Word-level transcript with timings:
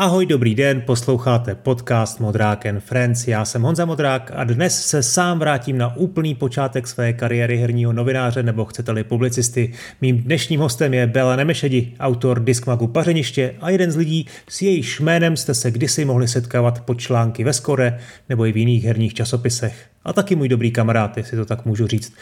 Ahoj, 0.00 0.26
dobrý 0.26 0.54
den, 0.54 0.80
posloucháte 0.80 1.54
podcast 1.54 2.20
Modrák 2.20 2.66
and 2.66 2.80
Friends. 2.80 3.28
Já 3.28 3.44
jsem 3.44 3.62
Honza 3.62 3.84
Modrák 3.84 4.32
a 4.34 4.44
dnes 4.44 4.86
se 4.86 5.02
sám 5.02 5.38
vrátím 5.38 5.78
na 5.78 5.96
úplný 5.96 6.34
počátek 6.34 6.86
své 6.86 7.12
kariéry 7.12 7.56
herního 7.56 7.92
novináře 7.92 8.42
nebo 8.42 8.64
chcete-li 8.64 9.04
publicisty. 9.04 9.72
Mým 10.00 10.18
dnešním 10.18 10.60
hostem 10.60 10.94
je 10.94 11.06
Bela 11.06 11.36
Nemešedi, 11.36 11.92
autor 12.00 12.44
Diskmagu 12.44 12.86
Pařeniště 12.86 13.54
a 13.60 13.70
jeden 13.70 13.90
z 13.90 13.96
lidí, 13.96 14.26
s 14.48 14.62
jejíž 14.62 15.00
jménem 15.00 15.36
jste 15.36 15.54
se 15.54 15.70
kdysi 15.70 16.04
mohli 16.04 16.28
setkávat 16.28 16.80
pod 16.80 17.00
články 17.00 17.44
ve 17.44 17.52
Skore 17.52 17.98
nebo 18.28 18.46
i 18.46 18.52
v 18.52 18.56
jiných 18.56 18.84
herních 18.84 19.14
časopisech. 19.14 19.86
A 20.04 20.12
taky 20.12 20.36
můj 20.36 20.48
dobrý 20.48 20.70
kamarád, 20.70 21.16
jestli 21.16 21.36
to 21.36 21.44
tak 21.44 21.66
můžu 21.66 21.86
říct. 21.86 22.12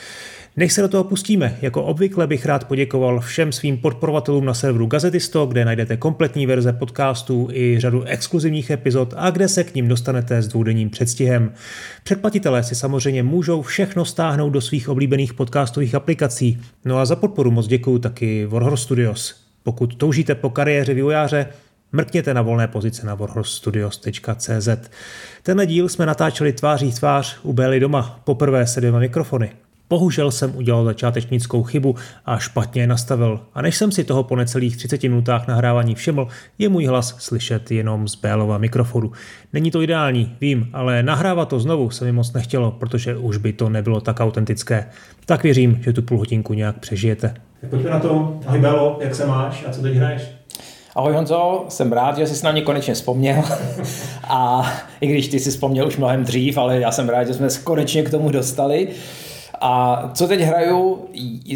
Než 0.57 0.73
se 0.73 0.83
do 0.83 0.89
toho 0.89 1.05
pustíme, 1.05 1.59
jako 1.63 1.83
obvykle 1.83 2.27
bych 2.27 2.47
rád 2.47 2.65
poděkoval 2.65 3.21
všem 3.21 3.53
svým 3.53 3.79
podporovatelům 3.79 4.45
na 4.45 4.55
serveru 4.55 4.87
Gazetisto, 4.87 5.47
kde 5.47 5.65
najdete 5.65 5.97
kompletní 5.97 6.47
verze 6.47 6.73
podcastů 6.73 7.49
i 7.53 7.77
řadu 7.81 8.03
exkluzivních 8.03 8.71
epizod 8.71 9.15
a 9.17 9.31
kde 9.31 9.49
se 9.49 9.65
k 9.65 9.75
ním 9.75 9.89
dostanete 9.89 10.43
s 10.43 10.49
dvoudenním 10.49 10.91
předstihem. 10.91 11.53
Předplatitelé 12.05 12.65
si 12.65 12.75
samozřejmě 12.75 13.23
můžou 13.23 13.63
všechno 13.63 14.05
stáhnout 14.05 14.51
do 14.51 14.61
svých 14.61 14.89
oblíbených 14.89 15.35
podcastových 15.35 15.95
aplikací. 15.95 16.61
No 16.85 16.99
a 16.99 17.05
za 17.05 17.17
podporu 17.17 17.51
moc 17.51 17.67
děkuji 17.67 17.99
taky 17.99 18.47
Warhorse 18.47 18.85
Studios. 18.85 19.35
Pokud 19.63 19.97
toužíte 19.97 20.35
po 20.35 20.51
kariéře 20.51 20.95
vývojáře, 20.95 21.47
mrkněte 21.93 22.35
na 22.35 22.43
volné 22.43 22.69
pozice 22.69 23.07
na 23.07 23.15
warhorstudios.cz. 23.15 24.69
Tenhle 25.43 25.67
díl 25.67 25.89
jsme 25.89 26.07
natáčeli 26.07 26.53
tváří 26.53 26.93
tvář 26.93 27.39
u 27.43 27.53
Bély 27.53 27.81
doma, 27.81 28.21
poprvé 28.25 28.67
se 28.67 28.81
dvěma 28.81 28.99
mikrofony. 28.99 29.51
Bohužel 29.91 30.31
jsem 30.31 30.57
udělal 30.57 30.85
začátečnickou 30.85 31.63
chybu 31.63 31.95
a 32.27 32.39
špatně 32.39 32.83
je 32.83 32.87
nastavil. 32.87 33.41
A 33.55 33.63
než 33.63 33.77
jsem 33.77 33.93
si 33.93 34.05
toho 34.05 34.23
po 34.23 34.37
necelých 34.37 34.77
30 34.77 35.03
minutách 35.03 35.47
nahrávání 35.47 35.95
všiml, 35.95 36.29
je 36.59 36.69
můj 36.69 36.87
hlas 36.87 37.17
slyšet 37.19 37.71
jenom 37.71 38.09
z 38.09 38.15
Bélova 38.15 38.59
mikrofonu. 38.59 39.13
Není 39.53 39.71
to 39.71 39.83
ideální, 39.83 40.37
vím, 40.41 40.69
ale 40.73 41.03
nahrávat 41.03 41.49
to 41.49 41.61
znovu 41.61 41.91
se 41.91 42.05
mi 42.05 42.13
moc 42.13 42.33
nechtělo, 42.33 42.71
protože 42.71 43.17
už 43.17 43.37
by 43.37 43.53
to 43.53 43.69
nebylo 43.69 44.01
tak 44.01 44.21
autentické. 44.21 44.87
Tak 45.27 45.43
věřím, 45.43 45.79
že 45.83 45.93
tu 45.93 46.03
půl 46.03 46.19
hodinku 46.19 46.55
nějak 46.55 46.79
přežijete. 46.79 47.35
Tak 47.61 47.71
pojďme 47.71 47.91
na 47.91 47.99
to. 47.99 48.41
Ahoj 48.47 48.61
Bélo, 48.61 48.99
jak 49.01 49.15
se 49.15 49.27
máš 49.27 49.65
a 49.69 49.73
co 49.73 49.83
teď 49.83 49.95
hraješ? 49.95 50.23
Ahoj 50.95 51.13
Honzo, 51.13 51.65
jsem 51.69 51.93
rád, 51.93 52.19
že 52.19 52.27
jsi 52.27 52.45
na 52.45 52.53
mě 52.53 52.63
konečně 52.63 52.95
vzpomněl. 52.95 53.45
A 54.29 54.73
i 55.01 55.07
když 55.07 55.29
ty 55.29 55.41
jsi 55.41 55.51
vzpomněl 55.51 55.87
už 55.87 55.97
mnohem 55.97 56.25
dřív, 56.25 56.59
ale 56.59 56.81
já 56.81 56.93
jsem 56.93 57.09
rád, 57.09 57.25
že 57.25 57.35
jsme 57.35 57.51
se 57.51 57.61
konečně 57.61 58.03
k 58.03 58.11
tomu 58.11 58.31
dostali. 58.31 58.89
A 59.61 60.03
co 60.15 60.29
teď 60.29 60.41
hraju, 60.41 61.09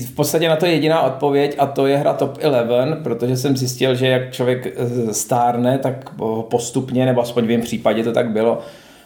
v 0.06 0.14
podstatě 0.14 0.48
na 0.48 0.56
to 0.56 0.66
je 0.66 0.72
jediná 0.72 1.02
odpověď 1.02 1.56
a 1.58 1.66
to 1.66 1.86
je 1.86 1.96
hra 1.96 2.12
Top 2.12 2.38
11, 2.42 2.98
protože 3.02 3.36
jsem 3.36 3.56
zjistil, 3.56 3.94
že 3.94 4.06
jak 4.06 4.32
člověk 4.32 4.66
eh, 4.66 5.14
stárne, 5.14 5.78
tak 5.78 6.10
postupně, 6.50 7.06
nebo 7.06 7.20
aspoň 7.20 7.44
v 7.44 7.48
mém 7.48 7.60
případě 7.60 8.04
to 8.04 8.12
tak 8.12 8.30
bylo, 8.30 8.58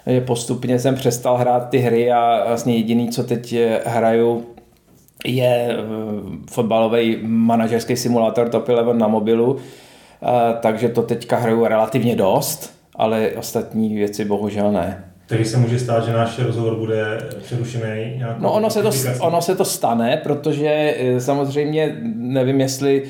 že 0.06 0.20
postupně 0.20 0.78
jsem 0.78 0.94
přestal 0.94 1.36
hrát 1.36 1.68
ty 1.68 1.78
hry 1.78 2.12
a 2.12 2.44
vlastně 2.46 2.76
jediný, 2.76 3.08
co 3.08 3.24
teď 3.24 3.52
eh, 3.52 3.80
hraju, 3.86 4.46
je 5.24 5.68
eh, 5.70 5.76
fotbalový 6.50 7.18
manažerský 7.22 7.96
simulátor 7.96 8.48
Top 8.48 8.68
11 8.68 8.98
na 8.98 9.08
mobilu, 9.08 9.56
takže 10.60 10.88
to 10.88 11.02
teďka 11.02 11.36
hraju 11.36 11.66
relativně 11.66 12.16
dost, 12.16 12.74
ale 12.94 13.30
ostatní 13.36 13.94
věci 13.94 14.24
bohužel 14.24 14.72
ne. 14.72 15.05
Takže 15.28 15.44
se 15.44 15.56
může 15.56 15.78
stát, 15.78 16.04
že 16.04 16.12
náš 16.12 16.38
rozhovor 16.38 16.76
bude 16.76 17.18
přerušený 17.42 18.12
nějakou 18.16 18.42
No 18.42 18.52
ono 18.52 18.70
se, 18.70 18.82
to, 18.82 18.90
ono 19.20 19.42
se 19.42 19.54
to 19.54 19.64
stane, 19.64 20.20
protože 20.22 20.94
eh, 20.98 21.20
samozřejmě 21.20 21.96
nevím, 22.16 22.60
jestli 22.60 23.02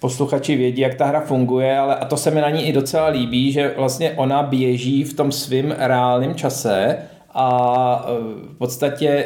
posluchači 0.00 0.56
vědí, 0.56 0.80
jak 0.80 0.94
ta 0.94 1.06
hra 1.06 1.20
funguje, 1.20 1.78
ale 1.78 1.96
a 1.96 2.04
to 2.04 2.16
se 2.16 2.30
mi 2.30 2.40
na 2.40 2.50
ní 2.50 2.68
i 2.68 2.72
docela 2.72 3.08
líbí, 3.08 3.52
že 3.52 3.74
vlastně 3.76 4.12
ona 4.12 4.42
běží 4.42 5.04
v 5.04 5.14
tom 5.14 5.32
svém 5.32 5.74
reálném 5.78 6.34
čase 6.34 6.96
a 7.34 8.06
eh, 8.08 8.12
v 8.54 8.58
podstatě 8.58 9.24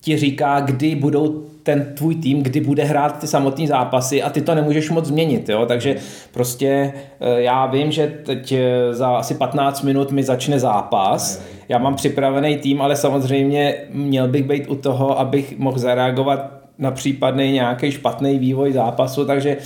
ti 0.00 0.16
říká, 0.16 0.60
kdy 0.60 0.94
budou 0.94 1.44
ten 1.62 1.92
tvůj 1.94 2.14
tým, 2.14 2.42
kdy 2.42 2.60
bude 2.60 2.84
hrát 2.84 3.18
ty 3.18 3.26
samotné 3.26 3.66
zápasy 3.66 4.22
a 4.22 4.30
ty 4.30 4.40
to 4.40 4.54
nemůžeš 4.54 4.90
moc 4.90 5.04
změnit, 5.04 5.48
jo? 5.48 5.66
takže 5.66 5.96
prostě 6.30 6.92
eh, 7.20 7.42
já 7.42 7.66
vím, 7.66 7.92
že 7.92 8.06
teď 8.24 8.54
za 8.90 9.08
asi 9.08 9.34
15 9.34 9.82
minut 9.82 10.12
mi 10.12 10.22
začne 10.22 10.60
zápas, 10.60 11.42
já 11.70 11.78
mám 11.78 11.94
připravený 11.94 12.56
tým, 12.56 12.82
ale 12.82 12.96
samozřejmě 12.96 13.74
měl 13.92 14.28
bych 14.28 14.44
být 14.44 14.68
u 14.68 14.76
toho, 14.76 15.20
abych 15.20 15.58
mohl 15.58 15.78
zareagovat 15.78 16.60
na 16.78 16.90
případný 16.90 17.52
nějaký 17.52 17.90
špatný 17.90 18.38
vývoj 18.38 18.72
zápasu, 18.72 19.24
takže 19.24 19.56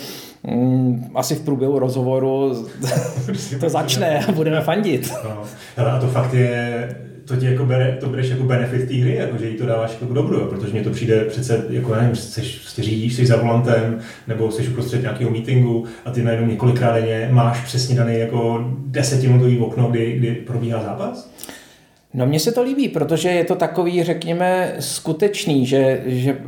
mm, 0.43 1.05
asi 1.15 1.35
v 1.35 1.41
průběhu 1.41 1.79
rozhovoru 1.79 2.67
to 3.61 3.69
začne 3.69 4.25
a 4.29 4.33
budeme 4.33 4.61
fandit. 4.61 5.13
No, 5.25 5.43
a 5.87 5.99
to 5.99 6.07
fakt 6.07 6.35
je, 6.35 6.89
to 7.25 7.37
ti 7.37 7.47
jako 7.47 7.67
bere, 7.67 7.97
to 8.01 8.09
bereš 8.09 8.29
jako 8.29 8.45
benefit 8.45 8.89
té 8.89 8.95
hry, 8.95 9.15
jako 9.15 9.39
že 9.39 9.49
jí 9.49 9.57
to 9.57 9.67
dáváš 9.67 9.97
jako 10.01 10.15
dobru, 10.15 10.39
jo, 10.39 10.47
protože 10.47 10.73
mně 10.73 10.83
to 10.83 10.91
přijde 10.91 11.25
přece, 11.25 11.65
jako 11.69 11.95
nevím, 11.95 12.17
jsi, 12.17 12.43
jsi 12.43 12.83
řídíš, 12.83 13.15
jsi 13.15 13.27
za 13.27 13.37
volantem, 13.37 13.99
nebo 14.27 14.51
jsi 14.51 14.69
uprostřed 14.69 15.03
nějakého 15.03 15.31
meetingu 15.31 15.85
a 16.05 16.11
ty 16.11 16.23
najednou 16.23 16.47
několikrát 16.47 16.93
denně 16.95 17.29
máš 17.33 17.65
přesně 17.65 17.97
daný 17.97 18.19
jako 18.19 18.71
desetiminutový 18.87 19.59
okno, 19.59 19.89
kdy, 19.91 20.13
kdy 20.13 20.35
probíhá 20.35 20.83
zápas? 20.83 21.35
No 22.15 22.27
mně 22.27 22.41
se 22.41 22.53
to 22.53 22.63
líbí, 22.63 22.89
protože 22.89 23.29
je 23.29 23.45
to 23.45 23.55
takový, 23.55 24.05
řekněme, 24.05 24.75
skutečný, 24.81 25.67
že, 25.67 26.03
že 26.07 26.39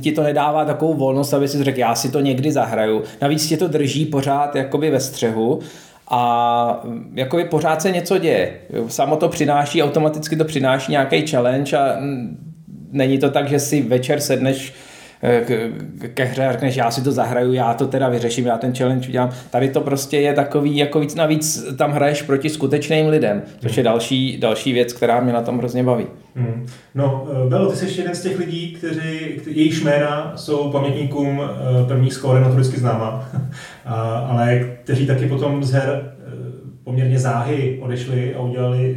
ti 0.00 0.12
to 0.12 0.22
nedává 0.22 0.64
takovou 0.64 0.94
volnost, 0.94 1.34
aby 1.34 1.48
si 1.48 1.64
řekl, 1.64 1.78
já 1.78 1.94
si 1.94 2.10
to 2.10 2.20
někdy 2.20 2.52
zahraju. 2.52 3.02
Navíc 3.22 3.48
tě 3.48 3.56
to 3.56 3.68
drží 3.68 4.06
pořád 4.06 4.56
jakoby 4.56 4.90
ve 4.90 5.00
střehu 5.00 5.60
a 6.08 6.84
jakoby 7.14 7.44
pořád 7.44 7.82
se 7.82 7.90
něco 7.90 8.18
děje. 8.18 8.52
Samo 8.88 9.16
to 9.16 9.28
přináší, 9.28 9.82
automaticky 9.82 10.36
to 10.36 10.44
přináší 10.44 10.92
nějaký 10.92 11.26
challenge 11.26 11.76
a 11.76 11.96
není 12.92 13.18
to 13.18 13.30
tak, 13.30 13.48
že 13.48 13.60
si 13.60 13.82
večer 13.82 14.20
sedneš 14.20 14.72
ke 16.14 16.24
hře 16.24 16.46
a 16.46 16.52
řekneš, 16.52 16.76
já 16.76 16.90
si 16.90 17.02
to 17.02 17.12
zahraju, 17.12 17.52
já 17.52 17.74
to 17.74 17.86
teda 17.86 18.08
vyřeším, 18.08 18.46
já 18.46 18.58
ten 18.58 18.74
challenge 18.74 19.08
udělám. 19.08 19.30
Tady 19.50 19.68
to 19.68 19.80
prostě 19.80 20.20
je 20.20 20.32
takový, 20.32 20.76
jako 20.76 21.00
víc 21.00 21.14
navíc 21.14 21.64
tam 21.78 21.92
hraješ 21.92 22.22
proti 22.22 22.50
skutečným 22.50 23.08
lidem, 23.08 23.42
což 23.60 23.76
je 23.76 23.82
další, 23.82 24.38
další 24.40 24.72
věc, 24.72 24.92
která 24.92 25.20
mě 25.20 25.32
na 25.32 25.42
tom 25.42 25.58
hrozně 25.58 25.82
baví. 25.82 26.06
Hmm. 26.36 26.66
No, 26.94 27.26
eh, 27.30 27.48
Belo, 27.48 27.70
ty 27.70 27.76
jsi 27.76 28.00
jeden 28.00 28.14
z 28.14 28.22
těch 28.22 28.38
lidí, 28.38 28.74
kteří, 28.74 29.40
jejichž 29.46 29.82
jména 29.82 30.32
jsou 30.36 30.70
pamětníkům 30.70 31.42
eh, 31.42 31.86
prvních 31.86 32.12
skóre 32.12 32.40
notoricky 32.40 32.80
známa, 32.80 33.28
ale 34.28 34.68
kteří 34.82 35.06
taky 35.06 35.26
potom 35.26 35.64
z 35.64 35.72
her 35.72 36.02
eh, 36.04 36.30
poměrně 36.84 37.18
záhy 37.18 37.78
odešli 37.82 38.34
a 38.34 38.40
udělali 38.40 38.96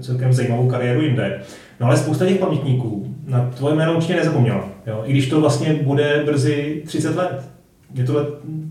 celkem 0.00 0.32
zajímavou 0.32 0.68
kariéru 0.68 1.02
jinde. 1.02 1.40
No 1.80 1.86
ale 1.86 1.96
spousta 1.96 2.26
těch 2.26 2.38
pamětníků 2.38 3.16
na 3.26 3.50
tvoje 3.56 3.74
jméno 3.74 3.94
určitě 3.94 4.16
nezapomněla. 4.16 4.71
Jo? 4.86 5.02
I 5.04 5.12
když 5.12 5.28
to 5.28 5.40
vlastně 5.40 5.74
bude 5.74 6.22
brzy 6.26 6.82
30 6.86 7.16
let. 7.16 7.48
Mě 7.94 8.04
tohle 8.04 8.26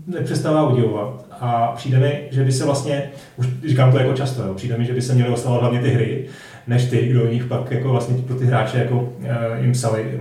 nepřestává 0.06 0.68
udivovat. 0.68 1.26
A 1.40 1.72
přijde 1.76 1.98
mi, 1.98 2.28
že 2.30 2.44
by 2.44 2.52
se 2.52 2.64
vlastně, 2.64 3.10
už 3.36 3.46
říkám 3.66 3.92
to 3.92 3.98
jako 3.98 4.12
často, 4.12 4.42
jo? 4.42 4.54
přijde 4.54 4.78
mi, 4.78 4.84
že 4.84 4.92
by 4.92 5.02
se 5.02 5.14
měly 5.14 5.30
oslavovat 5.30 5.62
hlavně 5.62 5.80
ty 5.80 5.88
hry, 5.88 6.26
než 6.66 6.84
ty, 6.84 7.08
kdo 7.08 7.26
nich 7.26 7.44
pak 7.44 7.70
jako 7.70 7.88
vlastně 7.88 8.16
pro 8.26 8.36
ty 8.36 8.46
hráče 8.46 8.78
jako 8.78 9.00
uh, 9.00 9.26
jim 9.60 9.72
psali, 9.72 10.18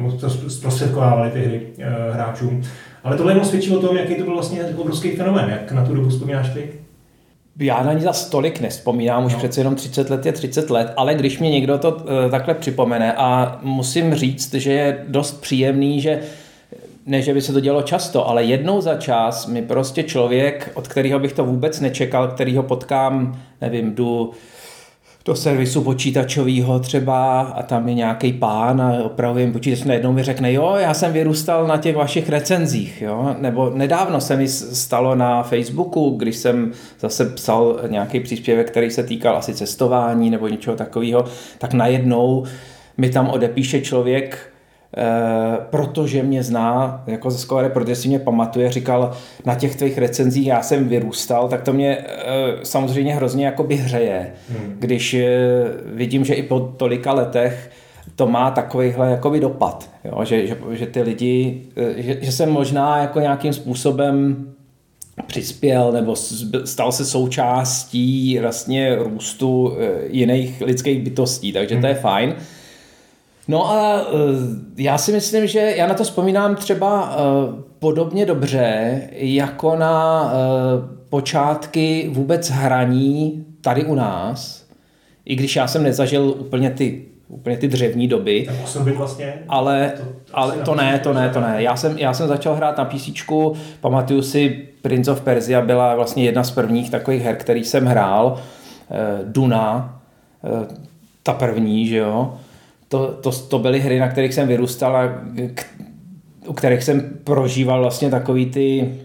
zprostředkovávali 0.48 1.32
ty 1.32 1.42
hry 1.42 1.62
uh, 1.78 2.16
hráčům. 2.16 2.62
Ale 3.04 3.18
tohle 3.18 3.32
jenom 3.32 3.46
svědčí 3.46 3.76
o 3.76 3.80
tom, 3.80 3.98
jaký 3.98 4.16
to 4.16 4.24
byl 4.24 4.34
vlastně 4.34 4.64
obrovský 4.64 5.12
fenomén. 5.12 5.50
Jak 5.50 5.72
na 5.72 5.86
tu 5.86 5.96
dobu 5.96 6.10
vzpomínáš 6.10 6.50
ty? 6.50 6.70
Já 7.62 7.84
na 7.84 7.94
ní 7.94 8.02
za 8.02 8.14
stolik 8.14 8.60
nespomínám, 8.60 9.26
už 9.26 9.34
no. 9.34 9.38
přece 9.38 9.60
jenom 9.60 9.76
30 9.76 10.10
let 10.10 10.26
je 10.26 10.32
30 10.32 10.70
let, 10.70 10.94
ale 10.96 11.16
když 11.16 11.40
mě 11.40 11.50
někdo 11.50 11.78
to 11.78 11.92
uh, 11.92 12.32
takhle 12.32 12.54
připomene 12.54 13.14
a 13.14 13.60
musím 13.62 14.16
říct, 14.16 14.54
že 14.54 14.74
je 14.74 15.06
dost 15.08 15.42
příjemný, 15.42 16.02
že 16.02 16.20
ne, 17.06 17.22
že 17.22 17.34
by 17.34 17.42
se 17.42 17.54
to 17.54 17.60
dělo 17.60 17.82
často, 17.82 18.28
ale 18.28 18.44
jednou 18.44 18.82
za 18.82 18.96
čas 18.96 19.48
mi 19.48 19.62
prostě 19.62 20.04
člověk, 20.04 20.72
od 20.74 20.88
kterého 20.88 21.20
bych 21.20 21.34
to 21.34 21.46
vůbec 21.46 21.80
nečekal, 21.80 22.28
kterýho 22.28 22.64
potkám, 22.64 23.42
nevím, 23.62 23.96
jdu 23.96 24.32
do 25.26 25.36
servisu 25.36 25.82
počítačového 25.82 26.80
třeba 26.80 27.42
a 27.42 27.64
tam 27.64 27.88
je 27.88 27.94
nějaký 27.94 28.34
pán 28.34 28.82
a 28.82 29.04
opravujeme 29.04 29.54
počítač, 29.54 29.84
najednou 29.84 30.14
mi 30.14 30.24
řekne, 30.24 30.54
jo, 30.54 30.76
já 30.80 30.94
jsem 30.94 31.14
vyrůstal 31.14 31.68
na 31.68 31.78
těch 31.78 31.96
vašich 31.96 32.30
recenzích, 32.30 33.02
jo, 33.02 33.36
nebo 33.40 33.70
nedávno 33.70 34.22
se 34.22 34.38
mi 34.38 34.48
stalo 34.48 35.16
na 35.16 35.44
Facebooku, 35.44 36.10
když 36.10 36.36
jsem 36.36 36.72
zase 37.00 37.26
psal 37.26 37.80
nějaký 37.88 38.20
příspěvek, 38.20 38.72
který 38.72 38.92
se 38.92 39.04
týkal 39.04 39.38
asi 39.38 39.54
cestování 39.54 40.30
nebo 40.30 40.48
něčeho 40.48 40.76
takového, 40.76 41.26
tak 41.58 41.74
najednou 41.74 42.44
mi 42.98 43.10
tam 43.10 43.30
odepíše 43.30 43.82
člověk, 43.82 44.51
protože 45.70 46.24
mě 46.24 46.44
zná 46.44 47.04
jako 47.08 47.32
ze 47.32 47.38
Score, 47.38 47.70
protože 47.70 47.96
si 47.96 48.08
mě 48.08 48.20
pamatuje, 48.20 48.72
říkal 48.72 49.12
na 49.46 49.56
těch 49.56 49.76
tvých 49.76 49.98
recenzích, 49.98 50.48
já 50.48 50.62
jsem 50.62 50.88
vyrůstal, 50.88 51.50
tak 51.50 51.62
to 51.62 51.74
mě 51.74 51.98
eh, 51.98 52.26
samozřejmě 52.64 53.16
hrozně 53.16 53.46
jakoby 53.46 53.76
hřeje, 53.76 54.34
hmm. 54.50 54.76
když 54.80 55.14
eh, 55.14 55.28
vidím, 55.86 56.26
že 56.26 56.34
i 56.34 56.44
po 56.44 56.60
tolika 56.60 57.14
letech 57.14 57.72
to 58.16 58.28
má 58.28 58.52
takovýhle 58.52 59.12
jakoby 59.12 59.40
dopad, 59.40 59.90
jo? 60.04 60.26
Že, 60.26 60.48
že, 60.48 60.58
že 60.72 60.86
ty 60.86 61.02
lidi, 61.02 61.62
že, 61.96 62.18
že 62.22 62.32
jsem 62.32 62.50
možná 62.50 62.98
jako 62.98 63.20
nějakým 63.20 63.54
způsobem 63.54 64.48
přispěl 65.28 65.92
nebo 65.92 66.16
stal 66.66 66.92
se 66.92 67.06
součástí 67.06 68.40
vlastně 68.42 68.96
růstu 68.96 69.78
eh, 69.80 70.08
jiných 70.10 70.62
lidských 70.62 71.02
bytostí, 71.02 71.54
takže 71.54 71.78
to 71.78 71.88
je 71.88 71.94
hmm. 71.94 72.02
fajn. 72.02 72.36
No 73.52 73.72
a 73.72 74.02
já 74.78 74.98
si 74.98 75.12
myslím, 75.12 75.48
že 75.48 75.60
já 75.60 75.88
na 75.88 75.94
to 75.94 76.04
vzpomínám 76.04 76.56
třeba 76.56 77.18
podobně 77.80 78.26
dobře, 78.26 79.02
jako 79.12 79.76
na 79.76 80.34
počátky 81.10 82.10
vůbec 82.14 82.50
hraní 82.50 83.46
tady 83.62 83.86
u 83.86 83.96
nás, 83.96 84.66
i 85.26 85.36
když 85.36 85.56
já 85.56 85.68
jsem 85.68 85.84
nezažil 85.84 86.36
úplně 86.40 86.70
ty 86.70 87.06
úplně 87.28 87.58
ty 87.58 87.68
dřevní 87.68 88.08
doby. 88.08 88.44
Tak 88.48 88.56
8 88.64 88.86
bit 88.86 88.96
vlastně? 88.96 89.34
Ale, 89.50 89.94
to, 89.98 90.04
to, 90.04 90.12
ale 90.34 90.56
to 90.56 90.76
ne, 90.76 91.00
to 91.00 91.14
ne, 91.14 91.30
to 91.30 91.42
ne. 91.42 91.56
Já 91.58 91.76
jsem, 91.76 91.98
já 91.98 92.14
jsem 92.14 92.28
začal 92.28 92.56
hrát 92.56 92.78
na 92.78 92.86
PC, 92.86 93.10
pamatuju 93.82 94.22
si 94.22 94.68
Prince 94.82 95.12
of 95.12 95.22
Persia 95.22 95.62
byla 95.62 95.96
vlastně 95.96 96.24
jedna 96.24 96.44
z 96.44 96.52
prvních 96.52 96.90
takových 96.90 97.24
her, 97.24 97.36
který 97.36 97.64
jsem 97.64 97.86
hrál. 97.86 98.38
Duna, 99.24 100.00
ta 101.24 101.34
první, 101.34 101.88
že 101.88 101.98
jo. 101.98 102.34
To, 102.92 103.08
to, 103.08 103.32
to 103.32 103.60
byly 103.60 103.80
hry, 103.80 104.00
na 104.00 104.08
kterých 104.08 104.34
jsem 104.34 104.48
vyrůstal 104.48 104.96
a 104.98 105.08
k, 105.54 105.66
u 106.48 106.54
kterých 106.54 106.84
jsem 106.84 107.10
prožíval 107.24 107.82
vlastně 107.82 108.10
takový 108.10 108.46
ty 108.46 108.96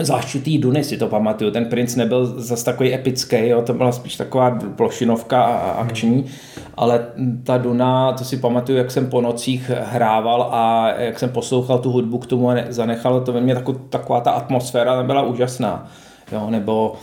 záštitý 0.00 0.58
Duny 0.58 0.84
si 0.84 0.96
to 0.96 1.08
pamatuju. 1.08 1.50
Ten 1.50 1.64
princ 1.64 1.96
nebyl 1.96 2.26
zas 2.26 2.62
takový 2.62 2.94
epický, 2.94 3.48
jo? 3.48 3.62
to 3.62 3.74
byla 3.74 3.92
spíš 3.92 4.16
taková 4.16 4.58
plošinovka 4.76 5.42
a 5.42 5.70
akční, 5.70 6.14
hmm. 6.14 6.28
ale 6.76 7.06
ta 7.44 7.58
Duna, 7.58 8.12
to 8.12 8.24
si 8.24 8.36
pamatuju, 8.36 8.78
jak 8.78 8.90
jsem 8.90 9.10
po 9.10 9.20
nocích 9.20 9.70
hrával 9.84 10.48
a 10.52 10.92
jak 10.98 11.18
jsem 11.18 11.28
poslouchal 11.28 11.78
tu 11.78 11.90
hudbu 11.90 12.18
k 12.18 12.26
tomu 12.26 12.50
a 12.50 12.56
zanechalo 12.68 13.20
to 13.20 13.32
ve 13.32 13.40
mně 13.40 13.54
taková, 13.54 13.78
taková 13.88 14.20
ta 14.20 14.30
atmosféra, 14.30 14.96
tam 14.96 15.06
byla 15.06 15.22
úžasná. 15.22 15.90
Jo? 16.32 16.50
Nebo 16.50 16.94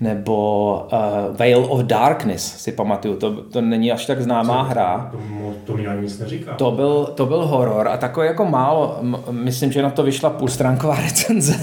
nebo 0.00 0.88
uh, 0.92 1.36
Veil 1.36 1.66
of 1.68 1.80
Darkness 1.80 2.56
si 2.56 2.72
pamatuju, 2.72 3.16
to, 3.16 3.42
to 3.42 3.60
není 3.60 3.92
až 3.92 4.06
tak 4.06 4.22
známá 4.22 4.64
Co? 4.64 4.70
hra. 4.70 5.10
To, 5.12 5.18
to 5.64 5.76
mi 5.76 5.86
ani 5.86 6.02
nic 6.02 6.18
neříká. 6.18 6.54
To 6.54 6.70
byl, 6.70 7.06
to 7.14 7.26
byl 7.26 7.46
horor 7.46 7.88
a 7.88 7.96
takový 7.96 8.26
jako 8.26 8.44
málo, 8.44 8.98
myslím, 9.30 9.72
že 9.72 9.82
na 9.82 9.90
to 9.90 10.02
vyšla 10.02 10.30
půlstránková 10.30 10.94
recenze 11.02 11.54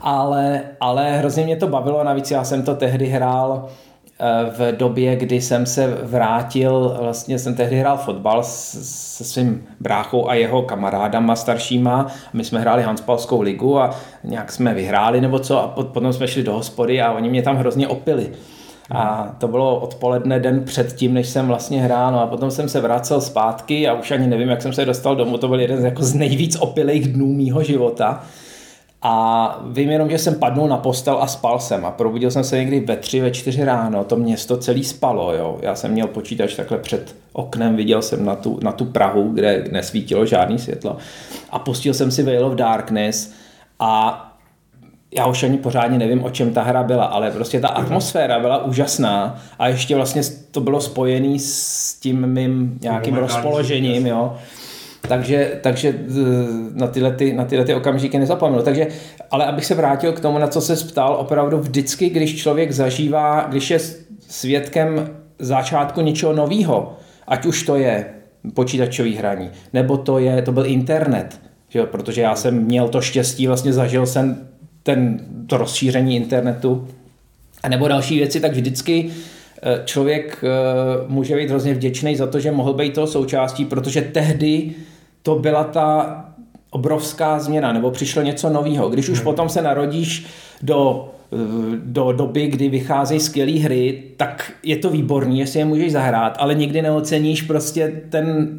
ale, 0.00 0.60
ale 0.80 1.18
hrozně 1.18 1.44
mě 1.44 1.56
to 1.56 1.66
bavilo, 1.66 2.04
navíc 2.04 2.30
já 2.30 2.44
jsem 2.44 2.62
to 2.62 2.74
tehdy 2.74 3.06
hrál 3.06 3.68
v 4.58 4.72
době, 4.76 5.16
kdy 5.16 5.40
jsem 5.40 5.66
se 5.66 5.98
vrátil, 6.02 6.96
vlastně 7.02 7.38
jsem 7.38 7.54
tehdy 7.54 7.76
hrál 7.76 7.96
fotbal 7.96 8.42
se 8.42 9.24
svým 9.24 9.66
bráchou 9.80 10.28
a 10.28 10.34
jeho 10.34 10.62
kamarádama 10.62 11.36
staršíma. 11.36 12.06
My 12.32 12.44
jsme 12.44 12.60
hráli 12.60 12.82
Hanspalskou 12.82 13.40
ligu 13.40 13.78
a 13.78 13.94
nějak 14.24 14.52
jsme 14.52 14.74
vyhráli 14.74 15.20
nebo 15.20 15.38
co 15.38 15.58
a 15.58 15.68
potom 15.68 16.12
jsme 16.12 16.28
šli 16.28 16.42
do 16.42 16.52
hospody 16.52 17.02
a 17.02 17.12
oni 17.12 17.30
mě 17.30 17.42
tam 17.42 17.56
hrozně 17.56 17.88
opili. 17.88 18.30
A 18.90 19.34
to 19.38 19.48
bylo 19.48 19.80
odpoledne 19.80 20.40
den 20.40 20.64
předtím, 20.64 21.14
než 21.14 21.28
jsem 21.28 21.46
vlastně 21.46 21.82
hrál, 21.82 22.12
no 22.12 22.20
a 22.20 22.26
potom 22.26 22.50
jsem 22.50 22.68
se 22.68 22.80
vracel 22.80 23.20
zpátky 23.20 23.88
a 23.88 23.94
už 23.94 24.10
ani 24.10 24.26
nevím, 24.26 24.48
jak 24.48 24.62
jsem 24.62 24.72
se 24.72 24.84
dostal 24.84 25.16
domů, 25.16 25.38
to 25.38 25.48
byl 25.48 25.60
jeden 25.60 25.80
z, 25.80 25.84
jako 25.84 26.02
z 26.02 26.14
nejvíc 26.14 26.56
opilých 26.56 27.08
dnů 27.08 27.26
mýho 27.26 27.62
života. 27.62 28.24
A 29.02 29.60
vím 29.66 29.90
jenom, 29.90 30.10
že 30.10 30.18
jsem 30.18 30.34
padnul 30.34 30.68
na 30.68 30.76
postel 30.76 31.18
a 31.20 31.26
spal 31.26 31.60
jsem. 31.60 31.86
A 31.86 31.90
probudil 31.90 32.30
jsem 32.30 32.44
se 32.44 32.56
někdy 32.56 32.80
ve 32.80 32.96
tři, 32.96 33.20
ve 33.20 33.30
čtyři 33.30 33.64
ráno, 33.64 34.04
to 34.04 34.16
město 34.16 34.56
celý 34.56 34.84
spalo, 34.84 35.34
jo. 35.34 35.58
Já 35.62 35.74
jsem 35.74 35.90
měl 35.90 36.06
počítač 36.06 36.54
takhle 36.54 36.78
před 36.78 37.16
oknem, 37.32 37.76
viděl 37.76 38.02
jsem 38.02 38.24
na 38.24 38.36
tu, 38.36 38.58
na 38.62 38.72
tu 38.72 38.84
Prahu, 38.84 39.28
kde 39.28 39.64
nesvítilo 39.70 40.26
žádný 40.26 40.58
světlo. 40.58 40.96
A 41.50 41.58
pustil 41.58 41.94
jsem 41.94 42.10
si 42.10 42.22
Veil 42.22 42.46
of 42.46 42.54
Darkness. 42.54 43.32
A 43.80 44.24
já 45.14 45.26
už 45.26 45.42
ani 45.42 45.58
pořádně 45.58 45.98
nevím, 45.98 46.24
o 46.24 46.30
čem 46.30 46.52
ta 46.52 46.62
hra 46.62 46.82
byla, 46.82 47.04
ale 47.04 47.30
prostě 47.30 47.60
ta 47.60 47.68
atmosféra 47.68 48.40
byla 48.40 48.64
úžasná. 48.64 49.42
A 49.58 49.68
ještě 49.68 49.96
vlastně 49.96 50.22
to 50.50 50.60
bylo 50.60 50.80
spojené 50.80 51.38
s 51.38 51.94
tím 51.94 52.26
mým 52.26 52.78
nějakým 52.82 53.14
rozpoložením, 53.14 54.06
jo 54.06 54.36
takže, 55.08 55.58
takže 55.60 55.88
eh, 55.88 56.14
na 56.74 56.86
tyhle, 56.86 57.12
ty, 57.12 57.32
na 57.32 57.44
tyhle 57.44 57.64
ty 57.64 57.74
okamžiky 57.74 58.18
nezapomenu. 58.18 58.62
Takže, 58.62 58.86
ale 59.30 59.46
abych 59.46 59.64
se 59.64 59.74
vrátil 59.74 60.12
k 60.12 60.20
tomu, 60.20 60.38
na 60.38 60.46
co 60.46 60.60
se 60.60 60.76
ptal, 60.76 61.16
opravdu 61.20 61.58
vždycky, 61.58 62.10
když 62.10 62.36
člověk 62.36 62.72
zažívá, 62.72 63.46
když 63.48 63.70
je 63.70 63.78
svědkem 64.28 65.10
začátku 65.38 66.00
něčeho 66.00 66.32
nového, 66.32 66.96
ať 67.26 67.46
už 67.46 67.62
to 67.62 67.76
je 67.76 68.06
počítačový 68.54 69.16
hraní, 69.16 69.50
nebo 69.72 69.96
to 69.96 70.18
je, 70.18 70.42
to 70.42 70.52
byl 70.52 70.66
internet, 70.66 71.40
že? 71.68 71.82
protože 71.82 72.20
já 72.22 72.36
jsem 72.36 72.64
měl 72.64 72.88
to 72.88 73.00
štěstí, 73.00 73.46
vlastně 73.46 73.72
zažil 73.72 74.06
jsem 74.06 74.48
ten, 74.82 75.20
to 75.46 75.56
rozšíření 75.56 76.16
internetu, 76.16 76.88
a 77.62 77.68
nebo 77.68 77.88
další 77.88 78.18
věci, 78.18 78.40
tak 78.40 78.52
vždycky 78.52 79.10
eh, 79.62 79.82
člověk 79.84 80.44
eh, 80.44 80.48
může 81.08 81.36
být 81.36 81.50
hrozně 81.50 81.74
vděčný 81.74 82.16
za 82.16 82.26
to, 82.26 82.40
že 82.40 82.52
mohl 82.52 82.74
být 82.74 82.94
toho 82.94 83.06
součástí, 83.06 83.64
protože 83.64 84.02
tehdy 84.02 84.70
to 85.28 85.34
byla 85.34 85.64
ta 85.64 86.24
obrovská 86.70 87.38
změna, 87.38 87.72
nebo 87.72 87.90
přišlo 87.90 88.22
něco 88.22 88.50
nového. 88.50 88.88
Když 88.88 89.08
už 89.08 89.18
hmm. 89.18 89.24
potom 89.24 89.48
se 89.48 89.62
narodíš 89.62 90.26
do, 90.62 91.08
do 91.84 92.12
doby, 92.12 92.46
kdy 92.46 92.68
vycházejí 92.68 93.20
skvělé 93.20 93.52
hry, 93.52 94.02
tak 94.16 94.52
je 94.62 94.76
to 94.76 94.90
výborný, 94.90 95.38
jestli 95.38 95.58
je 95.58 95.64
můžeš 95.64 95.92
zahrát, 95.92 96.36
ale 96.40 96.54
nikdy 96.54 96.82
neoceníš 96.82 97.42
prostě 97.42 98.02
ten 98.10 98.58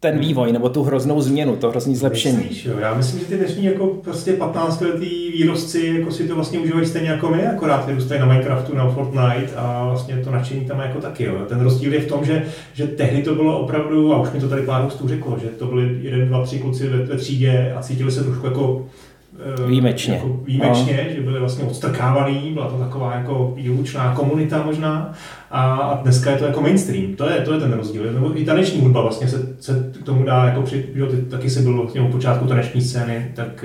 ten 0.00 0.18
vývoj 0.18 0.52
nebo 0.52 0.68
tu 0.68 0.82
hroznou 0.82 1.20
změnu, 1.20 1.56
to 1.56 1.70
hrozný 1.70 1.96
zlepšení. 1.96 2.36
Myslíš, 2.36 2.64
jo? 2.64 2.78
Já 2.78 2.94
myslím, 2.94 3.20
že 3.20 3.26
ty 3.26 3.36
dnešní 3.36 3.64
jako 3.64 3.86
prostě 3.86 4.32
15 4.32 4.80
letý 4.80 5.30
výrobci 5.30 5.94
jako 5.98 6.12
si 6.12 6.28
to 6.28 6.34
vlastně 6.34 6.58
užívají 6.58 6.86
stejně 6.86 7.08
jako 7.08 7.28
my, 7.28 7.46
akorát 7.46 7.86
vyrůstají 7.86 8.20
na 8.20 8.26
Minecraftu, 8.26 8.74
na 8.74 8.90
Fortnite 8.90 9.54
a 9.56 9.84
vlastně 9.84 10.16
to 10.16 10.30
nadšení 10.30 10.66
tam 10.66 10.80
jako 10.80 11.00
taky. 11.00 11.24
Jo. 11.24 11.38
Ten 11.48 11.60
rozdíl 11.60 11.94
je 11.94 12.00
v 12.00 12.08
tom, 12.08 12.24
že, 12.24 12.44
že 12.74 12.86
tehdy 12.86 13.22
to 13.22 13.34
bylo 13.34 13.60
opravdu, 13.60 14.14
a 14.14 14.20
už 14.20 14.30
mi 14.30 14.40
to 14.40 14.48
tady 14.48 14.62
pár 14.62 14.82
hostů 14.82 15.08
řeklo, 15.08 15.38
že 15.42 15.48
to 15.48 15.66
byli 15.66 15.98
jeden, 16.00 16.28
dva, 16.28 16.44
tři 16.44 16.58
kluci 16.58 16.88
ve, 16.88 16.98
ve 16.98 17.16
třídě 17.16 17.74
a 17.76 17.82
cítili 17.82 18.12
se 18.12 18.24
trošku 18.24 18.46
jako 18.46 18.86
výjimečně. 19.66 20.14
Jako 20.14 20.40
výjimečně, 20.44 21.04
no. 21.08 21.14
že 21.14 21.20
byli 21.20 21.40
vlastně 21.40 21.64
odstrkávaný, 21.64 22.50
byla 22.54 22.68
to 22.68 22.78
taková 22.78 23.14
jako 23.14 23.52
výlučná 23.56 24.14
komunita 24.14 24.62
možná 24.62 25.12
a, 25.50 25.74
a 25.74 26.02
dneska 26.02 26.30
je 26.30 26.36
to 26.36 26.44
jako 26.44 26.60
mainstream, 26.60 27.14
to 27.14 27.30
je, 27.30 27.40
to 27.40 27.54
je 27.54 27.60
ten 27.60 27.72
rozdíl. 27.72 28.12
Nebo 28.12 28.40
i 28.40 28.44
taneční 28.44 28.80
hudba 28.80 29.02
vlastně 29.02 29.28
se, 29.28 29.56
se 29.60 29.92
k 30.00 30.04
tomu 30.04 30.24
dá, 30.24 30.44
jako 30.44 30.62
při, 30.62 30.86
jo, 30.94 31.06
ty 31.06 31.16
taky 31.16 31.50
si 31.50 31.62
byl 31.62 31.76
vlastně 31.76 32.00
u 32.00 32.08
počátku 32.08 32.46
taneční 32.46 32.82
scény, 32.82 33.32
tak 33.34 33.64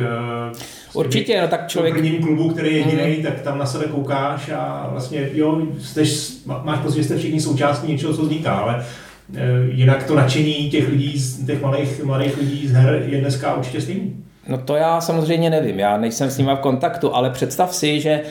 uh, 0.52 0.58
Určitě, 0.94 1.42
no 1.42 1.48
tak 1.48 1.68
člověk... 1.68 1.94
V 1.94 1.98
prvním 1.98 2.24
klubu, 2.24 2.50
který 2.50 2.70
je 2.74 2.78
jediný, 2.78 3.18
mm. 3.18 3.24
tak 3.24 3.42
tam 3.42 3.58
na 3.58 3.66
sebe 3.66 3.86
koukáš 3.86 4.50
a 4.50 4.88
vlastně, 4.92 5.30
jo, 5.34 5.62
jsteš, 5.80 6.34
máš 6.64 6.80
pocit, 6.80 6.98
že 6.98 7.04
jste 7.04 7.18
všichni 7.18 7.42
součástí 7.42 7.92
něčeho, 7.92 8.14
co 8.14 8.22
vzniká, 8.22 8.52
ale 8.52 8.76
uh, 8.76 9.40
jinak 9.70 10.04
to 10.04 10.16
nadšení 10.16 10.70
těch 10.70 10.90
lidí, 10.90 11.14
těch 11.46 11.62
malých, 11.62 12.04
malých 12.04 12.38
lidí 12.38 12.68
z 12.68 12.72
her 12.72 13.04
je 13.08 13.22
dneska 13.22 13.54
určitě 13.54 13.82
stejný. 13.82 14.25
No 14.48 14.58
to 14.58 14.76
já 14.76 15.02
samozřejmě 15.02 15.50
nevím, 15.50 15.80
já 15.80 15.98
nejsem 15.98 16.30
s 16.30 16.38
nimi 16.38 16.52
v 16.56 16.60
kontaktu, 16.60 17.16
ale 17.16 17.30
představ 17.30 17.76
si, 17.76 18.02
že 18.02 18.22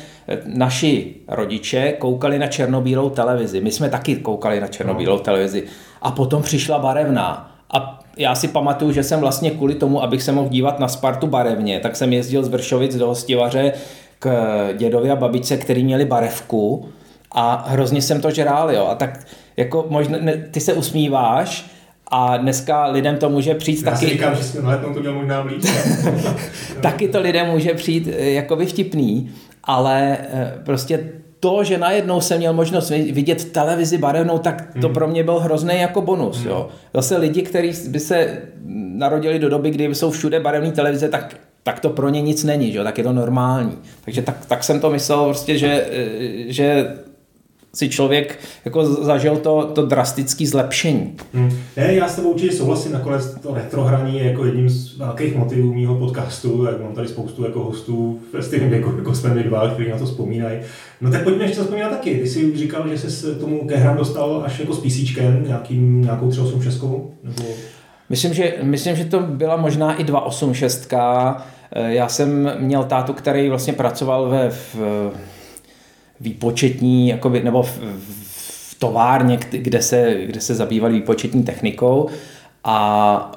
naši 0.45 1.15
rodiče 1.29 1.93
koukali 1.93 2.39
na 2.39 2.47
černobílou 2.47 3.11
televizi. 3.11 3.61
My 3.61 3.73
jsme 3.73 3.89
taky 3.89 4.17
koukali 4.17 4.61
na 4.61 4.67
černobílou 4.67 5.19
televizi. 5.19 5.63
A 6.03 6.11
potom 6.11 6.43
přišla 6.43 6.79
barevná. 6.79 7.51
A 7.71 8.01
já 8.17 8.35
si 8.35 8.49
pamatuju, 8.49 8.93
že 8.93 9.03
jsem 9.03 9.21
vlastně 9.21 9.51
kvůli 9.51 9.75
tomu, 9.75 10.03
abych 10.03 10.23
se 10.23 10.33
mohl 10.33 10.49
dívat 10.49 10.79
na 10.79 10.89
Spartu 10.89 11.27
barevně, 11.27 11.81
tak 11.81 11.97
jsem 11.97 12.13
jezdil 12.13 12.43
z 12.45 12.49
Vršovic 12.49 12.97
do 12.97 13.07
Hostivaře 13.07 13.73
k 14.19 14.69
dědovi 14.77 15.11
a 15.11 15.17
babičce, 15.17 15.57
který 15.57 15.85
měli 15.85 16.05
barevku 16.05 16.89
a 17.33 17.65
hrozně 17.69 18.03
jsem 18.03 18.21
to 18.21 18.31
žrál, 18.31 18.73
jo. 18.73 18.87
A 18.87 18.95
tak 18.95 19.27
jako 19.57 19.87
možná, 19.89 20.19
ty 20.51 20.61
se 20.61 20.73
usmíváš, 20.73 21.71
a 22.17 22.37
dneska 22.37 22.87
lidem 22.87 23.17
to 23.17 23.31
může 23.31 23.55
přijít 23.55 23.83
Já 23.85 23.91
taky... 23.91 24.05
Já 24.05 24.09
si 24.09 24.15
říkám, 24.15 24.37
že 24.37 24.43
s 24.43 24.53
tím 24.53 24.95
to 24.95 25.01
měl 25.01 25.15
možná 25.15 25.43
blíž. 25.43 25.65
taky 26.81 27.09
to 27.09 27.21
lidem 27.21 27.47
může 27.47 27.75
přijít 27.75 28.09
eh, 28.13 28.31
jakoby 28.31 28.67
vtipný, 28.67 29.31
ale 29.65 30.19
eh, 30.21 30.53
prostě 30.65 31.11
to, 31.41 31.65
že 31.65 31.79
najednou 31.79 32.21
jsem 32.21 32.39
měl 32.39 32.53
možnost 32.53 32.91
vidět 32.91 33.53
televizi 33.53 33.99
barevnou, 33.99 34.39
tak 34.39 34.69
to 34.81 34.87
hmm. 34.87 34.95
pro 34.95 35.09
mě 35.09 35.25
byl 35.25 35.39
hrozný 35.39 35.81
jako 35.81 36.03
bonus. 36.03 36.39
Hmm. 36.39 36.49
Jo. 36.49 36.69
Zase 36.95 37.17
lidi, 37.17 37.43
kteří 37.43 37.89
by 37.89 38.01
se 38.01 38.39
narodili 38.95 39.39
do 39.39 39.49
doby, 39.49 39.71
kdy 39.71 39.95
jsou 39.95 40.11
všude 40.11 40.41
barevné 40.41 40.73
televize, 40.73 41.09
tak 41.09 41.37
tak 41.63 41.81
to 41.81 41.91
pro 41.91 42.09
ně 42.09 42.23
nic 42.23 42.45
není, 42.45 42.73
že? 42.73 42.85
tak 42.85 42.99
je 42.99 43.05
to 43.05 43.13
normální. 43.13 43.79
Takže 44.05 44.23
tak, 44.23 44.47
tak 44.47 44.65
jsem 44.65 44.81
to 44.81 44.91
myslel, 44.91 45.25
prostě, 45.25 45.59
že, 45.59 45.87
eh, 45.91 46.53
že 46.53 46.95
si 47.75 47.89
člověk 47.89 48.39
jako 48.65 48.85
zažil 48.87 49.37
to, 49.37 49.71
to 49.75 49.87
drastické 49.87 50.47
zlepšení. 50.47 51.17
Hmm. 51.35 51.59
Ne, 51.77 51.95
já 51.95 52.09
s 52.09 52.17
tebou 52.17 52.31
určitě 52.31 52.53
souhlasím, 52.53 52.93
nakonec 52.93 53.35
to 53.43 53.55
retrohraní 53.55 54.19
je 54.19 54.25
jako 54.25 54.45
jedním 54.45 54.69
z 54.69 54.99
velkých 54.99 55.37
motivů 55.37 55.75
mého 55.75 55.95
podcastu, 55.95 56.65
tak 56.65 56.81
mám 56.81 56.93
tady 56.93 57.09
spoustu 57.09 57.45
jako 57.45 57.65
hostů 57.65 58.21
ve 58.33 58.43
stejném 58.43 58.71
věku, 58.71 58.93
jako 58.99 59.15
jsme 59.15 59.35
my 59.35 59.43
dva, 59.43 59.69
kteří 59.69 59.91
na 59.91 59.99
to 59.99 60.05
vzpomínají. 60.05 60.59
No 61.01 61.11
tak 61.11 61.25
pojďme 61.25 61.45
ještě 61.45 61.61
vzpomínat 61.61 61.91
taky. 61.91 62.15
Ty 62.15 62.29
jsi 62.29 62.57
říkal, 62.57 62.89
že 62.89 63.11
jsi 63.11 63.35
tomu 63.35 63.67
ke 63.67 63.77
hrám 63.77 63.97
dostal 63.97 64.43
až 64.47 64.59
jako 64.59 64.75
s 64.75 64.81
PC, 64.81 65.19
nějakým, 65.47 66.03
nějakou 66.03 66.31
386 66.31 66.83
nebo... 66.83 67.45
Myslím 68.09 68.35
že, 68.35 68.55
myslím, 68.63 68.97
že 68.97 69.05
to 69.05 69.21
byla 69.21 69.57
možná 69.57 69.95
i 69.95 70.05
286. 70.05 70.93
Já 71.87 72.09
jsem 72.09 72.53
měl 72.59 72.85
tátu, 72.85 73.13
který 73.13 73.49
vlastně 73.49 73.73
pracoval 73.73 74.29
ve 74.29 74.51
v, 74.51 74.77
výpočetní, 76.21 77.09
jakoby, 77.09 77.43
nebo 77.43 77.63
v, 77.63 77.81
v 78.71 78.75
továrně, 78.79 79.39
kde 79.51 79.83
se, 79.83 80.15
kde 80.27 80.41
se 80.41 80.55
zabývali 80.55 80.95
výpočetní 80.95 81.43
technikou 81.43 82.09
a 82.65 83.33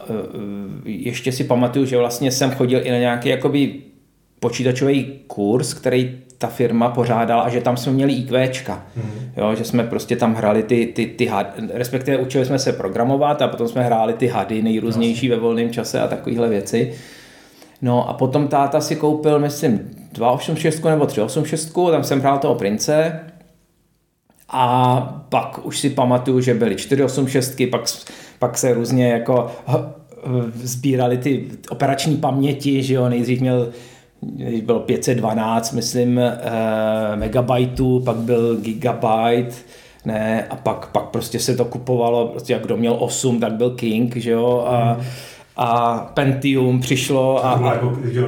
ještě 0.85 1.31
si 1.31 1.43
pamatuju, 1.43 1.85
že 1.85 1.97
vlastně 1.97 2.31
jsem 2.31 2.51
chodil 2.51 2.81
i 2.83 2.91
na 2.91 2.97
nějaký 2.97 3.29
jakoby 3.29 3.73
počítačový 4.39 5.19
kurz, 5.27 5.73
který 5.73 6.17
ta 6.37 6.47
firma 6.47 6.89
pořádala 6.89 7.41
a 7.41 7.49
že 7.49 7.61
tam 7.61 7.77
jsme 7.77 7.91
měli 7.91 8.13
IQčka. 8.13 8.85
Hmm. 8.95 9.31
Jo, 9.37 9.55
že 9.55 9.63
jsme 9.63 9.83
prostě 9.83 10.15
tam 10.15 10.35
hráli 10.35 10.63
ty, 10.63 10.85
ty, 10.85 11.05
ty 11.05 11.25
hady, 11.25 11.49
respektive 11.73 12.17
učili 12.17 12.45
jsme 12.45 12.59
se 12.59 12.73
programovat 12.73 13.41
a 13.41 13.47
potom 13.47 13.67
jsme 13.67 13.83
hráli 13.83 14.13
ty 14.13 14.27
hady 14.27 14.61
nejrůznější 14.61 15.29
ve 15.29 15.35
volném 15.35 15.71
čase 15.71 15.99
a 15.99 16.07
takovéhle 16.07 16.49
věci. 16.49 16.93
No 17.81 18.09
a 18.09 18.13
potom 18.13 18.47
táta 18.47 18.81
si 18.81 18.95
koupil, 18.95 19.39
myslím, 19.39 19.79
286 20.11 20.83
nebo 20.83 21.05
386, 21.05 21.73
tam 21.91 22.03
jsem 22.03 22.19
hrál 22.19 22.37
toho 22.37 22.55
prince. 22.55 23.19
A 24.49 24.99
pak 25.29 25.65
už 25.65 25.79
si 25.79 25.89
pamatuju, 25.89 26.41
že 26.41 26.53
byly 26.53 26.75
486, 26.75 27.61
pak, 27.71 27.81
pak 28.39 28.57
se 28.57 28.73
různě 28.73 29.11
jako 29.11 29.51
sbírali 30.53 31.17
ty 31.17 31.45
operační 31.69 32.17
paměti, 32.17 32.83
že 32.83 32.93
jo, 32.93 33.09
nejdřív 33.09 33.41
měl 33.41 33.69
když 34.21 34.61
bylo 34.61 34.79
512, 34.79 35.71
myslím, 35.71 36.19
eh, 36.19 37.15
megabajtů, 37.15 37.99
pak 37.99 38.15
byl 38.15 38.57
gigabyte, 38.57 39.55
ne, 40.05 40.47
a 40.49 40.55
pak, 40.55 40.87
pak 40.87 41.03
prostě 41.03 41.39
se 41.39 41.55
to 41.55 41.65
kupovalo, 41.65 42.27
prostě 42.27 42.53
jak 42.53 42.65
kdo 42.65 42.77
měl 42.77 42.95
8, 42.99 43.39
tak 43.39 43.53
byl 43.53 43.69
king, 43.69 44.15
že 44.15 44.31
jo, 44.31 44.65
a, 44.67 44.93
mm 44.93 45.03
a 45.57 45.97
Pentium 46.13 46.79
přišlo 46.81 47.45
a... 47.45 47.51
a... 47.51 47.73
Jako, 47.73 47.97
že, 48.11 48.23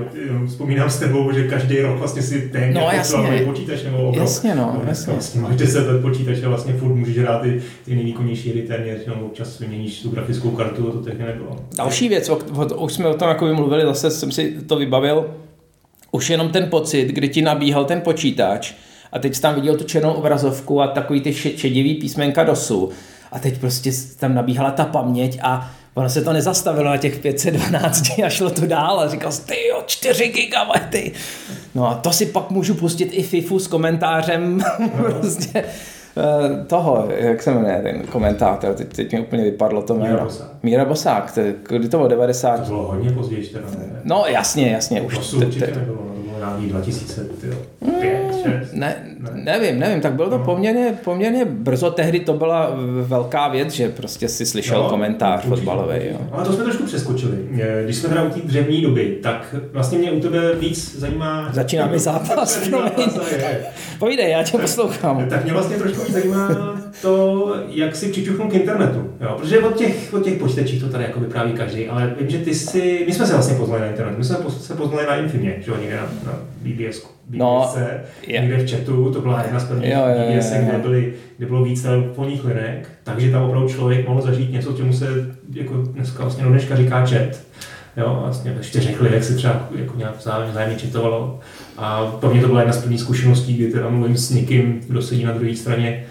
vzpomínám 0.47 0.89
s 0.89 0.99
tebou, 0.99 1.31
že 1.31 1.47
každý 1.47 1.81
rok 1.81 1.97
vlastně 1.97 2.21
si 2.21 2.41
ten 2.41 2.73
no, 2.73 2.81
jasně, 2.93 3.41
počítač 3.45 3.83
nebo 3.83 3.97
obrok. 3.97 4.15
Jasně, 4.15 4.55
no, 4.55 4.71
no 4.75 4.89
jasně. 4.89 5.13
Vlastně 5.13 5.41
máš 5.41 5.55
10 5.55 5.87
let 5.87 6.01
počítače 6.01 6.45
a 6.45 6.49
vlastně 6.49 6.73
furt 6.73 6.95
můžeš 6.95 7.17
hrát 7.17 7.41
ty, 7.41 7.61
ty 7.85 7.95
nejvýkonnější 7.95 8.49
hry 8.49 8.61
téměř, 8.61 9.05
nebo 9.05 9.25
občas 9.25 9.59
vyměníš 9.59 10.01
tu 10.01 10.09
grafickou 10.09 10.49
kartu 10.49 10.89
a 10.89 10.91
to 10.91 10.97
tehdy 10.97 11.23
nebylo. 11.23 11.55
Další 11.77 12.09
věc, 12.09 12.29
o, 12.29 12.39
o, 12.55 12.65
už 12.65 12.93
jsme 12.93 13.07
o 13.07 13.13
tom 13.13 13.29
jako 13.29 13.45
mluvili, 13.45 13.85
zase 13.85 14.11
jsem 14.11 14.31
si 14.31 14.51
to 14.67 14.75
vybavil, 14.75 15.25
už 16.11 16.29
jenom 16.29 16.49
ten 16.49 16.69
pocit, 16.69 17.07
kdy 17.07 17.29
ti 17.29 17.41
nabíhal 17.41 17.85
ten 17.85 18.01
počítač 18.01 18.73
a 19.11 19.19
teď 19.19 19.35
jsi 19.35 19.41
tam 19.41 19.55
viděl 19.55 19.77
tu 19.77 19.83
černou 19.83 20.11
obrazovku 20.11 20.81
a 20.81 20.87
takový 20.87 21.21
ty 21.21 21.33
šedivý 21.33 21.95
písmenka 21.95 22.43
DOSu 22.43 22.89
a 23.31 23.39
teď 23.39 23.57
prostě 23.57 23.91
tam 24.19 24.35
nabíhala 24.35 24.71
ta 24.71 24.85
paměť 24.85 25.39
a 25.41 25.71
ono 25.93 26.09
se 26.09 26.21
to 26.21 26.33
nezastavilo 26.33 26.89
na 26.89 26.97
těch 26.97 27.19
512 27.19 28.03
a 28.25 28.29
šlo 28.29 28.49
to 28.49 28.65
dál 28.65 28.99
a 28.99 29.09
říkal 29.09 29.31
jsi, 29.31 29.45
ty 29.45 29.67
jo, 29.67 29.83
4 29.85 30.27
gigabajty. 30.27 31.11
No 31.75 31.89
a 31.89 31.95
to 31.95 32.11
si 32.11 32.25
pak 32.25 32.49
můžu 32.49 32.75
pustit 32.75 33.09
i 33.11 33.23
FIFU 33.23 33.59
s 33.59 33.67
komentářem 33.67 34.57
no. 34.79 35.11
prostě 35.19 35.63
Eh, 36.17 36.65
toho, 36.65 37.07
jak 37.09 37.43
se 37.43 37.51
jmenuje 37.53 37.79
ten 37.83 38.01
komentátor, 38.01 38.73
teď, 38.73 38.87
teď 38.95 39.13
mi 39.13 39.19
úplně 39.19 39.43
vypadlo 39.43 39.81
to 39.81 39.95
jméno. 39.95 40.27
Míra 40.63 40.85
Bosák. 40.85 41.31
to, 41.33 41.41
kdy 41.77 41.89
to 41.89 41.97
bylo 41.97 42.09
90? 42.09 42.57
To 42.59 42.65
bylo 42.65 42.87
hodně 42.87 43.11
později, 43.11 43.47
teda. 43.47 43.65
Ne? 43.77 44.01
No 44.03 44.23
jasně, 44.27 44.71
jasně. 44.71 45.01
Už 45.01 45.17
to 45.17 45.37
určitě 45.37 45.67
nebylo, 45.67 45.97
no, 46.07 46.13
to 46.15 46.21
bylo 46.21 46.28
nějaký 46.39 46.67
2000, 46.67 47.25
tyjo. 47.41 47.55
Ne, 48.73 48.95
ne, 49.19 49.31
nevím, 49.33 49.79
nevím, 49.79 50.01
tak 50.01 50.13
bylo 50.13 50.29
to 50.29 50.37
no. 50.37 50.45
poměrně, 50.45 50.99
poměrně 51.03 51.45
brzo, 51.45 51.91
tehdy 51.91 52.19
to 52.19 52.33
byla 52.33 52.71
velká 53.01 53.47
věc, 53.47 53.71
že 53.71 53.89
prostě 53.89 54.29
si 54.29 54.45
slyšel 54.45 54.83
no, 54.83 54.89
komentář 54.89 55.45
fotbalový. 55.45 55.95
Jo. 56.11 56.17
Ale 56.31 56.45
to 56.45 56.53
jsme 56.53 56.63
trošku 56.63 56.83
přeskočili. 56.83 57.37
Když 57.83 57.95
jsme 57.95 58.09
teda 58.09 58.23
u 58.23 58.29
té 58.29 58.39
dřevní 58.43 58.81
doby, 58.81 59.17
tak 59.23 59.55
vlastně 59.73 59.97
mě 59.97 60.11
u 60.11 60.19
tebe 60.19 60.55
víc 60.55 60.95
zajímá... 60.99 61.49
Začíná 61.53 61.87
mi 61.87 61.99
zápas, 61.99 62.69
Povídej, 63.99 64.31
já 64.31 64.43
tě 64.43 64.57
poslouchám. 64.57 65.25
Tak 65.29 65.43
mě 65.43 65.53
vlastně 65.53 65.77
trošku 65.77 66.11
zajímá 66.11 66.78
to, 67.01 67.55
jak 67.67 67.95
si 67.95 68.09
přičuchnul 68.09 68.49
k 68.49 68.53
internetu. 68.53 69.13
Jo? 69.21 69.35
Protože 69.39 69.59
od 69.59 69.75
těch, 69.75 70.13
od 70.13 70.23
těch 70.23 70.39
počítačích 70.39 70.83
to 70.83 70.89
tady 70.89 71.03
jako 71.03 71.19
vypráví 71.19 71.53
každý, 71.53 71.87
ale 71.87 72.15
vím, 72.19 72.29
že 72.29 72.37
ty 72.37 72.55
si... 72.55 73.03
My 73.07 73.13
jsme 73.13 73.25
se 73.25 73.33
vlastně 73.33 73.55
poznali 73.55 73.81
na 73.81 73.87
internetu, 73.87 74.17
my 74.17 74.23
jsme 74.23 74.37
se 74.49 74.75
poznali 74.75 75.05
na 75.07 75.15
Infimě, 75.15 75.55
že 75.65 75.71
jo, 75.71 75.77
někde 75.81 75.95
na, 75.95 76.09
na 76.25 76.39
BBS. 76.61 77.19
No, 77.29 77.73
yeah. 78.27 78.43
někde 78.43 78.57
v 78.57 78.71
chatu, 78.71 79.11
to 79.13 79.21
byla 79.21 79.43
jedna 79.43 79.59
z 79.59 79.65
prvních 79.65 79.91
jo, 79.91 79.99
jo, 79.99 80.35
BBS, 80.35 80.51
kde, 80.51 80.77
byly, 80.77 81.13
kde 81.37 81.47
bylo 81.47 81.63
víc 81.63 81.81
telefonních 81.81 82.45
linek, 82.45 82.89
takže 83.03 83.31
tam 83.31 83.43
opravdu 83.43 83.69
člověk 83.69 84.07
mohl 84.07 84.21
zažít 84.21 84.51
něco, 84.51 84.73
čemu 84.73 84.93
se 84.93 85.05
jako 85.53 85.73
dneska 85.75 86.23
vlastně 86.23 86.43
do 86.43 86.49
dneška 86.49 86.75
říká 86.75 87.05
chat. 87.05 87.39
Jo, 87.97 88.19
vlastně 88.21 88.51
ve 88.51 88.63
čtyřech 88.63 89.01
lidech 89.01 89.23
se 89.23 89.35
třeba 89.35 89.69
jako 89.75 89.97
nějak 89.97 90.15
vzájemně 90.49 90.75
čitovalo. 90.77 91.39
A 91.77 92.05
pro 92.05 92.29
mě 92.29 92.41
to 92.41 92.47
byla 92.47 92.59
jedna 92.59 92.73
z 92.73 92.81
prvních 92.81 93.01
zkušeností, 93.01 93.53
kdy 93.53 93.71
teda 93.71 93.89
mluvím 93.89 94.17
s 94.17 94.31
někým, 94.31 94.81
kdo 94.87 95.01
sedí 95.01 95.23
na 95.23 95.31
druhé 95.31 95.55
straně 95.55 96.03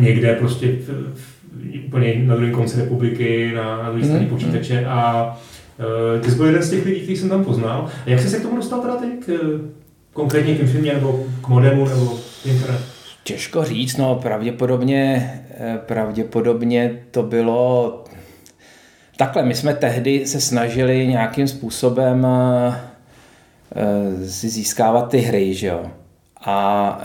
někde 0.00 0.34
prostě 0.34 0.66
v, 0.66 1.14
v, 1.14 1.40
úplně 1.86 2.14
na 2.24 2.36
druhém 2.36 2.54
konci 2.54 2.80
republiky, 2.80 3.52
na, 3.54 3.82
na 3.82 3.90
druhé 3.90 4.04
straně 4.04 4.24
mm. 4.24 4.30
počítače 4.30 4.86
a 4.86 5.26
uh, 5.78 6.20
ty 6.20 6.30
jsi 6.30 6.36
byl 6.36 6.46
jeden 6.46 6.62
z 6.62 6.70
těch 6.70 6.86
lidí, 6.86 7.00
který 7.00 7.16
jsem 7.16 7.28
tam 7.28 7.44
poznal. 7.44 7.88
A 8.06 8.10
jak 8.10 8.20
jsi 8.20 8.28
se 8.28 8.38
k 8.38 8.42
tomu 8.42 8.56
dostal 8.56 8.80
teda 8.80 8.96
teď? 8.96 9.10
K, 9.26 9.30
konkrétně 10.12 10.54
k 10.54 10.60
Infimě 10.60 10.92
nebo 10.92 11.24
k 11.42 11.48
modemu 11.48 11.88
nebo 11.88 12.18
internet? 12.44 12.80
Těžko 13.24 13.64
říct, 13.64 13.96
no 13.96 14.14
pravděpodobně, 14.14 15.32
eh, 15.58 15.78
pravděpodobně 15.86 17.00
to 17.10 17.22
bylo 17.22 18.04
takhle. 19.16 19.42
My 19.42 19.54
jsme 19.54 19.74
tehdy 19.74 20.26
se 20.26 20.40
snažili 20.40 21.06
nějakým 21.06 21.48
způsobem 21.48 22.26
si 24.26 24.48
získávat 24.48 25.10
ty 25.10 25.18
hry, 25.18 25.54
že 25.54 25.66
jo. 25.66 25.90
A 26.44 27.00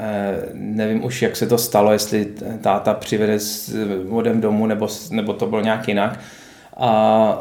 nevím 0.54 1.04
už, 1.04 1.22
jak 1.22 1.36
se 1.36 1.48
to 1.48 1.58
stalo, 1.58 1.92
jestli 1.92 2.28
táta 2.62 2.94
přivede 2.94 3.40
s 3.40 3.76
modem 4.10 4.42
domů, 4.42 4.66
nebo, 4.66 4.88
nebo 5.12 5.34
to 5.34 5.46
bylo 5.46 5.62
nějak 5.62 5.88
jinak. 5.88 6.20
A, 6.78 7.40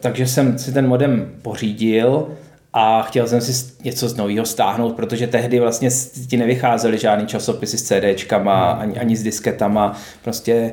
takže 0.00 0.26
jsem 0.26 0.58
si 0.58 0.72
ten 0.72 0.88
modem 0.88 1.32
pořídil 1.42 2.28
a 2.72 3.02
chtěl 3.02 3.26
jsem 3.26 3.40
si 3.40 3.72
něco 3.84 4.08
z 4.08 4.16
nového 4.16 4.46
stáhnout, 4.46 4.96
protože 4.96 5.26
tehdy 5.26 5.60
vlastně 5.60 5.88
ti 6.28 6.36
nevycházely 6.36 6.98
žádný 6.98 7.26
časopisy 7.26 7.78
s 7.78 7.82
CDčkama, 7.82 8.70
ani, 8.70 8.98
ani 8.98 9.16
s 9.16 9.22
disketama, 9.22 9.96
prostě 10.22 10.72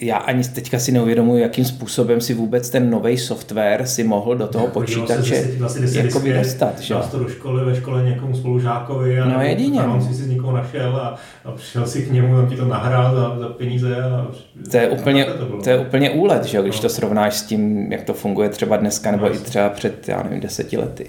já 0.00 0.16
ani 0.16 0.44
teďka 0.44 0.78
si 0.78 0.92
neuvědomuji, 0.92 1.42
jakým 1.42 1.64
způsobem 1.64 2.20
si 2.20 2.34
vůbec 2.34 2.70
ten 2.70 2.90
nový 2.90 3.18
software 3.18 3.86
si 3.86 4.04
mohl 4.04 4.36
do 4.36 4.46
toho 4.46 4.66
počítače 4.66 5.48
vlastně 5.58 6.00
jako 6.00 6.20
dostat. 6.38 6.80
Že? 6.80 6.94
to 7.10 7.18
do 7.18 7.28
školy, 7.28 7.64
ve 7.64 7.76
škole 7.76 8.02
někomu 8.02 8.34
spolužákovi 8.34 9.20
a 9.20 9.24
no, 9.24 9.42
jedině, 9.42 9.80
tam 9.80 9.98
no. 9.98 10.06
si 10.06 10.14
si 10.14 10.28
někoho 10.28 10.56
našel 10.56 10.96
a, 10.96 11.16
a 11.44 11.52
přišel 11.52 11.86
si 11.86 12.02
k 12.02 12.12
němu, 12.12 12.36
tam 12.36 12.46
ti 12.48 12.56
to 12.56 12.64
nahrál 12.64 13.16
za, 13.16 13.38
za 13.40 13.48
peníze. 13.48 13.96
A, 14.02 14.26
to 14.70 14.76
je 14.76 14.88
úplně, 14.88 15.24
to, 15.24 15.62
to 15.64 15.70
je 15.70 15.78
úplně 15.78 16.10
úlet, 16.10 16.44
že? 16.44 16.62
když 16.62 16.76
no. 16.76 16.82
to 16.82 16.88
srovnáš 16.88 17.34
s 17.34 17.42
tím, 17.42 17.92
jak 17.92 18.02
to 18.02 18.14
funguje 18.14 18.48
třeba 18.48 18.76
dneska 18.76 19.10
nebo 19.10 19.28
no, 19.28 19.34
i 19.34 19.38
třeba 19.38 19.68
před, 19.68 20.08
já 20.08 20.22
nevím, 20.22 20.40
deseti 20.40 20.76
lety. 20.76 21.06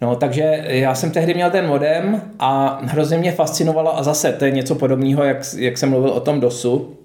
No, 0.00 0.16
takže 0.16 0.64
já 0.66 0.94
jsem 0.94 1.10
tehdy 1.10 1.34
měl 1.34 1.50
ten 1.50 1.66
modem 1.66 2.22
a 2.38 2.80
hrozně 2.84 3.18
mě 3.18 3.32
fascinovalo 3.32 3.98
a 3.98 4.02
zase 4.02 4.32
to 4.32 4.44
je 4.44 4.50
něco 4.50 4.74
podobného, 4.74 5.24
jak, 5.24 5.38
jak 5.56 5.78
jsem 5.78 5.90
mluvil 5.90 6.10
o 6.10 6.20
tom 6.20 6.40
DOSu, 6.40 6.96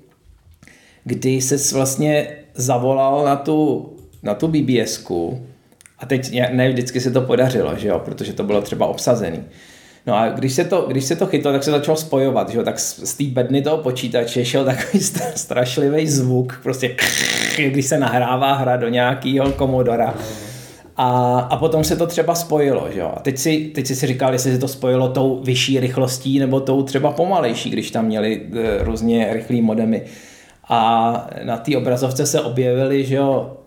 kdy 1.09 1.41
se 1.41 1.75
vlastně 1.75 2.27
zavolal 2.55 3.25
na 3.25 3.35
tu, 3.35 3.89
na 4.23 4.33
tu 4.33 4.47
bbs 4.47 5.05
a 5.99 6.05
teď 6.05 6.31
ne 6.51 6.69
vždycky 6.69 7.01
se 7.01 7.11
to 7.11 7.21
podařilo, 7.21 7.77
že 7.77 7.87
jo, 7.87 8.01
protože 8.05 8.33
to 8.33 8.43
bylo 8.43 8.61
třeba 8.61 8.87
obsazený. 8.87 9.43
No 10.07 10.17
a 10.17 10.29
když 10.29 10.53
se 10.53 10.63
to, 10.63 10.85
když 10.87 11.03
se 11.03 11.15
to 11.15 11.25
chytlo, 11.25 11.51
tak 11.51 11.63
se 11.63 11.71
začalo 11.71 11.97
spojovat, 11.97 12.49
že 12.49 12.57
jo, 12.57 12.63
tak 12.63 12.79
z, 12.79 13.09
z 13.09 13.13
té 13.13 13.23
bedny 13.23 13.61
toho 13.61 13.77
počítače 13.77 14.45
šel 14.45 14.65
takový 14.65 15.03
strašlivý 15.35 16.07
zvuk, 16.07 16.59
prostě 16.63 16.95
když 17.67 17.85
se 17.85 17.99
nahrává 17.99 18.53
hra 18.53 18.77
do 18.77 18.87
nějakého 18.87 19.51
komodora. 19.51 20.13
A, 20.97 21.39
a 21.39 21.57
potom 21.57 21.83
se 21.83 21.95
to 21.95 22.07
třeba 22.07 22.35
spojilo, 22.35 22.87
že 22.93 22.99
jo. 22.99 23.13
A 23.15 23.19
teď 23.19 23.37
si, 23.37 23.71
teď 23.75 23.87
si, 23.87 23.95
si 23.95 24.07
říkal, 24.07 24.33
jestli 24.33 24.51
se 24.51 24.57
to 24.57 24.67
spojilo 24.67 25.09
tou 25.09 25.41
vyšší 25.43 25.79
rychlostí 25.79 26.39
nebo 26.39 26.59
tou 26.59 26.83
třeba 26.83 27.11
pomalejší, 27.11 27.69
když 27.69 27.91
tam 27.91 28.05
měli 28.05 28.41
e, 28.53 28.83
různě 28.83 29.29
rychlý 29.33 29.61
modemy 29.61 30.01
a 30.69 31.11
na 31.43 31.57
té 31.57 31.77
obrazovce 31.77 32.25
se 32.25 32.41
objevily, 32.41 33.05
že 33.05 33.15
jo, 33.15 33.57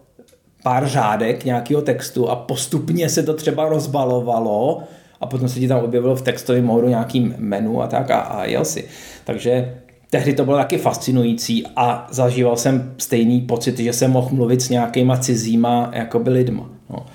pár 0.62 0.88
řádek 0.88 1.44
nějakého 1.44 1.82
textu 1.82 2.28
a 2.28 2.36
postupně 2.36 3.08
se 3.08 3.22
to 3.22 3.34
třeba 3.34 3.68
rozbalovalo 3.68 4.82
a 5.20 5.26
potom 5.26 5.48
se 5.48 5.60
ti 5.60 5.68
tam 5.68 5.84
objevilo 5.84 6.16
v 6.16 6.22
textovém 6.22 6.64
módu 6.64 6.88
nějaký 6.88 7.34
menu 7.38 7.82
a 7.82 7.86
tak 7.86 8.10
a, 8.10 8.18
a 8.18 8.44
jel 8.44 8.64
si. 8.64 8.84
Takže 9.24 9.74
tehdy 10.10 10.34
to 10.34 10.44
bylo 10.44 10.56
taky 10.56 10.78
fascinující 10.78 11.66
a 11.76 12.06
zažíval 12.10 12.56
jsem 12.56 12.94
stejný 12.98 13.40
pocit, 13.40 13.78
že 13.78 13.92
jsem 13.92 14.10
mohl 14.10 14.28
mluvit 14.32 14.62
s 14.62 14.68
nějakýma 14.68 15.16
cizíma 15.16 15.90
jakoby 15.92 16.30
lidma. 16.30 16.70
No. 16.90 17.06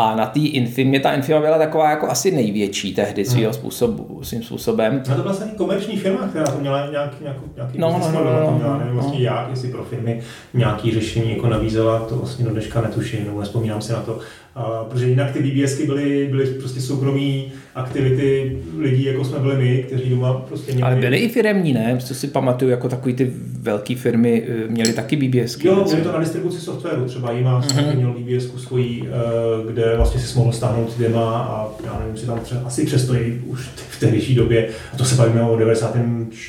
A 0.00 0.16
na 0.16 0.26
té 0.26 0.40
Infimě, 0.40 1.00
ta 1.00 1.12
Infima 1.12 1.40
byla 1.40 1.58
taková 1.58 1.90
jako 1.90 2.08
asi 2.08 2.30
největší 2.30 2.94
tehdy 2.94 3.24
svýho 3.24 3.50
hmm. 3.50 3.60
způsobu, 3.60 4.20
svým 4.22 4.42
způsobem. 4.42 4.94
No 4.94 5.00
to 5.16 5.22
byla 5.22 5.24
vlastně 5.24 5.46
komerční 5.56 5.96
firma, 5.96 6.28
která 6.28 6.46
to 6.46 6.60
měla 6.60 6.90
nějak, 6.90 7.20
nějaký, 7.20 7.40
nějaký 7.56 7.78
no, 7.78 7.90
no, 7.90 8.12
no, 8.12 8.24
no, 8.24 8.40
no, 8.40 8.56
měla, 8.56 8.78
nevím 8.78 8.94
vlastně 8.94 9.18
no. 9.18 9.24
jak, 9.24 9.50
jestli 9.50 9.68
pro 9.68 9.84
firmy 9.84 10.20
nějaký 10.54 10.90
řešení 10.90 11.30
jako 11.30 11.48
nabízela, 11.48 11.98
to 11.98 12.16
vlastně 12.16 12.44
do 12.44 12.50
dneška 12.50 12.80
netuším, 12.80 13.24
nebo 13.24 13.40
nespomínám 13.40 13.82
si 13.82 13.92
na 13.92 14.00
to. 14.00 14.18
A, 14.54 14.84
protože 14.84 15.08
jinak 15.08 15.32
ty 15.32 15.42
BBSky 15.42 15.86
byly, 15.86 16.28
byly 16.30 16.46
prostě 16.46 16.80
soukromí 16.80 17.52
aktivity 17.74 18.58
lidí, 18.78 19.04
jako 19.04 19.24
jsme 19.24 19.38
byli 19.38 19.56
my, 19.56 19.82
kteří 19.82 20.10
doma 20.10 20.34
prostě 20.34 20.72
měli... 20.72 20.90
Ale 20.90 20.96
byly 20.96 21.16
i 21.16 21.28
firemní, 21.28 21.72
ne? 21.72 21.98
Co 22.04 22.14
si 22.14 22.28
pamatuju, 22.28 22.70
jako 22.70 22.88
takový 22.88 23.14
ty 23.14 23.32
velké 23.60 23.96
firmy 23.96 24.42
eh, 24.48 24.68
měly 24.68 24.92
taky 24.92 25.16
BBSky. 25.16 25.68
Jo, 25.68 25.84
měli 25.84 26.02
to 26.02 26.12
na 26.12 26.20
distribuci 26.20 26.60
softwaru, 26.60 27.04
třeba 27.04 27.32
IMA 27.32 27.60
mm-hmm. 27.60 27.96
měl 27.96 28.12
BBSku 28.12 28.58
svojí, 28.58 29.08
eh, 29.08 29.72
kde 29.72 29.96
vlastně 29.96 30.20
si 30.20 30.38
mohl 30.38 30.52
stáhnout 30.52 30.96
dvěma 30.96 31.38
a 31.38 31.68
já 31.84 31.98
nevím, 32.00 32.16
si 32.16 32.26
tam 32.26 32.40
třeba, 32.40 32.60
asi 32.64 32.86
přestojí 32.86 33.40
už 33.46 33.60
v 33.90 34.00
tehdejší 34.00 34.34
době. 34.34 34.68
A 34.94 34.96
to 34.96 35.04
se 35.04 35.14
bavíme 35.14 35.42
o 35.42 35.56
94 35.56 36.48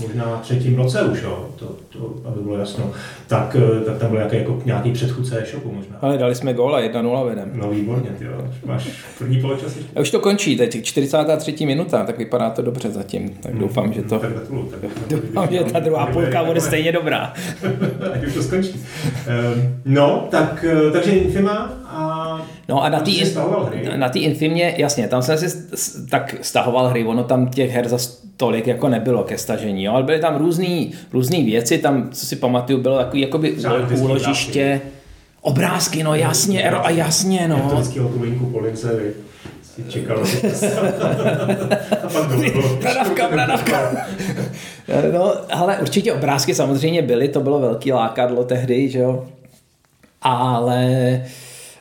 možná 0.00 0.38
třetím 0.42 0.76
roce 0.76 1.02
už, 1.02 1.22
jo, 1.22 1.48
to, 1.56 1.66
to, 1.88 2.14
aby 2.24 2.40
bylo 2.40 2.58
jasno, 2.58 2.92
tak, 3.26 3.56
eh, 3.80 3.84
tak 3.84 3.98
tam 3.98 4.10
byl 4.10 4.18
nějaký, 4.18 4.36
jako, 4.36 4.62
nějaký 4.64 4.92
předchůdce 4.92 5.42
e-shopu 5.42 5.72
možná. 5.72 5.96
Ale 6.00 6.18
dali 6.18 6.34
jsme 6.34 6.54
góla, 6.54 6.80
1-0 6.80 7.26
vedem. 7.26 7.50
No 7.54 7.70
výborně, 7.70 8.10
ty 8.18 8.24
jo. 8.24 8.32
máš 8.66 8.88
první 9.18 9.40
poločas. 9.40 9.76
A 9.96 10.00
už 10.00 10.10
to 10.10 10.20
končí, 10.20 10.56
teď 10.56 10.84
43. 10.84 11.66
minuta, 11.66 12.04
tak 12.04 12.18
vypadá 12.18 12.50
to 12.50 12.62
dobře 12.62 12.90
zatím, 12.90 13.28
tak 13.28 13.52
hmm. 13.52 13.60
doufám, 13.60 13.92
že 13.92 14.02
to... 14.02 14.18
Tak 14.18 14.32
gratuluju. 14.32 14.66
Tak 14.66 14.80
doufám, 15.08 15.48
že 15.50 15.64
ta 15.64 15.78
druhá 15.78 16.06
půlka 16.06 16.44
bude 16.44 16.60
stejně 16.60 16.92
dobrá. 16.92 17.32
Ať 18.12 18.26
už 18.26 18.34
to 18.34 18.42
skončí. 18.42 18.80
Ehm, 19.26 19.80
no, 19.84 20.28
tak, 20.30 20.64
eh, 20.68 20.90
takže 20.90 21.10
Infima 21.10 21.72
a 21.86 22.46
No 22.68 22.82
a 22.82 22.88
na 22.88 23.00
té 23.00 23.10
na 23.96 24.08
tý 24.08 24.18
Infimě, 24.18 24.74
jasně, 24.78 25.08
tam 25.08 25.22
jsem 25.22 25.38
si 25.38 25.48
tak 26.10 26.34
stahoval 26.40 26.88
hry, 26.88 27.04
ono 27.04 27.24
tam 27.24 27.48
těch 27.48 27.70
her 27.70 27.88
za 27.88 27.98
tolik 28.36 28.66
jako 28.66 28.88
nebylo 28.88 29.24
ke 29.24 29.38
stažení, 29.38 29.85
jo, 29.86 29.92
ale 29.92 30.02
byly 30.02 30.18
tam 30.18 30.36
různé 30.36 30.86
různý 31.12 31.44
věci, 31.44 31.78
tam, 31.78 32.10
co 32.10 32.26
si 32.26 32.36
pamatuju, 32.36 32.80
bylo 32.80 32.98
takový 32.98 33.20
jakoby 33.22 33.56
úložiště, 34.00 34.80
obrázky, 35.40 36.02
no 36.02 36.14
jasně, 36.14 36.70
a 36.70 36.90
jasně, 36.90 37.48
no. 37.48 37.82
to 37.94 38.00
tu 38.00 38.22
linku 38.22 38.46
po 38.46 38.58
lince, 38.58 39.00
čekal. 39.88 40.18
Pradavka, 42.80 43.28
pradavka. 43.28 44.06
no, 45.12 45.32
ale 45.50 45.78
určitě 45.78 46.12
obrázky 46.12 46.54
samozřejmě 46.54 47.02
byly, 47.02 47.28
to 47.28 47.40
bylo 47.40 47.60
velký 47.60 47.92
lákadlo 47.92 48.44
tehdy, 48.44 48.88
že 48.88 48.98
jo. 48.98 49.24
Ale 50.22 51.22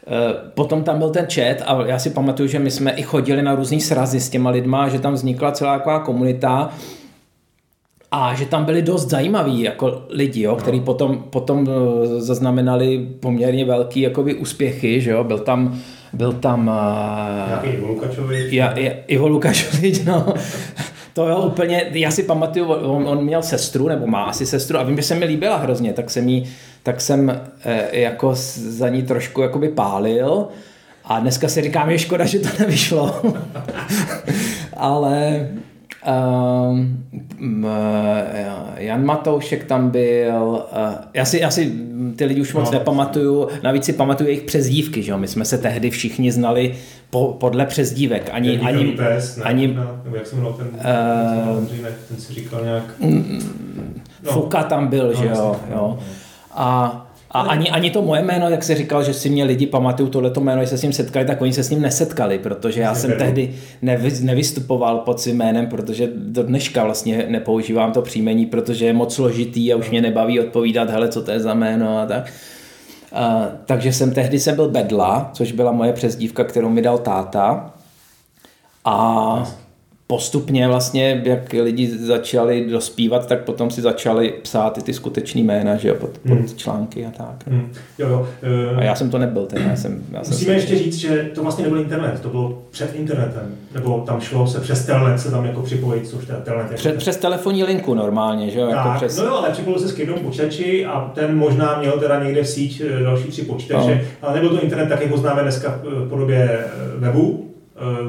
Eh, 0.07 0.51
potom 0.53 0.83
tam 0.83 0.97
byl 0.97 1.09
ten 1.09 1.27
chat 1.33 1.57
a 1.65 1.85
já 1.85 1.99
si 1.99 2.09
pamatuju, 2.09 2.49
že 2.49 2.59
my 2.59 2.71
jsme 2.71 2.91
i 2.91 3.01
chodili 3.01 3.41
na 3.41 3.55
různý 3.55 3.81
srazy 3.81 4.19
s 4.19 4.29
těma 4.29 4.49
lidma, 4.49 4.89
že 4.89 4.99
tam 4.99 5.13
vznikla 5.13 5.51
celá 5.51 5.77
taková 5.77 5.99
komunita 5.99 6.73
a 8.11 8.33
že 8.35 8.45
tam 8.45 8.65
byli 8.65 8.81
dost 8.81 9.09
zajímaví 9.09 9.61
jako 9.61 10.01
lidi, 10.09 10.41
jo, 10.41 10.55
který 10.55 10.77
no. 10.77 10.83
potom, 10.83 11.23
potom 11.29 11.67
eh, 11.69 12.21
zaznamenali 12.21 13.07
poměrně 13.19 13.65
velký 13.65 14.01
jakoby 14.01 14.33
úspěchy, 14.33 15.01
že 15.01 15.11
jo, 15.11 15.23
byl 15.23 15.39
tam 15.39 15.79
byl 16.15 16.33
tam... 16.33 16.71
Eh, 16.73 17.47
Nějaký 17.47 17.67
Ivo 17.67 17.87
Lukačovič. 17.87 18.51
Ja, 18.51 18.73
Ivo 19.07 19.27
Lukačovič, 19.27 20.03
no. 20.03 20.33
To 21.13 21.27
jo, 21.27 21.37
úplně, 21.37 21.85
já 21.91 22.11
si 22.11 22.23
pamatuju, 22.23 22.65
on, 22.65 23.07
on 23.07 23.25
měl 23.25 23.43
sestru, 23.43 23.87
nebo 23.87 24.07
má 24.07 24.23
asi 24.23 24.45
sestru 24.45 24.77
a 24.77 24.83
vím, 24.83 24.95
že 24.95 25.03
se 25.03 25.15
mi 25.15 25.25
líbila 25.25 25.57
hrozně, 25.57 25.93
tak 25.93 26.09
jsem, 26.09 26.29
jí, 26.29 26.49
tak 26.83 27.01
jsem 27.01 27.41
e, 27.65 27.99
jako 27.99 28.31
za 28.55 28.89
ní 28.89 29.03
trošku 29.03 29.41
jakoby 29.41 29.69
pálil 29.69 30.47
a 31.05 31.19
dneska 31.19 31.47
si 31.47 31.61
říkám, 31.61 31.89
je 31.89 31.99
škoda, 31.99 32.25
že 32.25 32.39
to 32.39 32.47
nevyšlo. 32.59 33.21
Ale 34.77 35.47
Um, 36.05 37.05
Jan 38.77 39.05
Matoušek 39.05 39.63
tam 39.63 39.89
byl, 39.89 40.65
uh, 40.71 40.93
já, 41.13 41.25
si, 41.25 41.39
já 41.39 41.51
si 41.51 41.73
ty 42.15 42.25
lidi 42.25 42.41
už 42.41 42.53
moc 42.53 42.71
no, 42.71 42.79
nepamatuju, 42.79 43.47
navíc 43.63 43.85
si 43.85 43.93
pamatuju 43.93 44.29
jejich 44.29 44.43
přezdívky, 44.43 45.03
že 45.03 45.11
jo? 45.11 45.17
my 45.17 45.27
jsme 45.27 45.45
se 45.45 45.57
tehdy 45.57 45.89
všichni 45.89 46.31
znali 46.31 46.75
po, 47.09 47.37
podle 47.39 47.65
přezdívek. 47.65 48.29
Ani, 48.33 48.59
ani, 48.59 48.85
pes, 48.85 49.37
ne, 49.37 49.43
ani, 49.43 49.67
ne, 49.67 49.87
nebo 50.03 50.15
jak 50.15 50.27
se 50.27 50.35
jmenoval 50.35 50.57
ten, 50.57 50.67
uh, 50.67 51.67
ten, 51.67 51.93
ten 52.07 52.17
si 52.17 52.33
říkal 52.33 52.63
nějak... 52.63 52.83
No. 54.23 54.31
Fuka 54.31 54.63
tam 54.63 54.87
byl, 54.87 55.07
no, 55.07 55.13
že 55.13 55.25
jo, 55.25 55.55
jo. 55.71 55.99
A 56.51 57.04
a 57.35 57.39
ani, 57.39 57.71
ani 57.71 57.91
to 57.91 58.01
moje 58.01 58.21
jméno, 58.21 58.49
jak 58.49 58.63
se 58.63 58.75
říkal, 58.75 59.03
že 59.03 59.13
si 59.13 59.29
mě 59.29 59.43
lidi 59.43 59.67
pamatují 59.67 60.09
tohleto 60.09 60.41
jméno, 60.41 60.61
že 60.61 60.67
se 60.67 60.77
s 60.77 60.81
ním 60.81 60.93
setkali, 60.93 61.25
tak 61.25 61.41
oni 61.41 61.53
se 61.53 61.63
s 61.63 61.69
ním 61.69 61.81
nesetkali, 61.81 62.39
protože 62.39 62.81
já 62.81 62.95
jsem 62.95 63.11
tehdy 63.17 63.55
nevy, 63.81 64.11
nevystupoval 64.21 64.97
pod 64.97 65.19
svým 65.19 65.37
jménem, 65.37 65.67
protože 65.67 66.09
do 66.15 66.43
dneška 66.43 66.83
vlastně 66.83 67.25
nepoužívám 67.29 67.91
to 67.91 68.01
příjmení, 68.01 68.45
protože 68.45 68.85
je 68.85 68.93
moc 68.93 69.15
složitý 69.15 69.73
a 69.73 69.75
už 69.75 69.89
mě 69.89 70.01
nebaví 70.01 70.39
odpovídat, 70.39 70.89
hele, 70.89 71.09
co 71.09 71.21
to 71.21 71.31
je 71.31 71.39
za 71.39 71.53
jméno 71.53 71.99
a 71.99 72.05
tak. 72.05 72.33
Uh, 73.11 73.45
takže 73.65 73.93
jsem 73.93 74.13
tehdy 74.13 74.39
jsem 74.39 74.55
byl 74.55 74.69
Bedla, 74.69 75.29
což 75.33 75.51
byla 75.51 75.71
moje 75.71 75.93
přezdívka, 75.93 76.43
kterou 76.43 76.69
mi 76.69 76.81
dal 76.81 76.97
táta. 76.97 77.73
A 78.85 79.47
postupně 80.07 80.67
vlastně, 80.67 81.21
jak 81.25 81.53
lidi 81.53 81.97
začali 81.97 82.69
dospívat, 82.69 83.27
tak 83.27 83.43
potom 83.43 83.71
si 83.71 83.81
začali 83.81 84.33
psát 84.41 84.77
i 84.77 84.81
ty 84.81 84.93
skutečný 84.93 85.43
jména, 85.43 85.75
že 85.75 85.87
jo, 85.87 85.95
pod, 85.95 86.17
pod 86.17 86.29
hmm. 86.29 86.47
články 86.55 87.05
a 87.05 87.11
tak. 87.11 87.47
Hmm. 87.47 87.71
Jo, 87.99 88.09
jo. 88.09 88.27
Uh, 88.71 88.79
a 88.79 88.83
já 88.83 88.95
jsem 88.95 89.09
to 89.09 89.17
nebyl, 89.17 89.45
ten, 89.45 89.61
já 89.69 89.75
jsem, 89.75 90.03
já 90.11 90.19
Musíme 90.19 90.37
jsem 90.37 90.53
ještě 90.53 90.77
říct, 90.77 90.95
že 90.95 91.29
to 91.35 91.43
vlastně 91.43 91.63
nebyl 91.63 91.79
internet, 91.79 92.19
to 92.19 92.29
bylo 92.29 92.61
před 92.71 92.95
internetem, 92.95 93.55
nebo 93.73 94.03
tam 94.05 94.21
šlo 94.21 94.47
se 94.47 94.59
přes 94.59 94.85
telnet 94.85 95.19
se 95.19 95.31
tam 95.31 95.45
jako 95.45 95.61
připojit, 95.61 96.07
což 96.07 96.25
ten 96.25 96.41
telnet 96.43 96.71
je. 96.71 96.77
Před, 96.77 96.95
přes 96.95 97.17
telefonní 97.17 97.63
linku 97.63 97.93
normálně, 97.93 98.49
že 98.49 98.59
jo? 98.59 98.67
Jako 98.67 98.77
tak, 98.77 98.85
jako 98.85 99.05
přes... 99.05 99.17
no 99.17 99.23
jo, 99.23 99.33
ale 99.33 99.49
připojil 99.49 99.79
se 99.79 99.87
s 99.87 99.99
jednou 99.99 100.15
počítači 100.15 100.85
a 100.85 101.11
ten 101.15 101.37
možná 101.37 101.79
měl 101.79 101.99
teda 101.99 102.23
někde 102.23 102.43
v 102.43 102.49
síť 102.49 102.81
eh, 102.85 103.03
další 103.03 103.27
tři 103.27 103.41
počítače, 103.41 103.95
no. 103.95 104.01
ale 104.21 104.33
nebyl 104.33 104.49
to 104.49 104.63
internet 104.63 104.89
tak, 104.89 105.01
jak 105.01 105.11
ho 105.11 105.17
známe 105.17 105.41
dneska 105.41 105.79
v 105.83 106.09
podobě 106.09 106.65
webu, 106.97 107.44
Eh, 107.44 107.44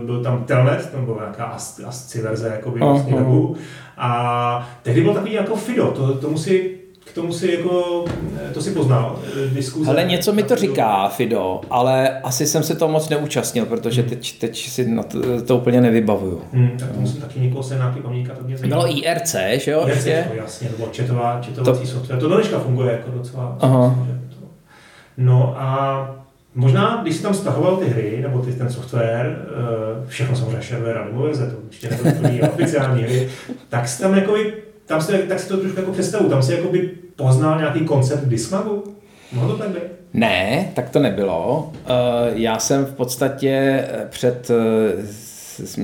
byl 0.05 0.23
tam 0.23 0.45
Telnet, 0.45 0.91
tam 0.93 1.05
byla 1.05 1.19
nějaká 1.21 1.45
ASCII 1.87 2.23
verze 2.23 2.49
jakoby, 2.49 2.81
uh, 2.81 2.87
vlastně 2.87 3.15
uh. 3.15 3.57
A 3.97 4.69
tehdy 4.83 5.01
byl 5.01 5.15
takový 5.15 5.33
jako 5.33 5.57
Fido, 5.57 5.87
to, 5.87 6.15
to 6.15 6.31
musí 6.31 6.61
k 7.07 7.15
tomu 7.15 7.33
si 7.33 7.53
jako, 7.53 8.05
eh, 8.37 8.53
to 8.55 8.63
si 8.63 8.71
poznal, 8.71 9.19
eh, 9.47 9.55
diskuze. 9.55 9.91
Ale 9.91 10.05
něco 10.05 10.33
mi 10.33 10.43
to 10.43 10.57
říká 10.57 11.09
Fido, 11.09 11.61
ale 11.71 12.21
asi 12.21 12.47
jsem 12.47 12.63
se 12.63 12.75
to 12.75 12.89
moc 12.89 13.09
neúčastnil, 13.09 13.67
protože 13.67 14.01
hmm. 14.01 14.11
teď, 14.11 14.39
teď 14.39 14.69
si 14.69 14.89
na 14.89 15.03
to, 15.03 15.43
to 15.43 15.57
úplně 15.57 15.81
nevybavuju. 15.81 16.43
Hmm, 16.53 16.71
tak 16.79 16.93
to 16.93 17.01
musím 17.01 17.21
taky 17.21 17.41
někoho 17.41 17.63
se 17.63 17.75
nějaký 17.75 18.01
paměťka, 18.01 18.35
to 18.35 18.45
mě 18.45 18.57
zajímá. 18.57 18.77
Bylo 18.77 18.97
IRC, 18.97 19.37
že 19.57 19.71
jo? 19.71 19.85
IRC, 19.89 20.05
to, 20.05 20.35
jasně, 20.35 20.69
to 20.69 20.77
bylo 20.77 20.89
četová, 20.89 21.41
četovací 21.41 21.81
to... 21.81 21.87
software, 21.87 22.21
to 22.21 22.29
do 22.29 22.35
dneška 22.35 22.59
funguje 22.59 22.93
jako 22.93 23.11
docela. 23.11 23.57
Aha. 23.61 24.07
No 25.17 25.55
a 25.57 26.26
Možná, 26.59 26.99
když 27.03 27.17
jsi 27.17 27.23
tam 27.23 27.35
stahoval 27.35 27.77
ty 27.77 27.89
hry, 27.89 28.19
nebo 28.23 28.39
ty, 28.39 28.53
ten 28.53 28.71
software, 28.71 29.37
eh, 29.49 30.07
všechno 30.07 30.37
samozřejmě 30.37 30.63
shareware 30.63 30.99
a 30.99 31.09
verze, 31.19 31.51
to 31.51 31.57
určitě 31.57 31.89
nebyly 32.05 32.41
oficiální 32.55 33.03
hry, 33.03 33.29
tak 33.69 33.89
jsi 33.89 34.03
tam 34.03 34.15
jakoby, 34.15 34.55
tam 34.87 35.01
si, 35.01 35.13
tak 35.13 35.41
si 35.41 35.49
to 35.49 35.57
trošku 35.57 35.81
jako 35.81 35.93
představu, 35.93 36.29
tam 36.29 36.43
si 36.43 36.53
jakoby 36.53 36.91
poznal 37.17 37.59
nějaký 37.59 37.81
koncept 37.81 38.25
Dismagu? 38.25 38.85
Mohlo 39.33 39.53
to 39.53 39.59
tak 39.59 39.69
být? 39.69 39.83
Ne, 40.15 40.69
tak 40.75 40.91
to 40.91 40.99
nebylo. 40.99 41.73
Eh, 41.87 41.91
já 42.35 42.59
jsem 42.59 42.85
v 42.85 42.95
podstatě 42.95 43.51
eh, 43.89 44.07
před 44.11 44.51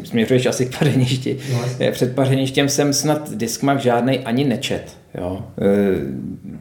směřuješ 0.05 0.47
asi 0.47 0.67
k 0.67 0.79
pařeništi. 0.79 1.39
No, 1.53 1.91
Před 1.93 2.15
pařeništěm 2.15 2.69
jsem 2.69 2.93
snad 2.93 3.31
Discmag 3.35 3.81
žádnej 3.81 4.21
ani 4.25 4.45
nečet. 4.45 4.97
Jo. 5.15 5.45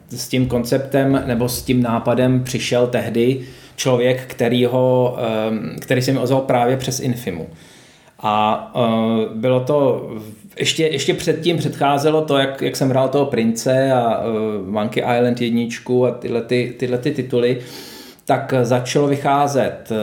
S 0.10 0.28
tím 0.28 0.48
konceptem 0.48 1.24
nebo 1.26 1.50
s 1.50 1.64
tím 1.64 1.84
nápadem 1.84 2.44
přišel 2.44 2.88
tehdy 2.88 3.42
člověk, 3.82 4.24
který, 4.28 4.66
ho, 4.66 5.18
který 5.80 6.02
se 6.02 6.12
mi 6.12 6.20
ozval 6.20 6.42
právě 6.42 6.78
přes 6.78 7.00
Infimu. 7.00 7.48
A 8.20 8.72
uh, 8.76 9.38
bylo 9.38 9.60
to, 9.60 10.10
ještě, 10.60 10.88
ještě 10.88 11.14
předtím 11.14 11.58
předcházelo 11.58 12.22
to, 12.22 12.38
jak, 12.38 12.62
jak 12.62 12.76
jsem 12.76 12.90
hrál 12.90 13.10
toho 13.10 13.26
prince 13.26 13.92
a 13.92 14.24
uh, 14.24 14.68
Monkey 14.70 15.04
Island 15.18 15.42
jedničku 15.42 16.06
a 16.06 16.12
tyhle, 16.12 16.42
ty, 16.42 16.76
tyhle 16.80 16.98
ty 16.98 17.12
tituly, 17.12 17.60
tak 18.26 18.54
začalo 18.62 19.08
vycházet 19.08 19.92
uh, 19.92 19.98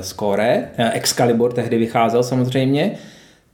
Score, 0.00 0.68
Excalibur 0.92 1.52
tehdy 1.52 1.78
vycházel 1.78 2.22
samozřejmě, 2.22 2.92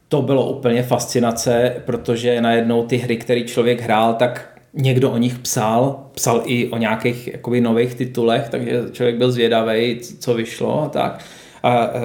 to 0.09 0.23
bylo 0.23 0.51
úplně 0.51 0.83
fascinace, 0.83 1.77
protože 1.85 2.41
najednou 2.41 2.87
ty 2.87 2.97
hry, 2.97 3.17
které 3.17 3.41
člověk 3.41 3.81
hrál, 3.81 4.15
tak 4.15 4.52
někdo 4.75 5.11
o 5.11 5.17
nich 5.17 5.39
psal, 5.39 6.07
psal 6.15 6.43
i 6.45 6.69
o 6.69 6.77
nějakých 6.77 7.29
jakoby, 7.33 7.61
nových 7.61 7.95
titulech, 7.95 8.49
takže 8.49 8.83
člověk 8.93 9.17
byl 9.17 9.33
zvědavý, 9.33 10.01
co 10.19 10.35
vyšlo 10.35 10.83
a 10.83 10.89
tak. 10.89 11.25
A 11.63 11.85
e, 11.85 12.01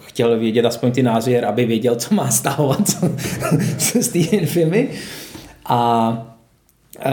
chtěl 0.00 0.38
vědět 0.38 0.64
aspoň 0.64 0.92
ty 0.92 1.02
názvy, 1.02 1.40
aby 1.40 1.64
věděl, 1.64 1.96
co 1.96 2.14
má 2.14 2.30
stahovat 2.30 2.88
z 3.78 4.08
té 4.08 4.46
filmy. 4.46 4.88
A 5.66 6.34
e, 6.98 7.12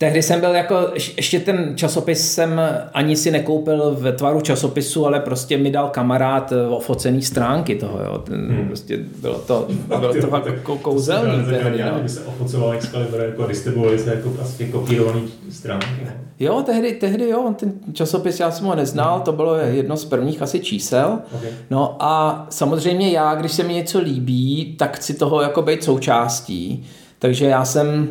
Tehdy 0.00 0.22
jsem 0.22 0.40
byl 0.40 0.50
jako, 0.54 0.76
ještě 1.16 1.40
ten 1.40 1.72
časopis 1.76 2.32
jsem 2.32 2.60
ani 2.94 3.16
si 3.16 3.30
nekoupil 3.30 3.96
ve 4.00 4.12
tvaru 4.12 4.40
časopisu, 4.40 5.06
ale 5.06 5.20
prostě 5.20 5.58
mi 5.58 5.70
dal 5.70 5.88
kamarád 5.88 6.52
eh, 6.52 6.66
ofocený 6.66 7.22
stránky 7.22 7.74
toho, 7.74 8.00
jo. 8.04 8.18
Ten, 8.18 8.48
hmm. 8.50 8.66
Prostě 8.66 8.98
bylo 9.20 9.38
to, 9.38 9.68
bylo 9.86 10.14
to 10.14 10.26
fakt 10.26 10.46
jako 10.46 10.78
kouzelný 10.78 11.44
tehdy, 11.44 11.82
no. 12.02 12.08
se 12.08 12.20
ofocoval 12.20 12.72
Excalibur, 12.72 13.20
jako 13.20 13.46
distribuovali 13.46 13.98
se 13.98 14.14
jako 14.14 14.30
vlastně 14.30 14.66
kopírovaný 14.66 15.28
stránky. 15.50 16.06
Jo, 16.38 16.62
tehdy, 16.66 16.92
tehdy 16.92 17.28
jo, 17.28 17.54
ten 17.56 17.72
časopis 17.92 18.40
já 18.40 18.50
jsem 18.50 18.66
ho 18.66 18.74
neznal, 18.74 19.20
to 19.20 19.32
bylo 19.32 19.56
jedno 19.56 19.96
z 19.96 20.04
prvních 20.04 20.42
asi 20.42 20.60
čísel. 20.60 21.18
Okay. 21.34 21.50
No 21.70 21.96
a 21.98 22.46
samozřejmě 22.50 23.10
já, 23.10 23.34
když 23.34 23.52
se 23.52 23.62
mi 23.62 23.74
něco 23.74 23.98
líbí, 24.00 24.76
tak 24.78 24.96
chci 24.96 25.14
toho 25.14 25.42
jako 25.42 25.62
být 25.62 25.84
součástí. 25.84 26.84
Takže 27.18 27.46
já 27.46 27.64
jsem 27.64 28.08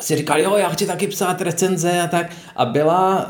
si 0.00 0.16
říkal, 0.16 0.40
jo, 0.40 0.56
já 0.56 0.68
chci 0.68 0.86
taky 0.86 1.06
psát 1.06 1.40
recenze 1.40 2.00
a 2.00 2.06
tak. 2.06 2.30
A 2.56 2.64
byla 2.64 3.26
eh, 3.26 3.28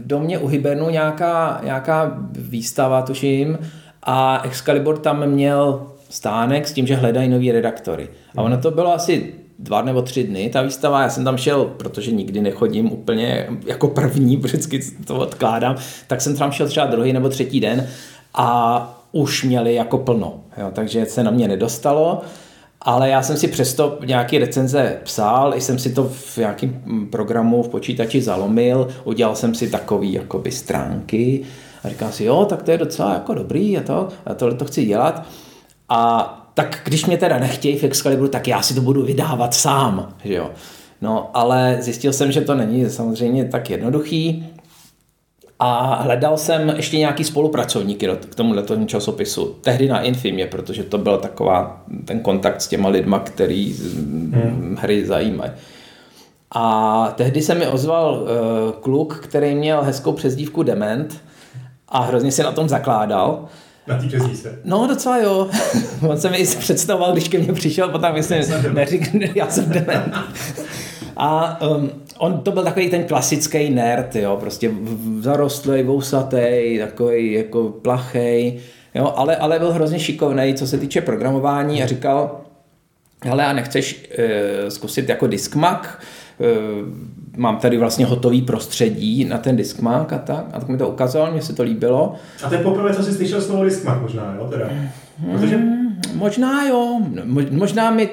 v 0.00 0.06
domě 0.06 0.38
u 0.38 0.46
Hibernu 0.46 0.90
nějaká, 0.90 1.60
nějaká 1.64 2.16
výstava, 2.30 3.02
tuším, 3.02 3.58
a 4.02 4.42
Excalibur 4.44 4.98
tam 4.98 5.26
měl 5.26 5.86
stánek 6.10 6.68
s 6.68 6.72
tím, 6.72 6.86
že 6.86 6.96
hledají 6.96 7.28
nový 7.28 7.52
redaktory. 7.52 8.08
A 8.36 8.42
ono 8.42 8.58
to 8.58 8.70
bylo 8.70 8.94
asi 8.94 9.34
dva 9.58 9.82
nebo 9.82 10.02
tři 10.02 10.24
dny, 10.24 10.50
ta 10.50 10.62
výstava, 10.62 11.02
já 11.02 11.10
jsem 11.10 11.24
tam 11.24 11.36
šel, 11.36 11.64
protože 11.64 12.12
nikdy 12.12 12.42
nechodím 12.42 12.92
úplně 12.92 13.46
jako 13.66 13.88
první, 13.88 14.36
vždycky 14.42 14.80
to 15.06 15.16
odkládám, 15.16 15.76
tak 16.06 16.20
jsem 16.20 16.36
tam 16.36 16.52
šel 16.52 16.68
třeba 16.68 16.86
druhý 16.86 17.12
nebo 17.12 17.28
třetí 17.28 17.60
den 17.60 17.86
a 18.34 19.00
už 19.12 19.44
měli 19.44 19.74
jako 19.74 19.98
plno, 19.98 20.40
jo, 20.56 20.70
takže 20.72 21.06
se 21.06 21.22
na 21.22 21.30
mě 21.30 21.48
nedostalo 21.48 22.22
ale 22.84 23.08
já 23.08 23.22
jsem 23.22 23.36
si 23.36 23.48
přesto 23.48 23.98
nějaké 24.06 24.38
recenze 24.38 24.98
psal, 25.04 25.54
jsem 25.56 25.78
si 25.78 25.92
to 25.92 26.04
v 26.08 26.36
nějakém 26.36 26.82
programu 27.10 27.62
v 27.62 27.68
počítači 27.68 28.22
zalomil, 28.22 28.88
udělal 29.04 29.36
jsem 29.36 29.54
si 29.54 29.70
takový 29.70 30.12
jakoby 30.12 30.50
stránky 30.50 31.42
a 31.84 31.88
říkal 31.88 32.12
si, 32.12 32.24
jo, 32.24 32.44
tak 32.48 32.62
to 32.62 32.70
je 32.70 32.78
docela 32.78 33.14
jako 33.14 33.34
dobrý 33.34 33.78
a 33.78 33.82
to, 33.82 34.08
a 34.26 34.34
tohle 34.34 34.54
to 34.54 34.64
chci 34.64 34.84
dělat. 34.84 35.26
A 35.88 36.30
tak 36.54 36.80
když 36.84 37.06
mě 37.06 37.16
teda 37.16 37.38
nechtějí 37.38 37.78
v 37.78 37.84
Excalibru, 37.84 38.28
tak 38.28 38.48
já 38.48 38.62
si 38.62 38.74
to 38.74 38.80
budu 38.80 39.02
vydávat 39.02 39.54
sám, 39.54 40.14
že 40.24 40.34
jo. 40.34 40.50
No, 41.00 41.30
ale 41.34 41.76
zjistil 41.80 42.12
jsem, 42.12 42.32
že 42.32 42.40
to 42.40 42.54
není 42.54 42.90
samozřejmě 42.90 43.44
tak 43.44 43.70
jednoduchý, 43.70 44.46
a 45.66 45.94
hledal 46.02 46.36
jsem 46.36 46.72
ještě 46.76 46.98
nějaký 46.98 47.24
spolupracovníky 47.24 48.08
k 48.30 48.34
tomu 48.34 48.62
tomu 48.62 48.86
časopisu. 48.86 49.56
Tehdy 49.60 49.88
na 49.88 50.00
Infimě, 50.00 50.46
protože 50.46 50.82
to 50.82 50.98
byl 50.98 51.18
taková 51.18 51.82
ten 52.04 52.20
kontakt 52.20 52.62
s 52.62 52.68
těma 52.68 52.88
lidma, 52.88 53.18
který 53.18 53.74
hmm. 54.32 54.76
hry 54.80 55.06
zajímají. 55.06 55.52
A 56.50 57.12
tehdy 57.16 57.42
se 57.42 57.54
mi 57.54 57.66
ozval 57.66 58.22
uh, 58.22 58.28
kluk, 58.72 59.18
který 59.22 59.54
měl 59.54 59.82
hezkou 59.82 60.12
přezdívku 60.12 60.62
Dement 60.62 61.22
a 61.88 62.00
hrozně 62.00 62.32
se 62.32 62.42
na 62.42 62.52
tom 62.52 62.68
zakládal. 62.68 63.44
Na 63.86 63.98
té 63.98 64.06
přezdívce? 64.06 64.58
No 64.64 64.86
docela 64.86 65.18
jo. 65.18 65.48
On 66.08 66.20
se 66.20 66.30
mi 66.30 66.46
představoval, 66.58 67.12
když 67.12 67.28
ke 67.28 67.38
mně 67.38 67.52
přišel, 67.52 67.88
potom 67.88 68.12
myslím, 68.12 68.42
neříkal, 68.72 69.20
já 69.34 69.50
jsem 69.50 69.70
Dement. 69.70 70.14
A 71.16 71.60
um, 71.70 71.90
on 72.18 72.40
to 72.40 72.52
byl 72.52 72.64
takový 72.64 72.90
ten 72.90 73.04
klasický 73.04 73.70
nerd, 73.70 74.16
jo, 74.16 74.36
prostě 74.40 74.70
zarostlý, 75.20 75.82
vousatý, 75.82 76.78
takový 76.78 77.32
jako 77.32 77.68
plachej, 77.68 78.60
jo, 78.94 79.12
ale, 79.16 79.36
ale 79.36 79.58
byl 79.58 79.72
hrozně 79.72 79.98
šikovný, 79.98 80.54
co 80.54 80.66
se 80.66 80.78
týče 80.78 81.00
programování 81.00 81.82
a 81.82 81.86
říkal, 81.86 82.40
hele, 83.24 83.46
a 83.46 83.52
nechceš 83.52 84.10
e, 84.18 84.70
zkusit 84.70 85.08
jako 85.08 85.26
diskmak, 85.26 86.02
e, 86.40 86.44
mám 87.36 87.56
tady 87.56 87.78
vlastně 87.78 88.06
hotový 88.06 88.42
prostředí 88.42 89.24
na 89.24 89.38
ten 89.38 89.56
diskmak 89.56 90.12
a 90.12 90.18
tak, 90.18 90.46
a 90.52 90.60
tak 90.60 90.68
mi 90.68 90.78
to 90.78 90.88
ukázal, 90.88 91.32
mně 91.32 91.42
se 91.42 91.52
to 91.52 91.62
líbilo. 91.62 92.14
A 92.44 92.48
to 92.48 92.54
je 92.54 92.60
poprvé, 92.60 92.94
co 92.94 93.02
jsi 93.02 93.12
slyšel 93.12 93.40
slovo 93.40 93.64
diskmak 93.64 94.02
možná, 94.02 94.34
jo, 94.38 94.48
teda? 94.50 94.68
Protože... 95.32 95.56
Hmm, 95.56 96.00
možná 96.14 96.66
jo, 96.66 97.00
možná 97.50 97.90
mi 97.90 98.08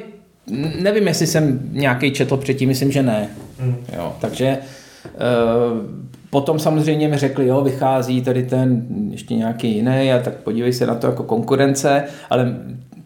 nevím, 0.82 1.08
jestli 1.08 1.27
jsem 1.27 1.60
nějaký 1.71 2.12
četl 2.12 2.38
předtím, 2.38 2.69
myslím, 2.69 2.91
že 2.91 3.04
ne. 3.04 3.30
Hmm. 3.60 3.75
Jo, 3.95 4.15
takže 4.21 4.45
e, 4.45 4.58
potom 6.30 6.60
samozřejmě 6.60 7.08
mi 7.08 7.17
řekli, 7.17 7.47
jo, 7.47 7.62
vychází 7.62 8.21
tady 8.21 8.43
ten 8.43 8.86
ještě 9.12 9.36
nějaký 9.36 9.75
jiný 9.75 10.13
a 10.13 10.19
tak 10.19 10.36
podívej 10.36 10.73
se 10.73 10.88
na 10.88 10.95
to 10.95 11.08
jako 11.08 11.23
konkurence, 11.23 12.04
ale 12.30 12.56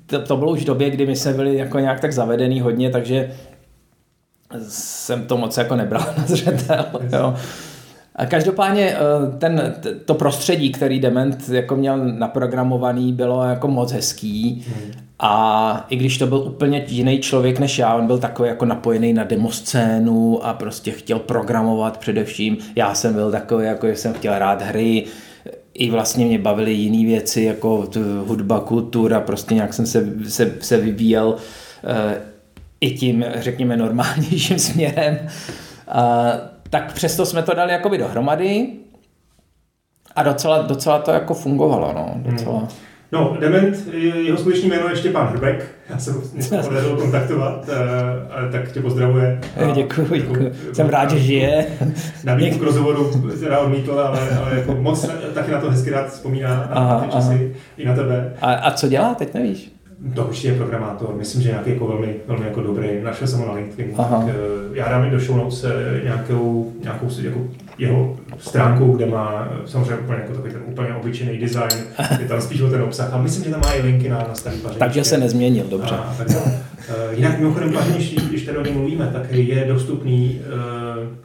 to, 0.06 0.22
to 0.22 0.38
bylo 0.38 0.52
už 0.52 0.62
v 0.62 0.66
době, 0.66 0.90
kdy 0.90 1.06
my 1.06 1.16
jsme 1.16 1.34
byli 1.34 1.58
jako 1.58 1.80
nějak 1.80 2.00
tak 2.00 2.14
zavedený 2.14 2.62
hodně, 2.62 2.90
takže 2.90 3.32
jsem 4.68 5.28
to 5.28 5.38
moc 5.38 5.58
jako 5.58 5.76
nebral 5.76 6.06
na 6.18 6.24
zřetel. 6.28 6.86
Jo. 7.14 7.36
A 8.16 8.26
každopádně 8.26 8.96
eh, 8.96 9.38
ten, 9.38 9.74
to 10.06 10.14
prostředí, 10.14 10.72
který 10.72 11.00
Dement 11.00 11.50
jako 11.50 11.76
měl 11.76 11.98
naprogramovaný, 11.98 13.14
bylo 13.14 13.44
jako 13.44 13.68
moc 13.68 13.92
hezký. 13.92 14.66
Hmm. 14.68 14.92
A 15.20 15.86
i 15.90 15.96
když 15.96 16.18
to 16.18 16.28
byl 16.28 16.38
úplně 16.38 16.86
jiný 16.88 17.20
člověk 17.20 17.60
než 17.60 17.80
já, 17.80 17.96
on 17.96 18.08
byl 18.08 18.18
takový 18.18 18.50
jako 18.50 18.66
napojený 18.66 19.14
na 19.14 19.24
demoscénu 19.24 20.46
a 20.46 20.54
prostě 20.54 20.92
chtěl 20.92 21.20
programovat 21.20 21.98
především. 21.98 22.58
Já 22.76 22.96
jsem 22.96 23.14
byl 23.14 23.32
takový, 23.32 23.66
jako 23.66 23.88
jsem 23.88 24.14
chtěl 24.14 24.34
hrát 24.34 24.62
hry, 24.62 25.06
i 25.74 25.92
vlastně 25.92 26.26
mě 26.26 26.40
bavily 26.40 26.74
jiné 26.74 27.06
věci, 27.06 27.42
jako 27.42 27.88
hudba, 28.26 28.60
kultura, 28.60 29.20
prostě 29.20 29.56
nějak 29.56 29.74
jsem 29.74 29.86
se, 29.86 30.14
se, 30.28 30.56
se 30.60 30.78
vyvíjel 30.78 31.36
e, 31.84 32.18
i 32.82 32.92
tím, 32.92 33.26
řekněme, 33.36 33.78
normálnějším 33.78 34.60
směrem. 34.70 35.18
A, 35.88 36.32
tak 36.76 36.94
přesto 36.94 37.26
jsme 37.26 37.44
to 37.44 37.54
dali 37.54 37.72
jakoby 37.72 37.98
dohromady 37.98 38.68
a 40.16 40.24
docela, 40.24 40.62
docela 40.62 41.00
to 41.00 41.12
jako 41.12 41.34
fungovalo, 41.34 41.94
no, 41.96 42.14
docela. 42.16 42.58
Hmm. 42.58 42.68
No, 43.12 43.38
Dement, 43.40 43.94
jeho 43.94 44.38
skutečný 44.38 44.70
jméno 44.70 44.90
je 44.90 44.96
Štěpán 44.96 45.28
Hrbek, 45.28 45.66
já 45.90 45.98
jsem 45.98 46.14
ho 46.52 46.64
podařil 46.64 46.98
kontaktovat, 46.98 47.68
uh, 47.68 48.52
tak 48.52 48.72
tě 48.72 48.82
pozdravuje. 48.82 49.42
Děkuji, 49.74 50.08
děkuji. 50.14 50.54
Jsem 50.74 50.90
rád, 50.90 51.12
že 51.12 51.20
žije. 51.20 51.66
Nabídku 52.24 52.60
k 52.60 52.64
rozhovoru 52.64 53.12
teda 53.40 53.60
odmítl, 53.60 54.00
ale, 54.00 54.30
ale 54.40 54.60
jako 54.60 54.76
moc 54.76 55.10
taky 55.34 55.52
na 55.52 55.62
to 55.62 55.72
hezky 55.72 55.90
rád 55.90 56.10
vzpomíná, 56.10 56.50
na 56.50 56.70
aha, 56.72 57.00
ty 57.00 57.12
časy, 57.12 57.34
aha. 57.34 57.60
i 57.78 57.86
na 57.86 57.96
tebe. 57.96 58.34
A, 58.42 58.54
a 58.54 58.72
co 58.72 58.88
dělá, 58.88 59.16
teď 59.16 59.34
nevíš? 59.34 59.75
To 60.14 60.26
určitě 60.26 60.48
je 60.48 60.56
programátor, 60.56 61.16
myslím, 61.18 61.42
že 61.42 61.50
nějaký 61.50 61.70
jako 61.70 61.88
velmi, 61.88 62.16
velmi 62.28 62.46
jako 62.46 62.62
dobrý. 62.62 62.88
Našel 63.04 63.28
jsem 63.28 63.40
ho 63.40 63.48
na 63.48 63.54
LinkedIn. 63.54 63.94
Aha. 63.98 64.18
Tak, 64.18 64.36
uh, 64.36 64.78
já 64.78 64.90
dám 64.90 65.10
do 65.10 65.20
show 65.20 65.38
notes 65.38 65.64
eh, 65.64 66.04
nějakou, 66.04 66.74
nějakou 66.84 67.08
jako 67.24 67.40
jeho 67.78 68.18
stránku, 68.38 68.96
kde 68.96 69.06
má 69.06 69.50
samozřejmě 69.66 69.96
úplně 69.96 70.20
jako 70.20 70.34
takový 70.34 70.54
ten 70.54 70.62
úplně 70.66 70.94
obyčejný 70.94 71.38
design, 71.38 71.84
je 72.20 72.28
tam 72.28 72.42
spíš 72.42 72.62
o 72.62 72.70
ten 72.70 72.82
obsah 72.82 73.14
a 73.14 73.18
myslím, 73.18 73.44
že 73.44 73.52
tam 73.52 73.62
má 73.62 73.74
i 73.74 73.82
linky 73.82 74.10
na, 74.10 74.18
na 74.18 74.36
starý 74.36 74.58
pařeniště. 74.58 74.80
Takže 74.80 75.04
se 75.04 75.18
nezměnil, 75.18 75.66
dobře. 75.70 75.96
A, 75.96 76.16
tak, 76.18 76.28
jinak 77.12 77.40
mimochodem 77.40 77.74
pařeniště, 77.74 78.22
když 78.30 78.46
tady 78.46 78.58
o 78.58 78.64
něm 78.64 78.74
mluvíme, 78.74 79.10
tak 79.14 79.32
je 79.32 79.66
dostupný, 79.68 80.42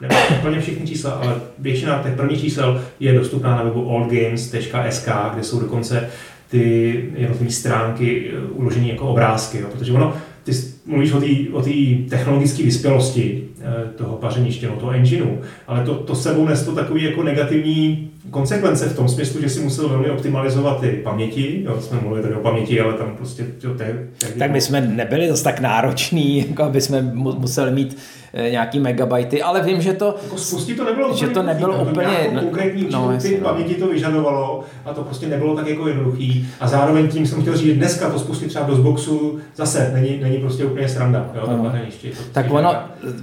nevím 0.01 0.17
úplně 0.39 0.61
všechny 0.61 0.87
čísla, 0.87 1.11
ale 1.11 1.35
většina 1.59 2.03
těch 2.03 2.15
prvních 2.15 2.41
čísel 2.41 2.81
je 2.99 3.13
dostupná 3.13 3.55
na 3.55 3.63
webu 3.63 3.81
oldgames.sk, 3.81 5.09
kde 5.33 5.43
jsou 5.43 5.59
dokonce 5.59 6.09
ty 6.51 7.05
jednotlivé 7.15 7.51
stránky 7.51 8.31
uložené 8.53 8.87
jako 8.87 9.07
obrázky, 9.07 9.57
jo? 9.57 9.67
protože 9.71 9.91
ono, 9.91 10.13
ty 10.43 10.51
mluvíš 10.85 11.11
o 11.51 11.61
té 11.61 11.69
technologické 12.09 12.63
vyspělosti 12.63 13.43
eh, 13.61 13.87
toho 13.95 14.15
pařeniště, 14.15 14.67
no, 14.67 14.75
toho 14.75 14.91
engineu, 14.91 15.37
ale 15.67 15.85
to, 15.85 15.95
to 15.95 16.15
sebou 16.15 16.47
neslo 16.47 16.75
takový 16.75 17.03
jako 17.03 17.23
negativní 17.23 18.09
konsekvence 18.29 18.89
v 18.89 18.95
tom 18.95 19.09
smyslu, 19.09 19.41
že 19.41 19.49
si 19.49 19.59
musel 19.59 19.89
velmi 19.89 20.09
optimalizovat 20.09 20.81
ty 20.81 20.87
paměti, 20.87 21.61
jo, 21.65 21.81
jsme 21.81 21.99
mluvili 21.99 22.21
tady 22.21 22.35
o 22.35 22.39
paměti, 22.39 22.81
ale 22.81 22.93
tam 22.93 23.15
prostě... 23.17 23.45
Jo, 23.63 23.73
te, 23.73 24.07
te, 24.17 24.27
tak 24.27 24.51
my 24.51 24.61
jsme 24.61 24.81
nebyli 24.81 25.27
dost 25.27 25.41
tak 25.41 25.59
nároční, 25.59 26.37
jako 26.49 26.63
aby 26.63 26.81
jsme 26.81 27.01
museli 27.13 27.71
mít 27.71 27.97
Eh, 27.97 28.20
nějaký 28.33 28.79
megabajty, 28.79 29.41
ale 29.41 29.61
vím, 29.61 29.81
že 29.81 29.93
to... 29.93 30.15
Jako 30.23 30.37
spustit 30.37 30.75
to 30.75 30.85
nebylo 30.85 31.15
že 31.15 31.27
to 31.27 31.43
nebylo 31.43 31.77
to 31.77 31.91
úplně... 31.91 32.31
konkrétní 32.39 32.87
no, 32.91 33.17
ty 33.21 33.37
no. 33.37 33.49
paměti 33.49 33.75
to 33.75 33.87
vyžadovalo 33.87 34.63
a 34.85 34.93
to 34.93 35.03
prostě 35.03 35.27
nebylo 35.27 35.55
tak 35.55 35.67
jako 35.67 35.87
jednoduchý. 35.87 36.47
A 36.59 36.67
zároveň 36.67 37.07
tím 37.07 37.27
jsem 37.27 37.41
chtěl 37.41 37.57
říct, 37.57 37.77
dneska 37.77 38.09
to 38.09 38.19
spustit 38.19 38.47
třeba 38.47 38.65
do 38.65 38.73
Xboxu 38.73 39.39
zase 39.55 39.91
není, 39.93 40.19
není 40.21 40.37
prostě 40.37 40.65
úplně 40.65 40.89
sranda. 40.89 41.25
Jo, 41.35 41.41
no. 41.47 41.71
to 42.03 42.07
tak 42.31 42.45
ono, 42.51 42.75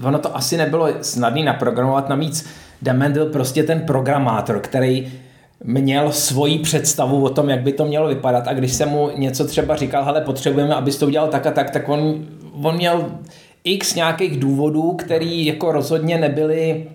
ono 0.02 0.18
to 0.18 0.36
asi 0.36 0.56
nebylo 0.56 0.88
snadné 1.00 1.42
naprogramovat, 1.42 2.08
navíc 2.08 2.48
Dement 2.82 3.12
byl 3.12 3.26
prostě 3.26 3.62
ten 3.62 3.80
programátor, 3.80 4.60
který 4.60 5.12
měl 5.64 6.12
svoji 6.12 6.58
představu 6.58 7.24
o 7.24 7.30
tom, 7.30 7.48
jak 7.48 7.60
by 7.60 7.72
to 7.72 7.84
mělo 7.84 8.08
vypadat 8.08 8.48
a 8.48 8.52
když 8.52 8.72
jsem 8.72 8.88
mu 8.88 9.10
něco 9.16 9.44
třeba 9.44 9.76
říkal, 9.76 10.04
hele, 10.04 10.20
potřebujeme, 10.20 10.74
abys 10.74 10.98
to 10.98 11.06
udělal 11.06 11.28
tak 11.28 11.46
a 11.46 11.50
tak, 11.50 11.70
tak 11.70 11.88
on, 11.88 12.26
on 12.62 12.76
měl 12.76 13.04
x 13.74 13.94
nějakých 13.94 14.38
důvodů, 14.38 14.92
který 14.92 15.46
jako 15.46 15.72
rozhodně 15.72 16.18
nebyly 16.18 16.86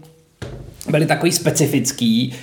byly 0.90 1.06
takový 1.06 1.32
specifický 1.32 2.34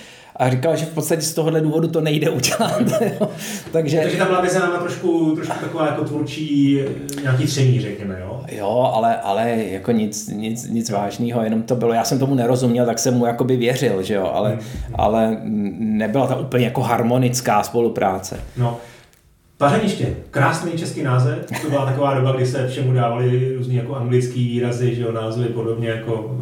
a 0.40 0.50
říkal, 0.50 0.76
že 0.76 0.84
v 0.84 0.94
podstatě 0.94 1.22
z 1.22 1.34
tohohle 1.34 1.60
důvodu 1.60 1.88
to 1.88 2.00
nejde 2.00 2.30
udělat. 2.30 2.82
Takže, 3.72 4.00
Takže 4.00 4.16
tam 4.16 4.26
byla 4.26 4.40
mezi 4.40 4.58
náma 4.58 4.76
trošku, 4.76 5.34
trošku 5.34 5.54
taková 5.60 5.86
jako 5.86 6.04
tvůrčí 6.04 6.78
nějaký 7.22 7.46
tření, 7.46 7.80
řekněme, 7.80 8.18
jo? 8.20 8.44
Jo, 8.52 8.90
ale, 8.94 9.16
ale 9.16 9.50
jako 9.50 9.92
nic, 9.92 10.28
nic, 10.28 10.68
nic 10.68 10.90
vážného, 10.90 11.42
jenom 11.42 11.62
to 11.62 11.76
bylo, 11.76 11.92
já 11.92 12.04
jsem 12.04 12.18
tomu 12.18 12.34
nerozuměl, 12.34 12.86
tak 12.86 12.98
jsem 12.98 13.14
mu 13.14 13.26
jakoby 13.26 13.56
věřil, 13.56 14.02
že 14.02 14.14
jo, 14.14 14.30
ale, 14.34 14.50
hmm. 14.50 14.60
ale 14.94 15.38
nebyla 15.78 16.26
to 16.26 16.36
úplně 16.36 16.64
jako 16.64 16.80
harmonická 16.80 17.62
spolupráce. 17.62 18.40
No, 18.56 18.76
Pařeniště, 19.60 20.16
krásný 20.30 20.72
český 20.72 21.02
název, 21.02 21.38
to 21.62 21.70
byla 21.70 21.86
taková 21.86 22.14
doba, 22.14 22.32
kdy 22.32 22.46
se 22.46 22.68
všemu 22.68 22.92
dávali 22.92 23.54
různý 23.56 23.74
jako 23.74 23.94
anglický 23.94 24.48
výrazy, 24.48 24.94
že 24.94 25.02
jo, 25.02 25.12
názvy 25.12 25.44
podobně 25.44 25.88
jako 25.88 26.36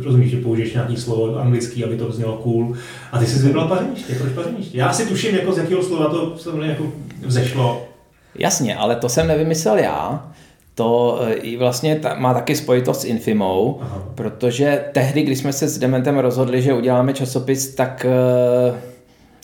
eh, 0.00 0.04
rozumíš, 0.04 0.30
že 0.30 0.36
použiješ 0.36 0.72
nějaký 0.72 0.96
slovo 0.96 1.38
anglický, 1.38 1.84
aby 1.84 1.96
to 1.96 2.12
znělo 2.12 2.36
cool. 2.36 2.74
A 3.12 3.18
ty 3.18 3.26
jsi 3.26 3.38
vybral 3.38 3.68
pařeniště, 3.68 4.14
proč 4.14 4.32
pařeniště? 4.32 4.78
Já 4.78 4.92
si 4.92 5.06
tuším, 5.06 5.34
jako 5.34 5.52
z 5.52 5.58
jakého 5.58 5.82
slova 5.82 6.08
to 6.08 6.38
samozřejmě 6.38 6.66
jako 6.66 6.84
vzešlo. 7.26 7.88
Jasně, 8.34 8.76
ale 8.76 8.96
to 8.96 9.08
jsem 9.08 9.26
nevymyslel 9.28 9.78
já. 9.78 10.32
To 10.74 11.20
eh, 11.22 11.32
i 11.32 11.56
vlastně 11.56 12.00
má 12.18 12.34
taky 12.34 12.56
spojitost 12.56 13.00
s 13.00 13.04
Infimou, 13.04 13.78
Aha. 13.82 14.02
protože 14.14 14.84
tehdy, 14.92 15.22
když 15.22 15.38
jsme 15.38 15.52
se 15.52 15.68
s 15.68 15.78
Dementem 15.78 16.18
rozhodli, 16.18 16.62
že 16.62 16.74
uděláme 16.74 17.12
časopis, 17.14 17.74
tak 17.74 18.06
eh, 18.08 18.91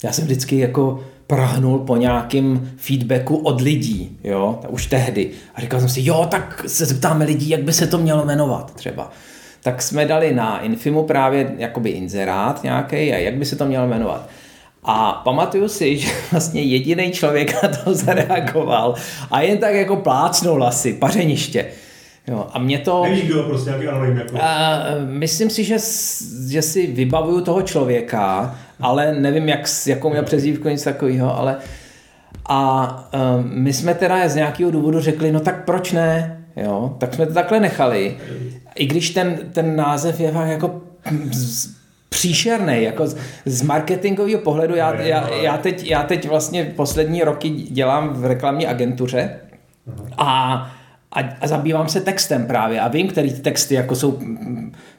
já 0.03 0.13
jsem 0.13 0.25
vždycky 0.25 0.59
jako 0.59 1.05
prahnul 1.27 1.79
po 1.79 1.97
nějakém 1.97 2.71
feedbacku 2.77 3.37
od 3.37 3.61
lidí, 3.61 4.19
jo, 4.25 4.61
už 4.69 4.87
tehdy. 4.87 5.31
A 5.55 5.61
říkal 5.61 5.81
jsem 5.81 5.89
si, 5.89 6.01
jo, 6.05 6.27
tak 6.31 6.65
se 6.67 6.87
zeptáme 6.87 7.25
lidí, 7.25 7.49
jak 7.49 7.63
by 7.63 7.73
se 7.73 7.87
to 7.87 7.99
mělo 7.99 8.25
jmenovat 8.25 8.75
třeba. 8.75 9.11
Tak 9.63 9.83
jsme 9.83 10.07
dali 10.07 10.35
na 10.35 10.61
Infimu 10.61 11.03
právě 11.03 11.55
jakoby 11.59 11.91
inzerát 11.91 12.63
nějaký 12.63 12.97
a 12.97 13.17
jak 13.17 13.35
by 13.35 13.45
se 13.45 13.57
to 13.57 13.67
mělo 13.67 13.87
jmenovat. 13.87 14.29
A 14.85 15.13
pamatuju 15.13 15.69
si, 15.69 15.97
že 15.99 16.11
vlastně 16.33 16.63
jediný 16.63 17.11
člověk 17.11 17.63
na 17.63 17.69
to 17.69 17.95
zareagoval 17.95 18.95
a 19.31 19.41
jen 19.41 19.59
tak 19.59 19.75
jako 19.75 19.97
plácnul 19.97 20.65
asi, 20.65 20.93
pařeniště. 20.93 21.67
Jo, 22.29 22.47
a 22.53 22.59
mě 22.59 22.79
to... 22.79 23.03
Nevíš, 23.03 23.23
kdo 23.23 23.43
prostě, 23.43 23.71
jaký 23.71 23.89
anonym 23.89 24.17
jako... 24.17 24.39
A, 24.41 24.83
myslím 25.07 25.51
si, 25.51 25.65
že, 25.65 25.77
že 26.49 26.63
si 26.63 26.87
vybavuju 26.87 27.41
toho 27.41 27.63
člověka, 27.63 28.59
ale 28.81 29.15
nevím, 29.15 29.49
jak, 29.49 29.61
jakou 29.87 30.11
měl 30.11 30.23
přezdívku, 30.23 30.69
nic 30.69 30.85
takového, 30.85 31.39
ale 31.39 31.57
a 32.49 33.11
um, 33.37 33.51
my 33.53 33.73
jsme 33.73 33.95
teda 33.95 34.29
z 34.29 34.35
nějakého 34.35 34.71
důvodu 34.71 35.01
řekli, 35.01 35.33
no 35.33 35.41
tak 35.41 35.65
proč 35.65 35.93
ne, 35.93 36.41
jo, 36.57 36.97
tak 36.99 37.15
jsme 37.15 37.27
to 37.27 37.35
takhle 37.35 37.61
nechali, 37.61 38.17
i 38.75 38.87
když 38.87 39.11
ten, 39.11 39.39
ten 39.53 39.77
název 39.77 40.21
je 40.21 40.33
jako 40.45 40.81
příšerný, 42.09 42.83
jako 42.83 43.07
z, 43.07 43.17
z 43.45 43.63
marketingového 43.63 44.41
pohledu, 44.41 44.75
já, 44.75 45.01
já, 45.01 45.31
já, 45.35 45.59
teď, 45.59 45.91
já 45.91 46.03
teď 46.03 46.29
vlastně 46.29 46.65
poslední 46.65 47.23
roky 47.23 47.51
dělám 47.51 48.09
v 48.09 48.25
reklamní 48.25 48.67
agentuře. 48.67 49.41
A 50.19 50.71
a, 51.13 51.21
a 51.41 51.47
zabývám 51.47 51.89
se 51.89 52.01
textem 52.01 52.47
právě. 52.47 52.81
A 52.81 52.89
vím, 52.89 53.09
který 53.09 53.33
ty 53.33 53.41
texty 53.41 53.75
jako 53.75 53.97
jsou, 53.97 54.19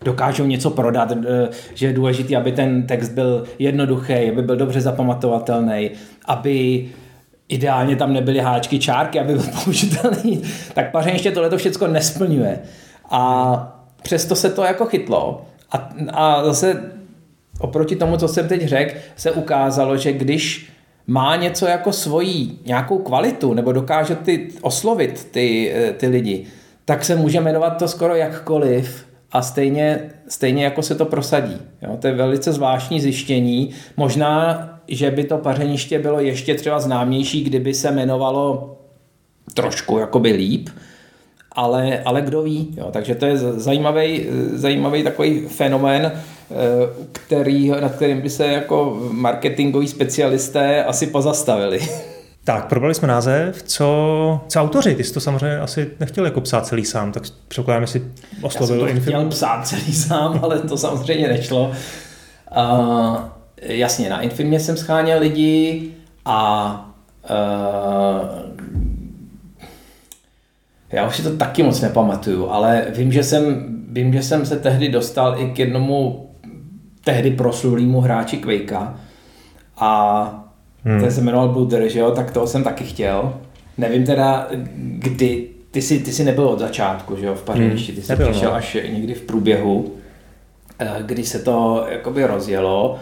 dokážou 0.02 0.46
něco 0.46 0.70
prodat, 0.70 1.12
eh, 1.12 1.50
že 1.74 1.88
je 1.88 1.94
důležité, 1.94 2.36
aby 2.36 2.52
ten 2.52 2.88
text 2.88 3.10
byl 3.10 3.44
jednoduchý, 3.60 4.14
aby 4.14 4.42
byl 4.42 4.56
dobře 4.56 4.82
zapamatovatelný, 4.82 5.92
aby 6.26 6.90
ideálně 7.50 7.96
tam 7.96 8.14
nebyly 8.14 8.40
háčky, 8.40 8.80
čárky, 8.80 9.20
aby 9.20 9.34
byl 9.34 9.44
použitelný, 9.64 10.42
tak 10.74 10.92
pařeniště 10.92 11.32
tohle 11.32 11.50
to 11.50 11.58
všechno 11.58 11.88
nesplňuje. 11.88 12.60
A 13.12 13.82
přesto 14.04 14.36
se 14.36 14.50
to 14.50 14.64
jako 14.64 14.86
chytlo. 14.86 15.46
A, 15.72 15.90
a 16.14 16.44
zase 16.46 16.92
oproti 17.60 17.96
tomu, 17.96 18.18
co 18.18 18.28
jsem 18.28 18.48
teď 18.48 18.66
řekl, 18.66 18.96
se 19.16 19.32
ukázalo, 19.32 19.98
že 19.98 20.14
když 20.14 20.72
má 21.10 21.36
něco 21.36 21.66
jako 21.66 21.94
svojí 21.94 22.60
nějakou 22.66 22.98
kvalitu 22.98 23.54
nebo 23.54 23.72
dokáže 23.72 24.16
ty 24.16 24.48
oslovit 24.62 25.28
ty, 25.32 25.74
eh, 25.76 25.94
ty 25.94 26.08
lidi, 26.08 26.46
tak 26.86 27.06
se 27.06 27.16
může 27.16 27.42
jmenovat 27.42 27.70
to 27.70 27.88
skoro 27.88 28.16
jakkoliv 28.16 29.06
a 29.32 29.42
stejně, 29.42 30.12
stejně 30.28 30.64
jako 30.64 30.82
se 30.82 30.96
to 30.96 31.06
prosadí. 31.06 31.58
Jo, 31.82 31.98
to 32.02 32.08
je 32.08 32.14
velice 32.14 32.52
zvláštní 32.52 33.02
zjištění. 33.02 33.70
Možná, 33.98 34.70
že 34.88 35.12
by 35.12 35.24
to 35.24 35.38
pařeniště 35.38 36.00
bylo 36.00 36.20
ještě 36.20 36.56
třeba 36.56 36.80
známější, 36.80 37.44
kdyby 37.44 37.74
se 37.74 37.92
jmenovalo 37.92 38.78
trošku 39.54 39.98
jakoby 39.98 40.32
líp, 40.32 40.70
ale, 41.52 42.02
ale 42.06 42.22
kdo 42.22 42.42
ví. 42.42 42.76
Jo. 42.78 42.90
Takže 42.92 43.16
to 43.16 43.26
je 43.26 43.38
zajímavý, 43.38 44.26
zajímavý 44.54 45.04
takový 45.04 45.40
fenomén, 45.40 46.12
eh, 46.16 46.22
který, 47.12 47.70
nad 47.70 47.96
kterým 47.96 48.22
by 48.22 48.30
se 48.30 48.48
jako 48.48 49.00
marketingoví 49.12 49.88
specialisté 49.88 50.84
asi 50.84 51.08
pozastavili. 51.08 51.80
Tak, 52.44 52.66
probrali 52.66 52.96
jsme 52.96 53.08
název. 53.08 53.64
Co, 53.64 54.42
co 54.48 54.60
autoři? 54.60 54.96
Ty 54.96 55.04
jsi 55.04 55.14
to 55.14 55.20
samozřejmě 55.20 55.60
asi 55.60 55.92
nechtěl 56.00 56.26
jako 56.26 56.42
psát 56.42 56.68
celý 56.68 56.86
sám, 56.86 57.12
tak 57.12 57.24
předpokládám, 57.48 57.88
si 57.88 58.04
oslovil 58.42 58.80
Já 58.80 58.88
jsem 58.88 58.96
to 58.96 59.02
chtěl 59.02 59.26
psát 59.26 59.68
celý 59.68 59.94
sám, 59.94 60.40
ale 60.44 60.60
to 60.60 60.78
samozřejmě 60.78 61.28
nešlo. 61.28 61.72
Uh, 62.58 63.18
jasně, 63.60 64.10
na 64.10 64.22
Infimě 64.22 64.60
jsem 64.60 64.78
scháněl 64.78 65.20
lidi 65.20 65.92
a 66.26 66.72
uh, 67.30 68.50
já 70.92 71.08
už 71.08 71.16
si 71.16 71.24
to 71.24 71.38
taky 71.38 71.64
moc 71.64 71.82
nepamatuju, 71.82 72.50
ale 72.50 72.86
vím, 72.96 73.12
že 73.12 73.24
jsem, 73.24 73.66
vím, 73.90 74.14
že 74.14 74.24
jsem 74.24 74.46
se 74.46 74.60
tehdy 74.60 74.90
dostal 74.90 75.42
i 75.42 75.50
k 75.50 75.60
jednomu 75.60 76.29
tehdy 77.10 77.32
proslulému 77.32 78.02
hráči 78.02 78.38
Quakea 78.38 79.00
a 79.78 80.24
hmm. 80.86 81.02
ten 81.02 81.12
se 81.12 81.22
jmenoval 81.22 81.50
Buder, 81.50 81.90
že 81.90 82.00
jo, 82.00 82.12
tak 82.12 82.32
toho 82.32 82.48
jsem 82.48 82.64
taky 82.64 82.84
chtěl. 82.84 83.34
Nevím 83.78 84.06
teda, 84.06 84.48
kdy, 84.76 85.48
ty 85.72 85.82
jsi, 85.82 86.00
ty 86.00 86.12
jsi 86.12 86.24
nebyl 86.24 86.48
od 86.48 86.60
začátku, 86.60 87.16
že 87.16 87.26
jo, 87.26 87.36
v 87.36 87.44
Paříži, 87.44 87.94
ty 87.94 88.02
jsi 88.02 88.12
Nebyl, 88.12 88.32
přišel 88.32 88.50
no. 88.50 88.56
až 88.56 88.78
někdy 88.90 89.14
v 89.14 89.22
průběhu, 89.22 89.92
eh, 90.80 90.90
kdy 91.06 91.24
se 91.24 91.40
to 91.40 91.86
jakoby 91.90 92.26
rozjelo. 92.26 93.00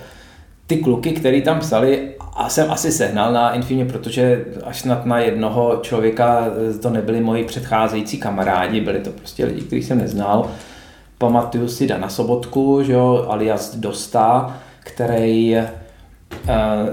Ty 0.67 0.77
kluky, 0.77 1.11
který 1.11 1.41
tam 1.41 1.59
psali, 1.59 2.09
a 2.33 2.49
jsem 2.49 2.71
asi 2.71 2.91
sehnal 2.91 3.33
na 3.33 3.53
Infimě, 3.53 3.85
protože 3.85 4.45
až 4.63 4.79
snad 4.79 5.05
na 5.05 5.19
jednoho 5.19 5.79
člověka 5.81 6.45
to 6.81 6.89
nebyli 6.89 7.21
moji 7.21 7.43
předcházející 7.43 8.17
kamarádi, 8.17 8.81
byli 8.81 8.99
to 8.99 9.09
prostě 9.09 9.45
lidi, 9.45 9.61
kteří 9.61 9.83
jsem 9.83 9.97
neznal. 9.97 10.51
Pamatuju 11.17 11.67
si 11.67 11.87
Dana 11.87 12.09
Sobotku, 12.09 12.83
že 12.83 12.93
jo, 12.93 13.25
alias 13.29 13.75
Dosta, 13.75 14.57
který 14.79 15.55
eh, 15.57 15.69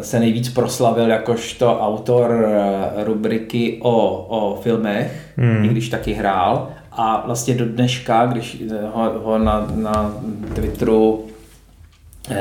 se 0.00 0.20
nejvíc 0.20 0.48
proslavil 0.48 1.08
jakožto 1.08 1.80
autor 1.80 2.46
eh, 2.48 3.04
rubriky 3.04 3.78
o, 3.82 4.26
o 4.28 4.60
filmech, 4.60 5.32
hmm. 5.37 5.64
i 5.64 5.68
když 5.68 5.88
taky 5.88 6.12
hrál. 6.12 6.68
A 6.92 7.22
vlastně 7.26 7.54
do 7.54 7.64
dneška, 7.64 8.26
když 8.26 8.62
ho, 8.92 9.12
ho 9.22 9.38
na, 9.38 9.66
na 9.74 10.14
Twitteru 10.54 11.24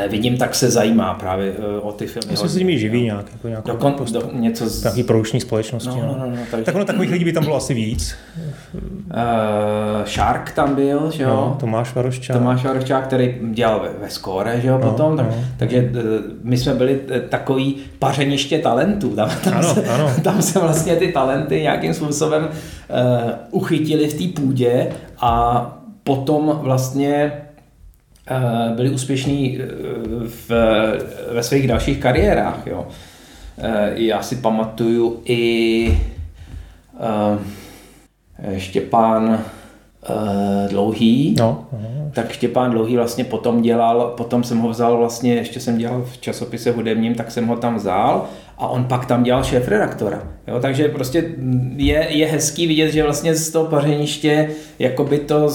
vidím, 0.08 0.38
tak 0.38 0.56
se 0.56 0.72
zajímá 0.72 1.14
právě 1.14 1.54
eh, 1.58 1.82
o 1.82 1.92
ty 1.92 2.08
filmy. 2.08 2.34
Jestli 2.34 2.50
se 2.50 2.60
tím 2.60 2.78
živí 2.78 3.04
nějak, 3.04 3.26
jako 3.32 3.48
nějakou 3.48 3.72
Dokon, 3.72 3.94
post, 3.94 4.12
do, 4.12 4.30
něco 4.34 4.70
z... 4.70 4.84
Nějaký 4.84 5.04
produční 5.04 5.42
společnosti. 5.42 5.90
No, 5.90 6.08
no, 6.08 6.16
no, 6.20 6.30
no, 6.30 6.38
takže... 6.52 6.66
Tak 6.66 6.76
ono 6.76 6.86
takových 6.86 7.12
lidí 7.12 7.26
by 7.26 7.34
tam 7.34 7.44
bylo 7.44 7.56
asi 7.56 7.74
víc. 7.74 8.16
Uh, 8.74 8.82
Shark 10.06 10.52
tam 10.52 10.76
byl, 10.76 11.12
že 11.12 11.24
jo? 11.24 11.30
No, 11.30 11.58
Tomáš 11.60 11.96
Varoščák. 11.96 12.38
Tomáš 12.38 12.64
Varoščák, 12.64 13.08
který 13.08 13.38
dělal 13.52 13.80
ve, 13.80 13.90
ve 14.06 14.10
Score, 14.10 14.62
že 14.62 14.68
jo, 14.68 14.80
no, 14.84 14.92
potom. 14.92 15.18
Tak, 15.18 15.28
no. 15.28 15.36
Takže 15.58 15.92
my 16.44 16.58
jsme 16.58 16.74
byli 16.74 17.00
takový 17.30 17.76
pařeniště 18.00 18.60
talentů. 18.60 19.16
Tam, 19.16 19.30
tam, 19.44 19.54
ano, 19.54 19.74
se, 19.74 19.86
ano. 19.86 20.12
tam 20.24 20.42
se 20.42 20.60
vlastně 20.60 20.96
ty 20.96 21.12
talenty 21.12 21.62
nějakým 21.62 21.94
způsobem 21.94 22.44
uh, 22.44 23.32
uchytili 23.52 24.08
v 24.08 24.14
té 24.14 24.42
půdě 24.42 24.90
a 25.20 25.80
potom 26.04 26.60
vlastně 26.62 27.32
Eh, 27.34 27.53
byli 28.76 28.90
úspěšní 28.90 29.60
eh, 29.60 29.66
v, 30.28 30.50
ve 31.34 31.44
svých 31.44 31.68
dalších 31.68 31.98
kariérách. 31.98 32.68
Jo. 32.68 32.88
Eh, 33.58 33.92
já 33.96 34.22
si 34.22 34.36
pamatuju 34.36 35.22
i 35.26 35.98
Štěpán 38.58 39.44
Dlouhý, 40.70 41.36
no. 41.40 41.66
tak 42.14 42.32
Štěpán 42.32 42.72
Dlouhý 42.72 42.96
vlastně 42.96 43.24
potom 43.24 43.62
dělal, 43.62 44.14
potom 44.18 44.44
jsem 44.44 44.58
ho 44.58 44.70
vzal 44.70 44.98
vlastně, 44.98 45.36
ještě 45.36 45.60
jsem 45.60 45.78
dělal 45.78 46.02
v 46.02 46.18
časopise 46.18 46.72
hudebním, 46.72 47.16
tak 47.16 47.32
jsem 47.32 47.48
ho 47.48 47.56
tam 47.56 47.76
vzal 47.76 48.28
a 48.58 48.68
on 48.68 48.84
pak 48.84 49.06
tam 49.06 49.24
dělal 49.24 49.44
šéf 49.44 49.68
redaktora. 49.68 50.24
Jo, 50.48 50.60
takže 50.60 50.88
prostě 50.88 51.24
je, 51.76 52.08
je 52.10 52.28
hezký 52.28 52.68
vidět, 52.68 52.92
že 52.92 53.04
vlastně 53.04 53.36
z 53.36 53.52
toho 53.52 53.66
pařeniště 53.66 54.50
jako 54.80 55.04
by 55.04 55.18
to 55.18 55.50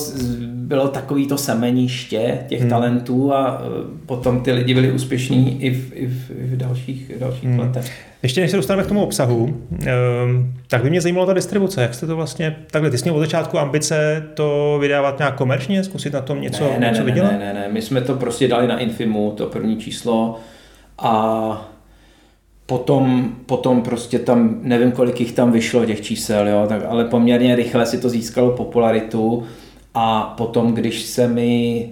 bylo 0.53 0.89
takový 0.89 1.27
to 1.27 1.39
semeniště 1.39 2.39
těch 2.49 2.61
hmm. 2.61 2.71
talentů 2.71 3.33
a 3.33 3.63
e, 3.63 4.07
potom 4.07 4.41
ty 4.41 4.53
lidi 4.53 4.75
byli 4.75 4.93
úspěšní 4.93 5.63
i 5.63 5.71
v, 5.71 5.93
i 5.95 6.07
v, 6.07 6.31
i 6.31 6.45
v 6.45 6.57
dalších, 6.57 7.13
dalších 7.19 7.49
hmm. 7.49 7.59
letech. 7.59 7.93
Ještě 8.23 8.41
než 8.41 8.51
se 8.51 8.57
dostaneme 8.57 8.85
k 8.85 8.89
tomu 8.89 9.03
obsahu, 9.03 9.57
ehm, 9.87 10.55
tak 10.69 10.83
by 10.83 10.91
mě 10.91 11.01
zajímalo 11.01 11.27
ta 11.27 11.33
distribuce. 11.33 11.83
Jak 11.83 11.95
jste 11.95 12.07
to 12.07 12.17
vlastně, 12.17 12.57
takhle, 12.71 12.91
ty 12.91 12.99
jsi 12.99 13.05
měl 13.05 13.17
od 13.17 13.21
začátku 13.21 13.59
ambice 13.59 14.27
to 14.35 14.79
vydávat 14.81 15.19
nějak 15.19 15.35
komerčně, 15.35 15.85
zkusit 15.85 16.13
na 16.13 16.21
tom 16.21 16.41
něco, 16.41 16.65
ne, 16.65 16.79
ne, 16.79 16.87
něco 16.87 17.01
ne, 17.01 17.07
vydělat? 17.07 17.33
Ne, 17.33 17.39
ne, 17.39 17.53
ne, 17.55 17.69
my 17.71 17.83
jsme 17.83 18.01
to 18.01 18.15
prostě 18.15 18.49
dali 18.49 18.67
na 18.67 18.79
Infimu, 18.79 19.31
to 19.31 19.47
první 19.47 19.77
číslo 19.77 20.41
A 20.99 21.71
potom, 22.69 23.35
potom 23.47 23.83
prostě 23.83 24.19
tam, 24.19 24.59
nevím 24.63 24.93
kolik 24.93 25.21
jich 25.21 25.33
tam 25.33 25.53
vyšlo 25.53 25.87
těch 25.87 26.01
čísel, 26.01 26.49
jo, 26.49 26.67
tak, 26.69 26.83
ale 26.89 27.05
poměrně 27.05 27.57
rychle 27.57 27.87
si 27.87 27.99
to 27.99 28.09
získalo 28.09 28.51
popularitu. 28.51 29.43
A 29.95 30.35
potom, 30.37 30.75
když 30.75 31.03
se 31.03 31.29
mi 31.29 31.91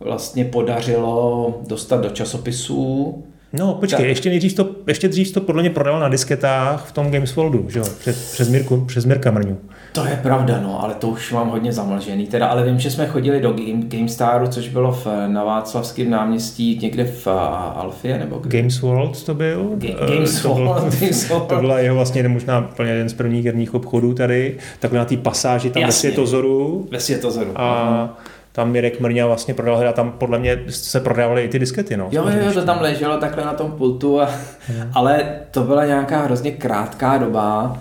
vlastně 0.00 0.44
podařilo 0.44 1.54
dostat 1.68 2.00
do 2.00 2.10
časopisů, 2.10 3.14
No, 3.52 3.74
počkej, 3.74 3.98
tak. 3.98 4.08
ještě 4.08 4.28
nejdřív 4.28 4.54
to, 4.54 4.68
ještě 4.86 5.08
dřív 5.08 5.32
to 5.32 5.40
podle 5.40 5.62
mě 5.62 5.70
prodal 5.70 6.00
na 6.00 6.08
disketách 6.08 6.86
v 6.88 6.92
tom 6.92 7.10
Games 7.10 7.36
Worldu, 7.36 7.66
že 7.68 7.78
jo, 7.78 7.84
přes, 8.00 8.32
přes, 8.32 8.48
Mirku, 8.48 8.84
přes 8.86 9.04
Mirka 9.04 9.30
Mrňu. 9.30 9.58
To 9.92 10.06
je 10.06 10.18
pravda, 10.22 10.60
no, 10.62 10.82
ale 10.84 10.94
to 10.94 11.08
už 11.08 11.32
mám 11.32 11.48
hodně 11.48 11.72
zamlžený. 11.72 12.26
Teda, 12.26 12.46
ale 12.46 12.64
vím, 12.64 12.78
že 12.80 12.90
jsme 12.90 13.06
chodili 13.06 13.40
do 13.40 13.52
Game, 13.52 13.82
GameStaru, 13.82 14.46
což 14.48 14.68
bylo 14.68 14.92
v, 14.92 15.06
na 15.26 15.44
Václavském 15.44 16.10
náměstí, 16.10 16.78
někde 16.82 17.04
v 17.04 17.26
Alfie, 17.74 18.18
nebo 18.18 18.38
kde? 18.38 18.58
Games 18.58 18.80
World 18.80 19.24
to 19.24 19.34
byl. 19.34 19.70
Ga- 19.76 20.14
Games 20.14 20.42
to 20.42 20.48
World. 20.48 20.80
Bylo, 20.80 20.90
Games 21.00 21.28
World. 21.28 21.48
To 21.48 21.56
byla 21.56 21.78
jeho 21.78 21.96
vlastně 21.96 22.28
možná 22.28 22.68
úplně 22.72 22.90
jeden 22.90 23.08
z 23.08 23.14
prvních 23.14 23.44
herních 23.44 23.74
obchodů 23.74 24.14
tady. 24.14 24.56
Takhle 24.80 24.98
na 24.98 25.04
té 25.04 25.16
pasáži 25.16 25.70
tam 25.70 25.82
Jasně. 25.82 26.08
ve 26.08 26.12
Světozoru. 26.14 26.88
Ve 26.90 27.00
Světozoru. 27.00 27.50
A 27.56 28.18
tam 28.52 28.70
Mirek 28.70 29.00
Mrňa 29.00 29.26
vlastně 29.26 29.54
prodal 29.54 29.88
a 29.88 29.92
tam 29.92 30.12
podle 30.12 30.38
mě 30.38 30.58
se 30.68 31.00
prodávaly 31.00 31.44
i 31.44 31.48
ty 31.48 31.58
diskety. 31.58 31.96
No, 31.96 32.08
jo, 32.10 32.24
jo, 32.44 32.52
to 32.52 32.64
tam 32.64 32.80
leželo 32.80 33.18
takhle 33.18 33.44
na 33.44 33.52
tom 33.52 33.72
pultu, 33.72 34.20
a, 34.20 34.30
hmm. 34.66 34.90
ale 34.94 35.24
to 35.50 35.62
byla 35.62 35.86
nějaká 35.86 36.22
hrozně 36.22 36.50
krátká 36.50 37.18
doba. 37.18 37.78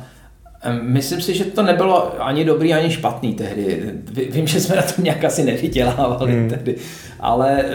Myslím 0.82 1.22
si, 1.22 1.34
že 1.34 1.44
to 1.44 1.64
nebylo 1.64 2.24
ani 2.24 2.46
dobrý, 2.46 2.74
ani 2.74 2.92
špatný 2.92 3.34
tehdy. 3.34 3.94
Vím, 4.32 4.48
že 4.48 4.62
jsme 4.62 4.76
na 4.76 4.82
tom 4.82 5.04
nějak 5.04 5.24
asi 5.24 5.44
nevydělávali 5.44 6.32
hmm. 6.32 6.50
tehdy, 6.50 6.76
ale 7.20 7.66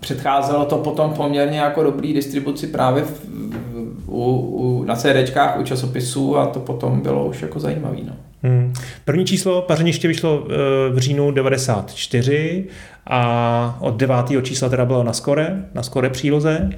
předcházelo 0.00 0.64
to 0.64 0.78
potom 0.78 1.12
poměrně 1.12 1.58
jako 1.58 1.82
dobrý 1.82 2.14
distribuci 2.14 2.66
právě 2.66 3.02
v, 3.02 3.24
u, 4.06 4.24
u, 4.34 4.84
na 4.84 4.96
CDčkách, 4.96 5.60
u 5.60 5.62
časopisů 5.62 6.36
a 6.36 6.46
to 6.46 6.60
potom 6.60 7.00
bylo 7.00 7.26
už 7.26 7.42
jako 7.42 7.60
zajímavý. 7.60 8.02
No. 8.06 8.12
Hmm. 8.42 8.72
První 9.04 9.24
číslo 9.24 9.62
Pařeniště 9.62 10.08
vyšlo 10.08 10.46
eh, 10.46 10.54
v 10.92 10.98
říjnu 10.98 11.30
94 11.30 12.64
a 13.06 13.78
od 13.80 13.96
9. 13.96 14.16
čísla 14.42 14.68
teda 14.68 14.84
bylo 14.84 15.04
na 15.04 15.12
skore, 15.12 15.64
na 15.74 15.82
skore 15.82 16.10
příloze, 16.10 16.70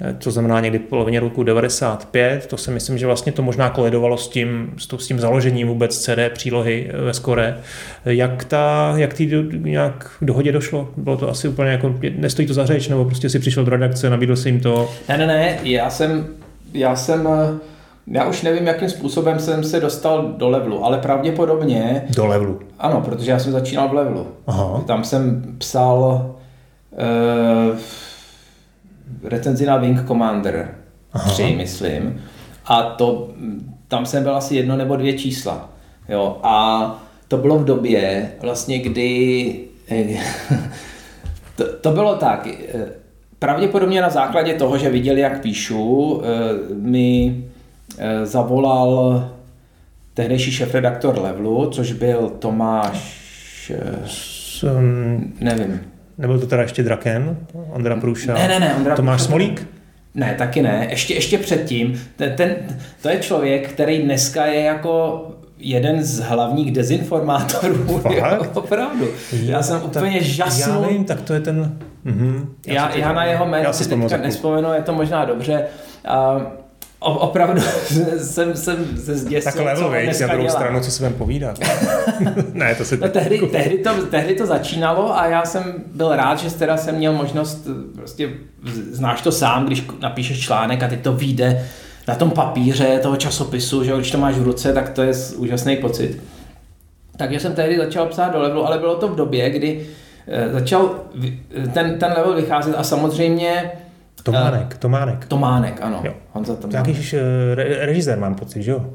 eh, 0.00 0.16
to 0.18 0.30
znamená 0.30 0.60
někdy 0.60 0.78
polovině 0.78 1.20
roku 1.20 1.42
95, 1.42 2.46
to 2.46 2.56
si 2.56 2.70
myslím, 2.70 2.98
že 2.98 3.06
vlastně 3.06 3.32
to 3.32 3.42
možná 3.42 3.70
koledovalo 3.70 4.16
s 4.16 4.28
tím, 4.28 4.72
s 4.98 5.06
tím 5.06 5.20
založením 5.20 5.68
vůbec 5.68 5.98
CD 5.98 6.30
přílohy 6.32 6.90
eh, 6.90 7.00
ve 7.00 7.14
skore. 7.14 7.58
Jak 8.04 8.44
ta, 8.44 8.92
jak 8.96 9.14
tý 9.14 9.26
do, 9.26 9.42
nějak 9.42 10.10
dohodě 10.22 10.52
došlo? 10.52 10.88
Bylo 10.96 11.16
to 11.16 11.30
asi 11.30 11.48
úplně 11.48 11.70
jako, 11.70 11.94
nestojí 12.16 12.48
to 12.48 12.54
za 12.54 12.66
řeč, 12.66 12.88
nebo 12.88 13.04
prostě 13.04 13.28
si 13.28 13.38
přišel 13.38 13.64
do 13.64 13.70
redakce, 13.70 14.10
nabídl 14.10 14.36
si 14.36 14.48
jim 14.48 14.60
to? 14.60 14.90
Ne, 15.08 15.18
ne, 15.18 15.26
ne, 15.26 15.58
já 15.62 15.90
jsem, 15.90 16.26
já 16.74 16.96
jsem 16.96 17.28
já 18.10 18.28
už 18.28 18.42
nevím, 18.42 18.66
jakým 18.66 18.90
způsobem 18.90 19.38
jsem 19.38 19.64
se 19.64 19.80
dostal 19.80 20.22
do 20.22 20.48
levelu, 20.48 20.84
ale 20.84 20.98
pravděpodobně... 20.98 22.04
Do 22.16 22.26
levelu? 22.26 22.60
Ano, 22.78 23.00
protože 23.00 23.30
já 23.30 23.38
jsem 23.38 23.52
začínal 23.52 23.88
v 23.88 23.94
levelu. 23.94 24.26
Aha. 24.46 24.82
Tam 24.86 25.04
jsem 25.04 25.54
psal 25.58 26.30
uh, 26.92 27.78
recenzi 29.24 29.66
na 29.66 29.76
Wing 29.76 30.06
Commander 30.06 30.74
Aha. 31.12 31.32
3, 31.32 31.54
myslím. 31.56 32.22
A 32.66 32.82
to, 32.82 33.28
tam 33.88 34.06
jsem 34.06 34.22
byl 34.22 34.36
asi 34.36 34.56
jedno 34.56 34.76
nebo 34.76 34.96
dvě 34.96 35.12
čísla. 35.12 35.68
Jo, 36.08 36.38
a 36.42 37.04
to 37.28 37.36
bylo 37.36 37.58
v 37.58 37.64
době, 37.64 38.32
vlastně, 38.40 38.78
kdy... 38.78 39.60
to, 41.56 41.64
to 41.80 41.90
bylo 41.90 42.16
tak, 42.16 42.46
eh, 42.46 42.86
pravděpodobně 43.38 44.02
na 44.02 44.10
základě 44.10 44.54
toho, 44.54 44.78
že 44.78 44.90
viděli, 44.90 45.20
jak 45.20 45.40
píšu, 45.40 46.22
eh, 46.24 46.74
mi 46.74 47.36
Eh, 47.36 47.59
zavolal 48.24 49.30
tehdejší 50.14 50.52
šéf-redaktor 50.52 51.18
Levelu, 51.18 51.70
což 51.70 51.92
byl 51.92 52.32
Tomáš... 52.38 53.20
S, 54.06 54.62
um, 54.62 55.32
nevím. 55.40 55.80
Nebyl 56.18 56.40
to 56.40 56.46
teda 56.46 56.62
ještě 56.62 56.82
Draken? 56.82 57.36
Ondra 57.52 57.96
Průša? 57.96 58.34
Ne, 58.34 58.48
ne, 58.48 58.60
ne. 58.60 58.74
Ondra 58.74 58.96
Tomáš 58.96 59.22
Smolík? 59.22 59.68
Ne, 60.14 60.34
taky 60.38 60.62
ne. 60.62 60.86
Ještě, 60.90 61.14
ještě 61.14 61.38
předtím. 61.38 62.00
Ten, 62.16 62.32
ten, 62.36 62.56
to 63.02 63.08
je 63.08 63.18
člověk, 63.18 63.68
který 63.68 64.02
dneska 64.02 64.46
je 64.46 64.60
jako 64.60 65.26
jeden 65.58 66.02
z 66.02 66.20
hlavních 66.20 66.72
dezinformátorů. 66.72 67.98
Fakt? 67.98 68.56
opravdu. 68.56 69.08
Já 69.32 69.62
jsem 69.62 69.80
tak, 69.80 70.02
úplně 70.02 70.22
žasnul. 70.22 70.76
Já 70.76 70.80
nevím, 70.80 71.04
tak 71.04 71.20
to 71.20 71.34
je 71.34 71.40
ten... 71.40 71.78
Mhm. 72.04 72.54
Já, 72.66 72.74
já, 72.74 72.96
já 72.96 73.12
na 73.12 73.24
jeho 73.24 73.46
jméno 73.46 73.72
si 73.72 73.88
teďka 73.88 74.16
nespomenu, 74.16 74.72
je 74.72 74.82
to 74.82 74.94
možná 74.94 75.24
dobře. 75.24 75.64
Uh, 76.36 76.42
O, 77.00 77.18
opravdu 77.18 77.62
jsem, 78.18 78.56
jsem 78.56 78.96
se 78.96 79.16
zděsil, 79.16 79.52
Tak 79.52 79.64
level, 79.64 79.90
veď, 79.90 80.20
na 80.20 80.26
druhou 80.26 80.42
dělá. 80.42 80.54
stranu, 80.54 80.80
co 80.80 80.90
se 80.90 81.02
vám 81.02 81.12
povídat. 81.12 81.58
ne, 82.52 82.74
to 82.74 82.84
se 82.84 82.96
no, 82.96 83.08
tehdy, 83.08 83.38
tehdy, 83.38 83.78
to, 83.78 83.90
tehdy 84.10 84.34
to 84.34 84.46
začínalo 84.46 85.18
a 85.18 85.26
já 85.26 85.44
jsem 85.44 85.74
byl 85.94 86.16
rád, 86.16 86.38
že 86.38 86.50
teda 86.50 86.76
jsem 86.76 86.94
měl 86.94 87.12
možnost, 87.12 87.66
prostě 87.94 88.30
znáš 88.90 89.20
to 89.20 89.32
sám, 89.32 89.66
když 89.66 89.84
napíšeš 90.00 90.40
článek 90.40 90.82
a 90.82 90.88
teď 90.88 91.00
to 91.00 91.12
vyjde 91.12 91.66
na 92.08 92.14
tom 92.14 92.30
papíře 92.30 92.98
toho 93.02 93.16
časopisu, 93.16 93.84
že 93.84 93.92
když 93.96 94.10
to 94.10 94.18
máš 94.18 94.34
v 94.34 94.42
ruce, 94.42 94.72
tak 94.72 94.88
to 94.88 95.02
je 95.02 95.12
úžasný 95.36 95.76
pocit. 95.76 96.22
Takže 97.16 97.40
jsem 97.40 97.54
tehdy 97.54 97.76
začal 97.78 98.06
psát 98.06 98.32
do 98.32 98.40
levelu, 98.40 98.66
ale 98.66 98.78
bylo 98.78 98.94
to 98.94 99.08
v 99.08 99.16
době, 99.16 99.50
kdy 99.50 99.86
eh, 100.26 100.52
začal 100.52 100.94
ten, 101.74 101.98
ten 101.98 102.12
level 102.16 102.34
vycházet 102.34 102.74
a 102.74 102.82
samozřejmě 102.82 103.70
Tománek, 104.22 104.78
Tománek. 104.78 105.26
Tománek, 105.26 105.78
ano. 105.82 106.00
Jo. 106.04 106.12
Honza 106.32 106.56
Tománek. 106.56 106.86
Nějaký 106.86 107.16
eh, 107.16 107.54
re, 107.54 107.86
režisér 107.86 108.18
mám 108.18 108.34
pocit, 108.34 108.62
že 108.62 108.70
jo? 108.70 108.86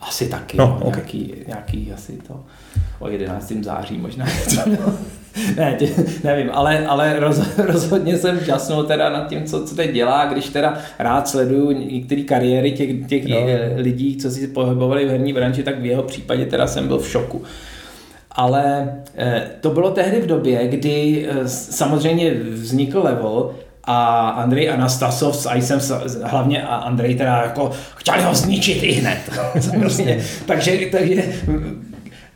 Asi 0.00 0.28
taky, 0.28 0.56
no, 0.56 0.78
okay. 0.82 0.90
nějaký, 0.90 1.34
nějaký 1.46 1.92
asi 1.92 2.12
to 2.12 2.44
o 2.98 3.08
11. 3.08 3.52
září 3.62 3.98
možná. 3.98 4.26
ne, 5.56 5.74
tě, 5.78 5.88
nevím, 6.24 6.50
ale, 6.52 6.86
ale 6.86 7.20
roz, 7.20 7.40
rozhodně 7.58 8.18
jsem 8.18 8.44
žasnul 8.44 8.84
teda 8.84 9.10
nad 9.10 9.28
tím, 9.28 9.44
co, 9.44 9.64
co 9.64 9.74
teď 9.74 9.92
dělá, 9.92 10.26
když 10.26 10.48
teda 10.48 10.78
rád 10.98 11.28
sleduju 11.28 11.70
některé 11.70 12.22
kariéry 12.22 12.72
těch, 12.72 13.06
těch 13.06 13.26
no. 13.26 13.36
lidí, 13.76 14.16
co 14.16 14.30
si 14.30 14.48
pohybovali 14.48 15.04
v 15.04 15.08
herní 15.08 15.32
branži, 15.32 15.62
tak 15.62 15.80
v 15.80 15.86
jeho 15.86 16.02
případě 16.02 16.46
teda 16.46 16.66
jsem 16.66 16.88
byl 16.88 16.98
v 16.98 17.08
šoku. 17.08 17.42
Ale 18.30 18.92
eh, 19.16 19.50
to 19.60 19.70
bylo 19.70 19.90
tehdy 19.90 20.20
v 20.20 20.26
době, 20.26 20.68
kdy 20.68 21.26
eh, 21.28 21.48
samozřejmě 21.48 22.34
vznikl 22.34 23.00
level 23.00 23.54
a 23.84 24.28
Andrej 24.28 24.70
Anastasov 24.70 25.36
s 25.36 25.50
Icem, 25.54 25.80
hlavně 26.24 26.62
a 26.62 26.74
Andrej 26.74 27.14
teda 27.14 27.42
jako 27.42 27.70
chtěli 27.96 28.22
ho 28.22 28.34
zničit 28.34 28.82
i 28.82 28.92
hned. 28.92 29.18
takže, 30.46 30.72
takže 30.92 31.22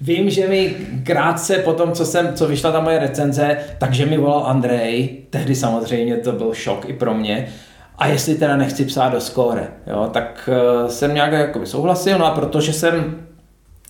vím, 0.01 0.31
že 0.31 0.49
mi 0.49 0.75
krátce 1.05 1.55
po 1.55 1.73
tom, 1.73 1.93
co, 1.93 2.07
jsem, 2.07 2.35
co 2.35 2.47
vyšla 2.47 2.73
ta 2.73 2.81
moje 2.81 2.99
recenze, 2.99 3.57
takže 3.79 4.07
mi 4.07 4.17
volal 4.17 4.47
Andrej, 4.47 5.19
tehdy 5.31 5.55
samozřejmě 5.55 6.17
to 6.17 6.33
byl 6.33 6.55
šok 6.55 6.89
i 6.89 6.93
pro 6.93 7.15
mě, 7.15 7.49
a 7.99 8.07
jestli 8.07 8.35
teda 8.35 8.57
nechci 8.57 8.85
psát 8.85 9.09
do 9.09 9.21
skóre, 9.21 9.69
jo, 9.87 10.11
tak 10.13 10.49
uh, 10.53 10.89
jsem 10.89 11.15
nějak 11.15 11.33
jako 11.33 11.67
souhlasil, 11.67 12.19
no 12.19 12.27
a 12.27 12.31
protože 12.31 12.73
jsem 12.73 12.95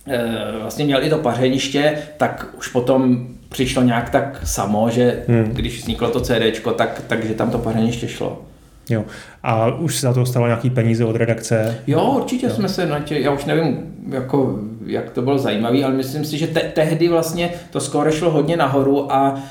uh, 0.07 0.13
vlastně 0.61 0.85
měl 0.85 1.03
i 1.03 1.09
to 1.09 1.17
pařeniště, 1.17 1.97
tak 2.17 2.47
už 2.57 2.67
potom 2.67 3.27
přišlo 3.49 3.83
nějak 3.83 4.09
tak 4.09 4.41
samo, 4.43 4.89
že 4.89 5.23
hmm. 5.27 5.43
když 5.43 5.79
vzniklo 5.79 6.09
to 6.09 6.21
CD, 6.21 6.61
tak, 6.75 7.01
takže 7.07 7.33
tam 7.33 7.51
to 7.51 7.57
pařeniště 7.57 8.07
šlo. 8.07 8.41
Jo. 8.89 9.05
A 9.43 9.75
už 9.75 9.95
se 9.95 10.07
za 10.07 10.13
to 10.13 10.25
stalo 10.25 10.45
nějaký 10.47 10.69
peníze 10.69 11.05
od 11.05 11.15
redakce? 11.15 11.77
Jo, 11.87 12.03
určitě 12.03 12.45
jo. 12.45 12.53
jsme 12.53 12.69
se 12.69 12.85
na 12.85 12.99
tě, 12.99 13.19
já 13.19 13.31
už 13.31 13.45
nevím, 13.45 13.95
jako, 14.09 14.59
jak 14.85 15.09
to 15.09 15.21
bylo 15.21 15.37
zajímavé, 15.37 15.83
ale 15.83 15.93
myslím 15.93 16.25
si, 16.25 16.37
že 16.37 16.47
te, 16.47 16.59
tehdy 16.59 17.07
vlastně 17.07 17.49
to 17.71 17.79
skoro 17.79 18.11
šlo 18.11 18.31
hodně 18.31 18.57
nahoru 18.57 19.13
a 19.13 19.33
uh, 19.33 19.41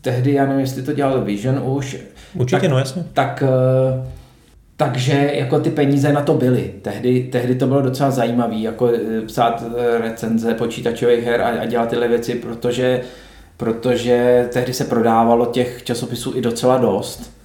tehdy, 0.00 0.32
já 0.32 0.46
nevím, 0.46 0.60
jestli 0.60 0.82
to 0.82 0.92
dělal 0.92 1.20
Vision 1.20 1.60
už. 1.64 1.96
Určitě, 2.34 2.60
tak, 2.60 2.70
no 2.70 2.78
jasně. 2.78 3.04
Tak 3.12 3.42
uh, 3.42 4.06
takže 4.80 5.30
jako 5.34 5.60
ty 5.60 5.70
peníze 5.70 6.12
na 6.12 6.22
to 6.22 6.34
byly. 6.34 6.70
Tehdy, 6.82 7.28
tehdy 7.32 7.54
to 7.54 7.66
bylo 7.66 7.82
docela 7.82 8.10
zajímavé, 8.10 8.54
jako 8.54 8.90
eh, 8.94 9.20
psát 9.26 9.64
eh, 9.76 9.98
recenze 9.98 10.54
počítačových 10.54 11.24
her 11.24 11.40
a, 11.42 11.48
a 11.48 11.66
dělat 11.66 11.88
tyhle 11.88 12.08
věci, 12.08 12.34
protože, 12.34 13.00
protože 13.56 14.48
tehdy 14.52 14.72
se 14.72 14.84
prodávalo 14.84 15.46
těch 15.46 15.82
časopisů 15.84 16.32
i 16.36 16.40
docela 16.40 16.78
dost. 16.78 17.38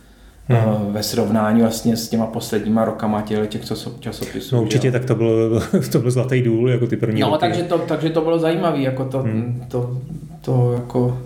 Hmm. 0.48 0.93
ve 0.93 1.04
srovnání 1.04 1.62
vlastně 1.62 1.98
s 1.98 2.10
těma 2.10 2.26
posledníma 2.26 2.86
rokama 2.86 3.22
těch, 3.22 3.50
těch 3.50 3.62
časopisů. 4.00 4.56
No 4.56 4.62
určitě, 4.62 4.91
tak 4.91 5.06
to 5.06 5.15
byl, 5.15 5.63
to 5.91 6.00
byl 6.00 6.12
zlatý 6.12 6.41
důl, 6.41 6.69
jako 6.69 6.88
ty 6.88 6.98
první 6.98 7.22
No, 7.22 7.28
roky. 7.28 7.40
takže 7.40 7.63
to, 7.63 7.77
takže 7.77 8.10
to 8.10 8.21
bylo 8.21 8.40
zajímavé, 8.40 8.79
jako 8.79 9.06
to, 9.06 9.19
hmm. 9.19 9.65
to, 9.67 9.98
to 10.42 10.73
jako 10.73 11.17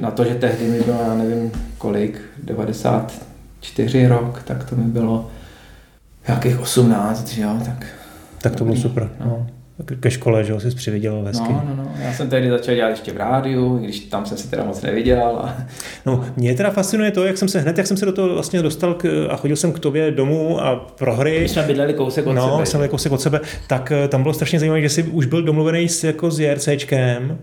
na 0.00 0.10
to, 0.10 0.24
že 0.24 0.34
tehdy 0.34 0.64
mi 0.64 0.80
bylo, 0.80 0.98
já 1.08 1.14
nevím 1.14 1.52
kolik, 1.78 2.20
90, 2.44 3.12
čtyři 3.64 4.06
rok, 4.06 4.42
tak 4.42 4.70
to 4.70 4.76
mi 4.76 4.84
bylo 4.84 5.30
nějakých 6.28 6.60
18, 6.60 7.28
že 7.28 7.42
jo, 7.42 7.56
tak... 7.64 7.86
Tak 8.42 8.56
to 8.56 8.64
bylo 8.64 8.76
super. 8.76 9.10
No. 9.20 9.46
ke 10.00 10.10
škole, 10.10 10.44
že 10.44 10.52
ho 10.52 10.60
jsi 10.60 10.70
přividěl 10.70 11.22
hezky. 11.26 11.52
No, 11.52 11.64
no, 11.68 11.76
no. 11.76 11.92
Já 12.02 12.12
jsem 12.12 12.30
tehdy 12.30 12.50
začal 12.50 12.74
dělat 12.74 12.88
ještě 12.88 13.12
v 13.12 13.16
rádiu, 13.16 13.78
když 13.78 14.00
tam 14.00 14.26
jsem 14.26 14.38
si 14.38 14.48
teda 14.48 14.64
moc 14.64 14.82
nevydělal. 14.82 15.36
A... 15.36 15.56
No, 16.06 16.24
mě 16.36 16.54
teda 16.54 16.70
fascinuje 16.70 17.10
to, 17.10 17.26
jak 17.26 17.38
jsem 17.38 17.48
se 17.48 17.60
hned, 17.60 17.78
jak 17.78 17.86
jsem 17.86 17.96
se 17.96 18.06
do 18.06 18.12
toho 18.12 18.34
vlastně 18.34 18.62
dostal 18.62 18.94
k, 18.94 19.26
a 19.30 19.36
chodil 19.36 19.56
jsem 19.56 19.72
k 19.72 19.78
tobě 19.78 20.10
domů 20.10 20.60
a 20.60 20.76
pro 20.76 21.16
hry. 21.16 21.40
My 21.40 21.48
jsme 21.48 21.62
bydleli 21.62 21.94
kousek 21.94 22.26
od 22.26 22.32
no, 22.32 22.42
sebe. 22.42 22.58
No, 22.58 22.66
jsem 22.66 22.88
kousek 22.88 23.12
od 23.12 23.20
sebe, 23.20 23.40
tak 23.68 23.92
eh, 23.92 24.08
tam 24.08 24.22
bylo 24.22 24.34
strašně 24.34 24.58
zajímavé, 24.58 24.80
že 24.82 24.88
jsi 24.88 25.02
už 25.02 25.26
byl 25.26 25.42
domluvený 25.42 25.88
s, 25.88 26.04
jako 26.04 26.30
s 26.30 26.40
JRCčkem, 26.40 27.38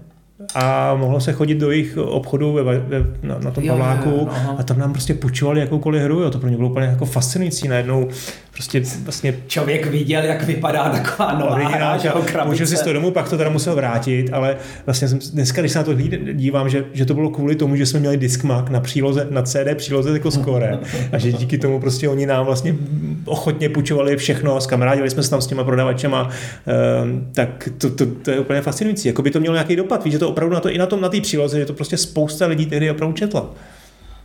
a 0.56 0.96
mohlo 0.96 1.20
se 1.20 1.34
chodit 1.34 1.56
do 1.56 1.72
jejich 1.72 1.98
obchodu 1.98 2.54
ve, 2.54 2.64
ve, 2.64 2.80
na, 3.24 3.40
na 3.40 3.52
tom 3.52 3.68
Pavláku 3.68 4.30
a 4.58 4.64
tam 4.64 4.80
nám 4.80 4.94
prostě 4.94 5.14
půjčovali 5.14 5.60
jakoukoliv 5.60 6.02
hru, 6.02 6.20
jo. 6.20 6.30
to 6.30 6.40
pro 6.40 6.50
ně 6.50 6.58
bylo 6.58 6.70
úplně 6.70 6.86
jako 6.86 7.06
fascinující 7.06 7.68
najednou 7.68 8.10
prostě 8.52 8.84
vlastně... 9.04 9.36
Člověk 9.48 9.86
viděl, 9.86 10.24
jak 10.24 10.44
vypadá 10.44 10.90
taková 10.90 11.40
nová 11.40 11.56
hra, 11.56 12.00
Můžu 12.46 12.66
si 12.66 12.84
to 12.84 12.94
domů, 12.94 13.12
pak 13.12 13.30
to 13.30 13.38
teda 13.38 13.50
musel 13.50 13.76
vrátit, 13.76 14.30
ale 14.34 14.58
vlastně 14.86 15.08
jsem, 15.08 15.20
dneska, 15.34 15.62
když 15.62 15.72
se 15.72 15.80
na 15.80 15.84
to 15.84 15.94
dívám, 16.34 16.70
že, 16.70 16.86
že 16.94 17.06
to 17.06 17.14
bylo 17.14 17.30
kvůli 17.30 17.56
tomu, 17.56 17.76
že 17.76 17.86
jsme 17.86 18.00
měli 18.00 18.18
diskmak 18.18 18.70
na 18.70 18.80
příloze, 18.80 19.28
na 19.30 19.42
CD 19.42 19.76
příloze 19.76 20.14
jako 20.14 20.32
skore 20.32 20.80
a 21.12 21.18
že 21.18 21.32
díky 21.32 21.58
tomu 21.58 21.80
prostě 21.80 22.10
oni 22.10 22.26
nám 22.26 22.46
vlastně 22.46 22.76
ochotně 23.26 23.70
půjčovali 23.70 24.18
všechno, 24.18 24.62
skamarádili 24.62 25.10
jsme 25.10 25.24
se 25.24 25.30
tam 25.30 25.42
s 25.42 25.48
těma 25.48 25.64
prodavačema, 25.64 26.30
um, 27.04 27.28
tak 27.34 27.70
to, 27.78 27.90
to, 27.90 28.06
to, 28.06 28.32
je 28.32 28.40
úplně 28.40 28.62
fascinující. 28.62 29.08
Jako 29.08 29.22
by 29.22 29.32
to 29.32 29.40
mělo 29.40 29.56
nějaký 29.56 29.76
dopad, 29.76 30.04
víš, 30.04 30.12
že 30.12 30.20
to 30.20 30.30
opravdu 30.32 30.56
na 30.56 30.60
to 30.60 30.70
i 30.70 30.78
na 30.78 30.86
tom 30.86 31.02
na 31.02 31.10
té 31.10 31.22
příloze, 31.22 31.60
že 31.60 31.66
to 31.66 31.74
prostě 31.74 31.98
spousta 31.98 32.46
lidí 32.46 32.66
tehdy 32.66 32.92
opravdu 32.92 33.16
četla. 33.16 33.50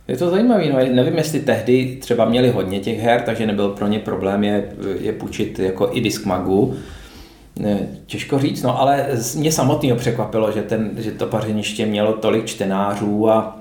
Je 0.07 0.17
to 0.17 0.29
zajímavé, 0.29 0.69
no, 0.69 0.95
nevím, 0.95 1.17
jestli 1.17 1.39
tehdy 1.39 1.97
třeba 2.01 2.25
měli 2.25 2.49
hodně 2.49 2.79
těch 2.79 2.99
her, 2.99 3.21
takže 3.21 3.45
nebyl 3.45 3.69
pro 3.69 3.87
ně 3.87 3.99
problém 3.99 4.43
je, 4.43 4.69
je 4.99 5.13
půjčit 5.13 5.59
jako 5.59 5.89
i 5.93 6.01
disk 6.01 6.25
magu. 6.25 6.75
Těžko 8.05 8.39
říct, 8.39 8.63
no 8.63 8.81
ale 8.81 9.07
mě 9.35 9.51
samotného 9.51 9.97
překvapilo, 9.97 10.51
že, 10.51 10.61
ten, 10.61 10.91
že 10.97 11.11
to 11.11 11.25
pařeniště 11.25 11.85
mělo 11.85 12.13
tolik 12.13 12.45
čtenářů 12.45 13.29
a 13.29 13.57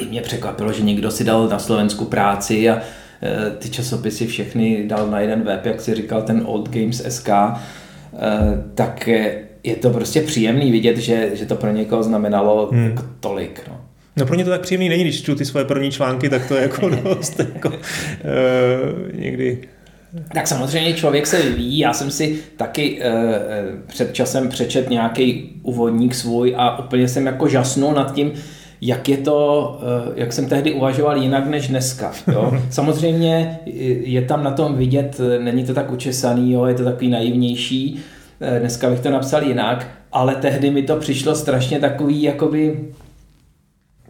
i 0.00 0.04
mě 0.04 0.20
překvapilo, 0.20 0.72
že 0.72 0.82
někdo 0.82 1.10
si 1.10 1.24
dal 1.24 1.48
na 1.48 1.58
Slovensku 1.58 2.04
práci 2.04 2.70
a 2.70 2.74
e, 2.76 3.50
ty 3.58 3.68
časopisy 3.68 4.26
všechny 4.26 4.84
dal 4.86 5.06
na 5.06 5.20
jeden 5.20 5.42
web, 5.42 5.66
jak 5.66 5.80
si 5.80 5.94
říkal 5.94 6.22
ten 6.22 6.42
Old 6.46 6.68
Games 6.68 7.02
SK, 7.08 7.28
e, 7.28 7.52
tak 8.74 9.08
je 9.64 9.76
to 9.76 9.90
prostě 9.90 10.22
příjemný 10.22 10.72
vidět, 10.72 10.96
že, 10.96 11.30
že 11.34 11.46
to 11.46 11.56
pro 11.56 11.70
někoho 11.70 12.02
znamenalo 12.02 12.68
hmm. 12.72 12.84
jako 12.84 13.02
tolik. 13.20 13.60
No. 13.68 13.80
No 14.16 14.26
pro 14.26 14.34
ně 14.34 14.44
to 14.44 14.50
tak 14.50 14.60
příjemný 14.60 14.88
není, 14.88 15.04
když 15.04 15.22
čtu 15.22 15.34
ty 15.34 15.44
svoje 15.44 15.64
první 15.64 15.90
články, 15.90 16.28
tak 16.28 16.48
to 16.48 16.54
je 16.54 16.62
jako 16.62 16.88
dost 17.04 17.38
jako, 17.38 17.68
uh, 17.68 17.74
někdy 19.20 19.68
tak 20.34 20.46
samozřejmě 20.46 20.92
člověk 20.92 21.26
se 21.26 21.42
vyvíjí. 21.42 21.78
Já 21.78 21.92
jsem 21.92 22.10
si 22.10 22.38
taky 22.56 22.98
uh, 22.98 23.06
před 23.86 24.14
časem 24.14 24.48
přečet 24.48 24.90
nějaký 24.90 25.52
úvodník 25.62 26.14
svůj 26.14 26.54
a 26.56 26.78
úplně 26.78 27.08
jsem 27.08 27.26
jako 27.26 27.48
žasnul 27.48 27.94
nad 27.94 28.14
tím, 28.14 28.32
jak 28.80 29.08
je 29.08 29.16
to, 29.16 29.78
uh, 30.06 30.12
jak 30.16 30.32
jsem 30.32 30.48
tehdy 30.48 30.72
uvažoval 30.72 31.16
jinak 31.16 31.46
než 31.46 31.68
dneska. 31.68 32.12
Jo? 32.32 32.52
Samozřejmě 32.70 33.58
je 34.04 34.22
tam 34.22 34.44
na 34.44 34.50
tom 34.50 34.76
vidět, 34.76 35.20
není 35.38 35.64
to 35.64 35.74
tak 35.74 35.92
učesaný, 35.92 36.52
jo? 36.52 36.64
je 36.64 36.74
to 36.74 36.84
takový 36.84 37.10
naivnější, 37.10 38.00
dneska 38.58 38.90
bych 38.90 39.00
to 39.00 39.10
napsal 39.10 39.42
jinak, 39.42 39.88
ale 40.12 40.34
tehdy 40.34 40.70
mi 40.70 40.82
to 40.82 40.96
přišlo 40.96 41.34
strašně 41.34 41.80
takový, 41.80 42.22
jakoby, 42.22 42.78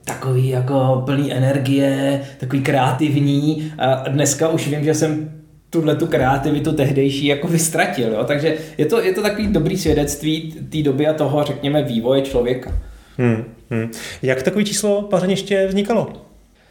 takový 0.04 0.48
jako 0.48 1.02
plný 1.06 1.32
energie, 1.32 2.22
takový 2.40 2.62
kreativní 2.62 3.72
a 3.78 4.08
dneska 4.08 4.48
už 4.48 4.68
vím, 4.68 4.84
že 4.84 4.94
jsem 4.94 5.30
tuhle 5.70 5.96
tu 5.96 6.06
kreativitu 6.06 6.72
tehdejší 6.72 7.26
jako 7.26 7.48
vystratil, 7.48 8.12
jo? 8.12 8.24
takže 8.24 8.56
je 8.78 8.86
to, 8.86 9.02
je 9.02 9.12
to 9.12 9.22
takový 9.22 9.46
dobrý 9.46 9.78
svědectví 9.78 10.54
té 10.72 10.82
doby 10.82 11.06
a 11.06 11.12
toho, 11.12 11.44
řekněme, 11.44 11.82
vývoje 11.82 12.22
člověka. 12.22 12.72
Hmm, 13.18 13.44
hmm. 13.70 13.90
Jak 14.22 14.42
takový 14.42 14.64
číslo 14.64 15.02
pařeniště 15.02 15.66
vznikalo? 15.66 16.12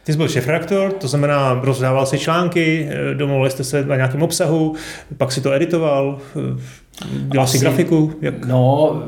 Ty 0.04 0.12
jsi 0.12 0.18
byl 0.18 0.28
šefredaktor, 0.28 0.92
to 0.92 1.08
znamená, 1.08 1.60
rozdával 1.62 2.06
si 2.06 2.18
články, 2.18 2.88
eh, 2.90 3.14
domluvili 3.14 3.50
jste 3.50 3.64
se 3.64 3.84
na 3.84 3.96
nějakém 3.96 4.22
obsahu, 4.22 4.74
pak 5.16 5.32
si 5.32 5.40
to 5.40 5.52
editoval, 5.52 6.18
eh, 6.36 6.60
dělal 7.08 7.46
si 7.46 7.58
grafiku? 7.58 8.12
Jak? 8.20 8.44
No, 8.44 9.02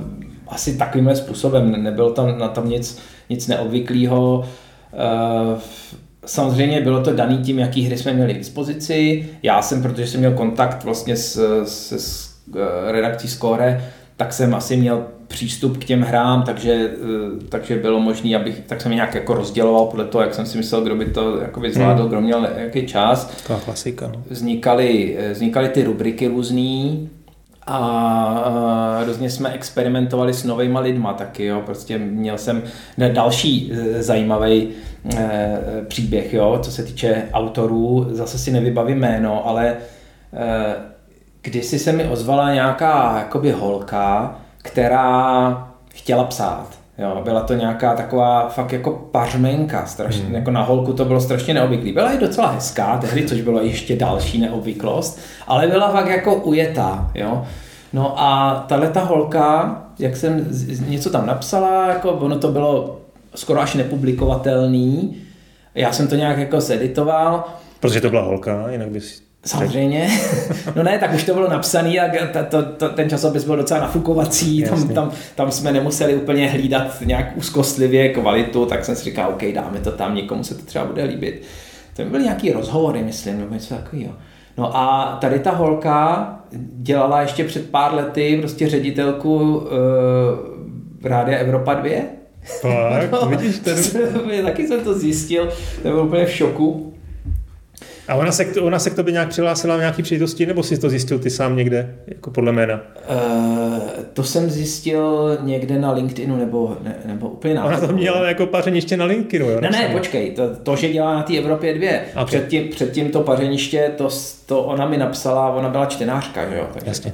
asi 0.49 0.77
takovýmhle 0.77 1.17
způsobem. 1.17 1.83
Nebylo 1.83 2.11
tam 2.11 2.39
na 2.39 2.49
tom 2.49 2.69
nic, 2.69 2.99
nic 3.31 3.47
neobvyklého. 3.47 4.45
Eh, 4.93 5.61
samozřejmě 6.27 6.81
bylo 6.81 7.03
to 7.03 7.13
daný 7.13 7.39
tím, 7.39 7.59
jaký 7.59 7.83
hry 7.83 7.99
jsme 7.99 8.13
měli 8.13 8.35
k 8.35 8.39
dispozici. 8.39 9.29
Já 9.43 9.63
jsem, 9.63 9.83
protože 9.83 10.07
jsem 10.07 10.21
měl 10.21 10.33
kontakt 10.33 10.85
vlastně 10.85 11.17
s, 11.17 11.63
s, 11.65 11.93
s 11.93 12.37
redakcí 12.87 13.29
Score, 13.29 13.85
tak 14.17 14.33
jsem 14.33 14.55
asi 14.55 14.77
měl 14.77 15.07
přístup 15.29 15.79
k 15.79 15.85
těm 15.85 16.03
hrám, 16.03 16.43
takže, 16.43 16.73
eh, 16.73 17.47
takže 17.49 17.77
bylo 17.77 18.01
možné, 18.01 18.37
abych, 18.37 18.61
tak 18.67 18.81
jsem 18.81 18.93
je 18.93 18.97
nějak 18.97 19.15
jako 19.15 19.35
rozděloval 19.35 19.87
podle 19.87 20.05
toho, 20.05 20.23
jak 20.23 20.35
jsem 20.35 20.47
si 20.47 20.59
myslel, 20.59 20.81
kdo 20.81 20.97
by 20.97 21.05
to 21.05 21.41
jakoby 21.41 21.73
zvládl, 21.73 22.01
hmm. 22.01 22.09
kdo 22.09 22.21
měl 22.21 22.49
jaký 22.57 22.87
čas. 22.87 23.43
To 23.47 23.61
klasika. 23.65 24.11
No. 24.15 24.23
Vznikaly, 24.31 25.17
eh, 25.19 25.33
vznikaly 25.33 25.69
ty 25.69 25.85
rubriky 25.85 26.27
různý, 26.27 27.09
a 27.69 29.01
různě 29.07 29.31
jsme 29.31 29.53
experimentovali 29.53 30.35
s 30.35 30.45
novýma 30.45 30.81
lidma 30.81 31.13
taky, 31.13 31.45
jo. 31.45 31.63
Prostě 31.67 31.99
měl 31.99 32.39
jsem 32.39 32.63
další 33.13 33.73
eh, 33.73 34.03
zajímavý 34.03 34.69
příběh, 35.89 36.35
jo, 36.35 36.59
co 36.63 36.71
se 36.71 36.83
týče 36.83 37.23
autorů, 37.33 38.07
zase 38.11 38.39
si 38.39 38.51
nevybavím 38.51 38.99
jméno, 38.99 39.49
ale 39.49 39.77
kdysi 41.43 41.79
se 41.79 41.93
mi 41.93 42.09
ozvala 42.09 42.55
nějaká 42.55 43.19
jakoby 43.19 43.51
holka, 43.51 44.39
která 44.67 45.69
chtěla 45.95 46.25
psát. 46.25 46.67
Jo, 46.99 47.21
byla 47.25 47.41
to 47.41 47.55
nějaká 47.55 47.95
taková 47.95 48.49
fakt 48.49 48.73
jako 48.73 48.91
pařmenka, 48.91 49.87
strašně, 49.87 50.25
hmm. 50.25 50.35
jako 50.35 50.51
na 50.51 50.63
holku 50.63 50.93
to 50.93 51.05
bylo 51.05 51.21
strašně 51.21 51.55
neobvyklý. 51.55 51.93
Byla 51.93 52.13
i 52.13 52.19
docela 52.19 52.51
hezká 52.51 52.99
tehdy, 52.99 53.27
což 53.27 53.41
bylo 53.41 53.61
ještě 53.63 53.97
další 53.97 54.41
neobvyklost, 54.41 55.21
ale 55.47 55.67
byla 55.67 55.93
fakt 55.93 56.09
jako 56.09 56.35
ujetá, 56.35 57.11
jo. 57.15 57.47
No 57.93 58.21
a 58.21 58.55
tahle 58.69 58.89
ta 58.89 59.01
holka, 59.01 59.77
jak 59.99 60.17
jsem 60.17 60.47
něco 60.89 61.11
tam 61.11 61.27
napsala, 61.27 61.89
jako 61.89 62.11
ono 62.11 62.39
to 62.39 62.49
bylo 62.49 63.01
skoro 63.35 63.61
až 63.61 63.75
nepublikovatelný, 63.75 65.17
já 65.75 65.93
jsem 65.93 66.09
to 66.09 66.15
nějak 66.15 66.39
jako 66.39 66.61
zeditoval. 66.61 67.45
Protože 67.81 68.01
to 68.01 68.11
byla 68.11 68.23
holka, 68.23 68.71
jinak 68.71 68.89
bys 68.89 69.26
Samozřejmě. 69.47 70.11
No 70.77 70.83
ne, 70.83 70.99
tak 70.99 71.15
už 71.15 71.25
to 71.25 71.35
bylo 71.35 71.51
napsané 71.51 71.91
a 71.91 72.27
ta, 72.33 72.43
to, 72.43 72.63
to, 72.63 72.89
ten 72.89 73.11
časopis 73.11 73.45
byl 73.45 73.57
docela 73.57 73.81
nafukovací, 73.81 74.63
tam, 74.63 74.89
tam, 74.89 75.11
tam 75.35 75.51
jsme 75.51 75.73
nemuseli 75.73 76.15
úplně 76.15 76.51
hlídat 76.51 77.01
nějak 77.05 77.37
úzkostlivě 77.37 78.09
kvalitu, 78.09 78.67
tak 78.67 78.85
jsem 78.85 78.97
si 78.97 79.05
říkal, 79.05 79.31
OK, 79.31 79.43
dáme 79.55 79.81
to 79.81 79.91
tam, 79.91 80.15
někomu 80.15 80.45
se 80.45 80.55
to 80.55 80.63
třeba 80.63 80.85
bude 80.85 81.05
líbit. 81.05 81.43
To 81.97 82.05
byly 82.05 82.23
nějaký 82.23 82.53
rozhovory, 82.53 83.03
myslím, 83.03 83.39
nebo 83.39 83.55
něco 83.55 83.75
takového. 83.75 84.13
No 84.59 84.77
a 84.77 85.19
tady 85.21 85.39
ta 85.39 85.51
holka 85.51 86.31
dělala 86.77 87.21
ještě 87.21 87.45
před 87.45 87.71
pár 87.71 87.95
lety 87.95 88.37
prostě 88.41 88.69
ředitelku 88.69 89.57
uh, 89.57 89.67
Rádia 91.05 91.39
Evropa 91.39 91.75
2. 91.75 91.91
Tak, 92.63 93.11
no, 93.23 93.29
vidíš 93.29 93.59
to. 93.59 93.71
taky 94.45 94.67
jsem 94.67 94.81
to 94.81 94.99
zjistil, 94.99 95.49
to 95.83 95.89
byl 95.89 96.01
úplně 96.01 96.27
v 96.27 96.33
šoku. 96.33 96.96
A 98.09 98.15
ona 98.15 98.33
se, 98.33 98.45
ona 98.61 98.79
se 98.79 98.91
k 98.91 98.95
tobě 98.95 99.13
nějak 99.13 99.29
přihlásila 99.29 99.77
v 99.77 99.81
nějaký 99.81 100.03
příležitosti, 100.03 100.47
nebo 100.47 100.63
jsi 100.63 100.79
to 100.79 100.91
zjistil 100.91 101.19
ty 101.19 101.31
sám 101.31 101.57
někde, 101.57 101.95
jako 102.07 102.31
podle 102.31 102.53
jména? 102.53 102.81
Uh, 103.11 103.79
to 104.13 104.25
jsem 104.25 104.51
zjistil 104.51 105.39
někde 105.43 105.79
na 105.79 105.93
LinkedInu, 105.93 106.37
nebo, 106.37 106.77
ne, 106.83 106.95
nebo 107.05 107.29
úplně 107.29 107.55
na 107.55 107.65
Ona 107.65 107.81
to 107.81 107.93
měla 107.93 108.29
jako 108.29 108.47
pařeniště 108.47 108.97
na 108.97 109.05
LinkedInu, 109.05 109.51
jo? 109.51 109.61
Ne, 109.61 109.71
ne, 109.71 109.89
počkej, 109.93 110.31
to, 110.31 110.57
to 110.57 110.77
že 110.77 110.89
dělá 110.89 111.15
na 111.15 111.23
té 111.23 111.39
Evropě 111.39 111.75
dvě. 111.75 112.03
Okay. 112.13 112.25
Předtím, 112.25 112.69
předtím 112.69 113.11
to 113.11 113.21
pařeniště, 113.21 113.91
to, 113.97 114.09
to 114.47 114.63
ona 114.63 114.89
mi 114.89 114.97
napsala, 114.97 115.55
ona 115.55 115.69
byla 115.69 115.87
čtenářka, 115.87 116.51
že 116.51 116.57
jo? 116.57 116.69
Takže 116.73 116.91
Jasně. 116.91 117.13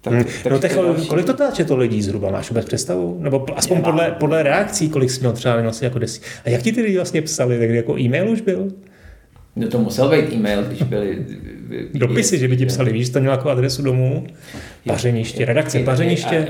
Tak, 0.00 0.12
hmm. 0.12 0.24
tak 0.42 0.52
no 0.52 0.58
tak 0.58 0.72
kolik 1.08 1.26
to 1.26 1.32
teda 1.32 1.50
četlo 1.50 1.76
lidí 1.76 2.02
zhruba, 2.02 2.30
máš 2.30 2.50
vůbec 2.50 2.66
představu? 2.66 3.16
Nebo 3.20 3.46
aspoň 3.56 3.82
podle, 3.82 4.10
podle 4.10 4.42
reakcí, 4.42 4.88
kolik 4.88 5.10
jsi 5.10 5.20
měl 5.20 5.32
třeba 5.32 5.60
vlastně 5.60 5.86
jako 5.86 5.98
desí. 5.98 6.20
A 6.44 6.50
jak 6.50 6.62
ti 6.62 6.72
ty 6.72 6.82
lidi 6.82 6.96
vlastně 6.96 7.22
psali, 7.22 7.58
tak 7.58 7.70
jako 7.70 7.98
e-mail 7.98 8.30
už 8.30 8.40
byl? 8.40 8.68
No 9.58 9.68
to 9.68 9.78
musel 9.78 10.08
být 10.08 10.32
e-mail, 10.32 10.62
když 10.62 10.82
byli... 10.82 11.26
Dopisy, 11.94 12.38
že 12.38 12.48
by 12.48 12.56
ti 12.56 12.66
psali, 12.66 12.92
víš, 12.92 13.08
to 13.08 13.20
měl 13.20 13.32
jako 13.32 13.50
adresu 13.50 13.82
domů, 13.82 14.26
pařeniště, 14.86 15.44
redakce 15.44 15.78
pařeniště. 15.78 16.48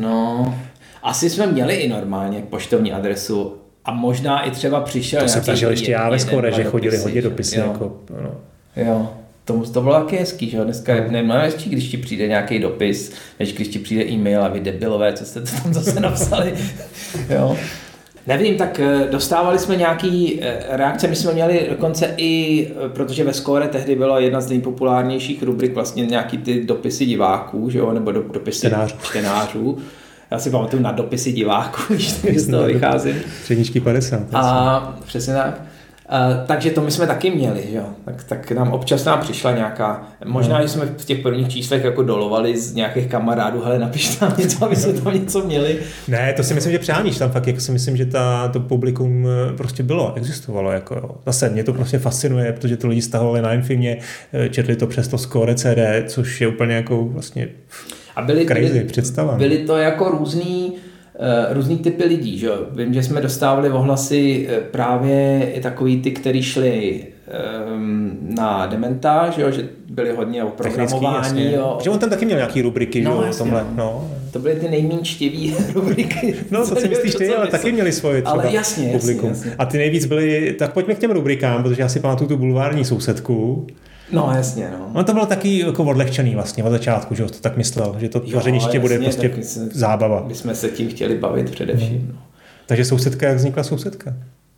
No, 0.00 0.54
asi 1.02 1.30
jsme 1.30 1.46
měli 1.46 1.74
i 1.74 1.88
normálně 1.88 2.42
poštovní 2.50 2.92
adresu 2.92 3.56
a 3.84 3.92
možná 3.92 4.42
i 4.42 4.50
třeba 4.50 4.80
přišel 4.80 5.22
To 5.22 5.28
jsem 5.28 5.42
zažil 5.42 5.70
ještě 5.70 5.92
já 5.92 6.10
ve 6.10 6.18
skore, 6.18 6.52
že 6.52 6.64
chodili 6.64 6.98
hodně 6.98 7.22
dopisy. 7.22 7.58
Jo. 7.58 7.66
Jako, 7.72 7.96
no. 8.22 8.34
jo. 8.76 9.10
To, 9.44 9.70
to 9.72 9.80
bylo 9.80 9.94
taky 9.94 10.16
hezký, 10.16 10.50
že 10.50 10.56
jo? 10.56 10.64
Dneska 10.64 10.94
je 10.94 11.08
mnohem 11.08 11.30
hezčí, 11.30 11.70
když 11.70 11.88
ti 11.88 11.96
přijde 11.96 12.28
nějaký 12.28 12.58
dopis, 12.58 13.12
než 13.40 13.52
když 13.52 13.68
ti 13.68 13.78
přijde 13.78 14.04
e-mail 14.04 14.42
a 14.42 14.48
vy 14.48 14.60
debilové, 14.60 15.12
co 15.12 15.24
jste 15.24 15.40
tam 15.40 15.74
zase 15.74 16.00
napsali. 16.00 16.54
jo. 17.30 17.56
Nevím, 18.26 18.56
tak 18.56 18.80
eh, 18.80 19.08
dostávali 19.10 19.58
jsme 19.58 19.76
nějaký 19.76 20.40
eh, 20.42 20.58
reakce, 20.68 21.08
my 21.08 21.16
jsme 21.16 21.32
měli 21.32 21.66
dokonce 21.70 22.14
i, 22.16 22.66
eh, 22.66 22.88
protože 22.88 23.24
ve 23.24 23.32
Skóre 23.32 23.68
tehdy 23.68 23.96
byla 23.96 24.18
jedna 24.18 24.40
z 24.40 24.48
nejpopulárnějších 24.48 25.42
rubrik 25.42 25.74
vlastně 25.74 26.06
nějaký 26.06 26.38
ty 26.38 26.64
dopisy 26.64 27.06
diváků, 27.06 27.70
že 27.70 27.78
jo, 27.78 27.92
nebo 27.92 28.12
dopisy 28.12 28.58
čtenářů. 28.58 28.96
čtenářů. 29.02 29.78
Já 30.30 30.38
si 30.38 30.50
pamatuju 30.50 30.82
na 30.82 30.92
dopisy 30.92 31.32
diváků, 31.32 31.82
když 31.94 32.40
z 32.40 32.50
toho 32.50 32.64
vycházím. 32.64 33.16
Předničky 33.42 33.80
50. 33.80 34.20
A 34.32 34.98
přesně 35.06 35.34
tak. 35.34 35.73
Uh, 36.14 36.46
takže 36.46 36.70
to 36.70 36.80
my 36.80 36.90
jsme 36.90 37.06
taky 37.06 37.30
měli, 37.30 37.62
jo. 37.72 37.84
Tak, 38.04 38.24
tak 38.24 38.52
nám 38.52 38.72
občas 38.72 39.04
nám 39.04 39.20
přišla 39.20 39.52
nějaká, 39.52 40.08
možná, 40.24 40.56
no. 40.56 40.62
že 40.62 40.68
jsme 40.68 40.86
v 40.86 41.04
těch 41.04 41.18
prvních 41.18 41.48
číslech 41.48 41.84
jako 41.84 42.02
dolovali 42.02 42.58
z 42.58 42.74
nějakých 42.74 43.06
kamarádů, 43.06 43.60
hele, 43.60 43.78
napiš 43.78 44.16
tam 44.16 44.34
něco, 44.38 44.64
aby 44.64 44.76
jsme 44.76 44.92
tam 44.92 45.14
něco 45.14 45.44
měli. 45.44 45.78
Ne, 46.08 46.32
to 46.32 46.42
si 46.42 46.54
myslím, 46.54 46.72
že 46.72 46.78
přáníš 46.78 47.18
tam 47.18 47.30
fakt, 47.30 47.46
jako 47.46 47.60
si 47.60 47.72
myslím, 47.72 47.96
že 47.96 48.06
ta, 48.06 48.48
to 48.48 48.60
publikum 48.60 49.26
eh, 49.26 49.56
prostě 49.56 49.82
bylo, 49.82 50.14
existovalo, 50.16 50.72
jako 50.72 50.94
jo. 50.94 51.10
Zase 51.26 51.48
mě 51.48 51.64
to 51.64 51.72
prostě 51.72 51.98
fascinuje, 51.98 52.52
protože 52.52 52.76
to 52.76 52.88
lidi 52.88 53.02
stahovali 53.02 53.42
na 53.42 53.52
Infimě, 53.52 53.98
eh, 54.32 54.48
četli 54.48 54.76
to 54.76 54.86
přes 54.86 55.08
to 55.08 55.18
score 55.18 55.54
CD, 55.54 55.78
což 56.06 56.40
je 56.40 56.48
úplně 56.48 56.74
jako 56.74 57.04
vlastně 57.04 57.48
a 58.16 58.22
byli, 58.22 58.46
crazy 58.46 58.72
byli, 58.72 58.84
představa. 58.84 59.34
Byly 59.34 59.58
to 59.58 59.76
jako 59.76 60.10
různý, 60.10 60.74
Eh, 60.74 60.93
různý 61.50 61.78
typy 61.78 62.04
lidí. 62.04 62.38
Že? 62.38 62.48
Vím, 62.70 62.94
že 62.94 63.02
jsme 63.02 63.20
dostávali 63.20 63.70
ohlasy 63.70 64.48
eh, 64.48 64.60
právě 64.60 65.50
i 65.54 65.60
takový 65.60 66.02
ty, 66.02 66.10
kteří 66.10 66.42
šli 66.42 67.04
um, 67.74 68.18
na 68.20 68.66
Dementa, 68.66 69.30
že, 69.30 69.42
jo? 69.42 69.50
že 69.50 69.68
byli 69.90 70.12
hodně 70.12 70.44
o 70.44 70.50
programování. 70.50 71.52
Jo. 71.52 71.78
Že 71.82 71.90
on 71.90 71.98
tam 71.98 72.10
taky 72.10 72.24
měl 72.24 72.38
nějaký 72.38 72.62
rubriky, 72.62 73.02
no, 73.02 73.22
že 73.22 73.28
jo, 73.28 73.34
tomhle. 73.38 73.66
No. 73.74 74.10
To 74.30 74.38
byly 74.38 74.54
ty 74.54 74.68
nejméně 74.68 74.98
rubriky. 75.74 76.34
No, 76.50 76.66
to 76.66 76.76
si 76.76 76.88
myslíš 76.88 77.14
ty, 77.14 77.34
ale 77.34 77.46
taky 77.46 77.72
měli 77.72 77.92
svoje 77.92 78.22
třeba 78.22 78.42
ale 78.42 78.52
jasně, 78.52 78.98
publikum. 78.98 79.28
Jasně, 79.28 79.48
jasně. 79.48 79.56
A 79.58 79.66
ty 79.66 79.78
nejvíc 79.78 80.06
byly, 80.06 80.54
tak 80.58 80.72
pojďme 80.72 80.94
k 80.94 80.98
těm 80.98 81.10
rubrikám, 81.10 81.62
protože 81.62 81.82
já 81.82 81.88
si 81.88 82.00
pamatuju 82.00 82.28
tu 82.28 82.36
bulvární 82.36 82.84
sousedku. 82.84 83.66
No 84.14 84.32
jasně, 84.36 84.70
no. 84.78 84.90
On 84.94 85.04
to 85.04 85.12
bylo 85.12 85.26
taky 85.26 85.58
jako 85.58 85.84
odlehčený 85.84 86.34
vlastně 86.34 86.64
od 86.64 86.70
začátku, 86.70 87.14
že 87.14 87.24
to 87.24 87.38
tak 87.40 87.56
myslel, 87.56 87.96
že 87.98 88.08
to 88.08 88.20
tvořeniště 88.20 88.80
bude 88.80 88.98
prostě 88.98 89.30
jsme, 89.42 89.66
zábava. 89.72 90.24
My 90.26 90.34
jsme 90.34 90.54
se 90.54 90.68
tím 90.68 90.88
chtěli 90.88 91.18
bavit 91.18 91.50
především. 91.50 91.98
Hmm. 91.98 92.10
No. 92.12 92.18
Takže 92.66 92.84
sousedka, 92.84 93.26
jak 93.26 93.36
vznikla 93.36 93.62
sousedka? 93.62 94.14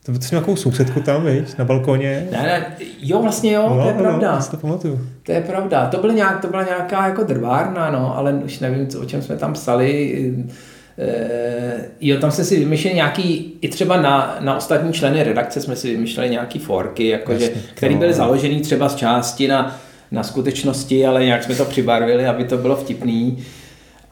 To 0.06 0.14
jsi 0.14 0.34
nějakou 0.34 0.56
sousedku 0.56 1.00
tam, 1.00 1.24
viď? 1.24 1.58
Na 1.58 1.64
balkoně? 1.64 2.28
Ne, 2.32 2.42
ne, 2.42 2.76
jo, 3.00 3.22
vlastně 3.22 3.52
jo, 3.52 3.66
no, 3.68 3.82
to 3.82 3.88
je 3.88 3.94
no, 3.94 4.00
pravda. 4.00 4.38
No, 4.38 4.46
to 4.50 4.56
pamatuju. 4.56 5.00
To 5.22 5.32
je 5.32 5.40
pravda. 5.40 5.86
To, 5.86 5.98
byl 5.98 6.12
nějak, 6.12 6.40
to 6.40 6.48
byla 6.48 6.62
nějaká 6.62 7.06
jako 7.08 7.22
drvárna, 7.22 7.90
no, 7.90 8.18
ale 8.18 8.32
už 8.32 8.60
nevím, 8.60 8.86
co, 8.86 9.00
o 9.00 9.04
čem 9.04 9.22
jsme 9.22 9.36
tam 9.36 9.52
psali. 9.52 10.34
E, 10.98 11.76
jo, 12.00 12.20
tam 12.20 12.30
jsme 12.30 12.44
si 12.44 12.58
vymýšleli 12.58 12.96
nějaký, 12.96 13.54
i 13.60 13.68
třeba 13.68 14.00
na, 14.00 14.36
na 14.40 14.56
ostatní 14.56 14.92
členy 14.92 15.22
redakce 15.22 15.60
jsme 15.60 15.76
si 15.76 15.90
vymýšleli 15.90 16.30
nějaký 16.30 16.58
forky, 16.58 17.08
jakože, 17.08 17.50
které 17.74 17.96
byly 17.96 18.14
založené 18.14 18.60
třeba 18.60 18.88
z 18.88 18.94
části 18.94 19.48
na, 19.48 19.78
na 20.10 20.22
skutečnosti, 20.22 21.06
ale 21.06 21.24
nějak 21.24 21.44
jsme 21.44 21.54
to 21.54 21.64
přibarvili, 21.64 22.26
aby 22.26 22.44
to 22.44 22.58
bylo 22.58 22.76
vtipný. 22.76 23.44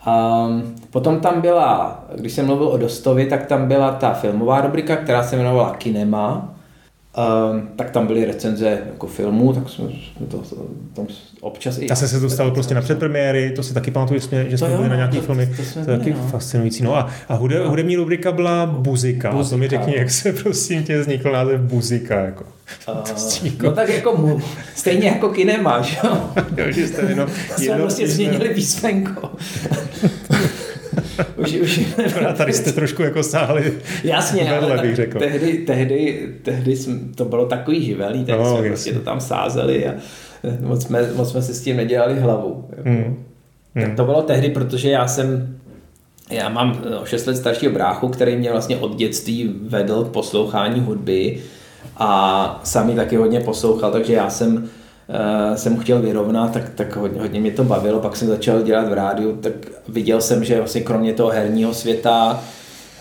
A 0.06 0.46
potom 0.90 1.20
tam 1.20 1.40
byla, 1.40 2.04
když 2.14 2.32
jsem 2.32 2.46
mluvil 2.46 2.68
o 2.68 2.76
Dostovi, 2.76 3.26
tak 3.26 3.46
tam 3.46 3.68
byla 3.68 3.90
ta 3.90 4.12
filmová 4.12 4.60
rubrika, 4.60 4.96
která 4.96 5.22
se 5.22 5.36
jmenovala 5.36 5.74
Kinema, 5.74 6.53
Um, 7.16 7.68
tak 7.76 7.90
tam 7.90 8.06
byly 8.06 8.24
recenze 8.24 8.78
jako 8.86 9.06
filmů, 9.06 9.52
tak 9.52 9.68
jsme 9.68 9.88
to, 10.30 10.38
to, 10.38 10.56
tam 10.94 11.06
občas 11.40 11.78
i... 11.78 11.88
Zase 11.88 12.08
se 12.08 12.20
dostal 12.20 12.50
prostě 12.50 12.74
na 12.74 12.80
předpremiéry, 12.80 13.52
to 13.56 13.62
si 13.62 13.74
taky 13.74 13.90
pamatuju, 13.90 14.20
že 14.48 14.58
jsme 14.58 14.76
byli 14.76 14.88
na 14.88 14.96
nějaký 14.96 15.16
to, 15.16 15.22
filmy, 15.22 15.46
to, 15.46 15.62
to, 15.74 15.84
to 15.84 15.90
je 15.90 15.98
taky 15.98 16.10
no. 16.10 16.28
fascinující. 16.30 16.82
No 16.82 16.96
a, 16.96 17.10
a 17.28 17.34
hude, 17.34 17.58
no. 17.58 17.70
hudební 17.70 17.96
rubrika 17.96 18.32
byla 18.32 18.66
Buzika. 18.66 19.30
Buzika. 19.30 19.46
A 19.46 19.50
to 19.50 19.56
mi 19.56 19.68
řekni, 19.68 19.96
jak 19.96 20.10
se 20.10 20.32
prosím 20.32 20.84
tě 20.84 21.00
vznikl 21.00 21.32
název 21.32 21.60
Buzika. 21.60 22.20
Jako. 22.20 22.44
Uh, 22.88 23.52
no 23.62 23.72
tak 23.72 23.88
jako 23.88 24.16
mu, 24.16 24.40
stejně 24.74 25.08
jako 25.08 25.28
kinema, 25.28 25.82
že 25.82 25.96
jo? 26.04 26.30
jo, 26.56 26.72
že 26.72 26.88
jste 26.88 27.02
jenom, 27.08 27.28
jsme 27.56 27.76
prostě 27.76 28.08
změnili 28.08 28.48
písmenko. 28.48 29.30
už, 31.36 31.52
už 31.54 31.80
tady 32.36 32.52
jste 32.52 32.72
trošku 32.72 33.02
jako 33.02 33.22
sáhli 33.22 33.72
Jasně, 34.04 34.44
vedle, 34.44 34.72
ale 34.72 34.82
bych 34.82 34.96
řekl. 34.96 35.18
Tehdy, 35.18 35.52
tehdy, 35.52 36.28
tehdy 36.42 36.76
to 37.14 37.24
bylo 37.24 37.46
takový 37.46 37.84
živelný, 37.84 38.24
tehdy 38.24 38.42
no, 38.42 38.56
jsme 38.56 38.68
prostě 38.68 38.92
to 38.92 39.00
tam 39.00 39.20
sázeli 39.20 39.88
a 39.88 39.94
moc 40.60 40.86
jsme, 40.86 41.08
moc 41.16 41.30
jsme 41.30 41.42
si 41.42 41.54
s 41.54 41.60
tím 41.60 41.76
nedělali 41.76 42.20
hlavu. 42.20 42.68
Jako. 42.70 42.88
Hmm. 42.88 43.24
Tak 43.74 43.84
hmm. 43.84 43.96
to 43.96 44.04
bylo 44.04 44.22
tehdy, 44.22 44.50
protože 44.50 44.90
já 44.90 45.06
jsem 45.06 45.56
já 46.30 46.48
mám 46.48 46.82
o 47.02 47.06
6 47.06 47.26
let 47.26 47.36
staršího 47.36 47.72
bráchu, 47.72 48.08
který 48.08 48.36
mě 48.36 48.50
vlastně 48.50 48.76
od 48.76 48.96
dětství 48.96 49.54
vedl 49.62 50.04
k 50.04 50.12
poslouchání 50.12 50.80
hudby 50.80 51.38
a 51.96 52.60
sami 52.64 52.94
taky 52.94 53.16
hodně 53.16 53.40
poslouchal, 53.40 53.92
takže 53.92 54.12
já 54.12 54.30
jsem 54.30 54.56
uh, 54.56 54.62
jsem 55.54 55.76
chtěl 55.76 56.02
vyrovnat, 56.02 56.52
tak, 56.52 56.70
tak 56.74 56.96
hodně, 56.96 57.20
hodně 57.20 57.40
mě 57.40 57.50
to 57.50 57.64
bavilo, 57.64 58.00
pak 58.00 58.16
jsem 58.16 58.28
začal 58.28 58.62
dělat 58.62 58.88
v 58.88 58.92
rádiu, 58.92 59.36
tak 59.36 59.52
viděl 59.88 60.20
jsem, 60.20 60.44
že 60.44 60.58
vlastně 60.58 60.80
kromě 60.80 61.12
toho 61.12 61.30
herního 61.30 61.74
světa 61.74 62.44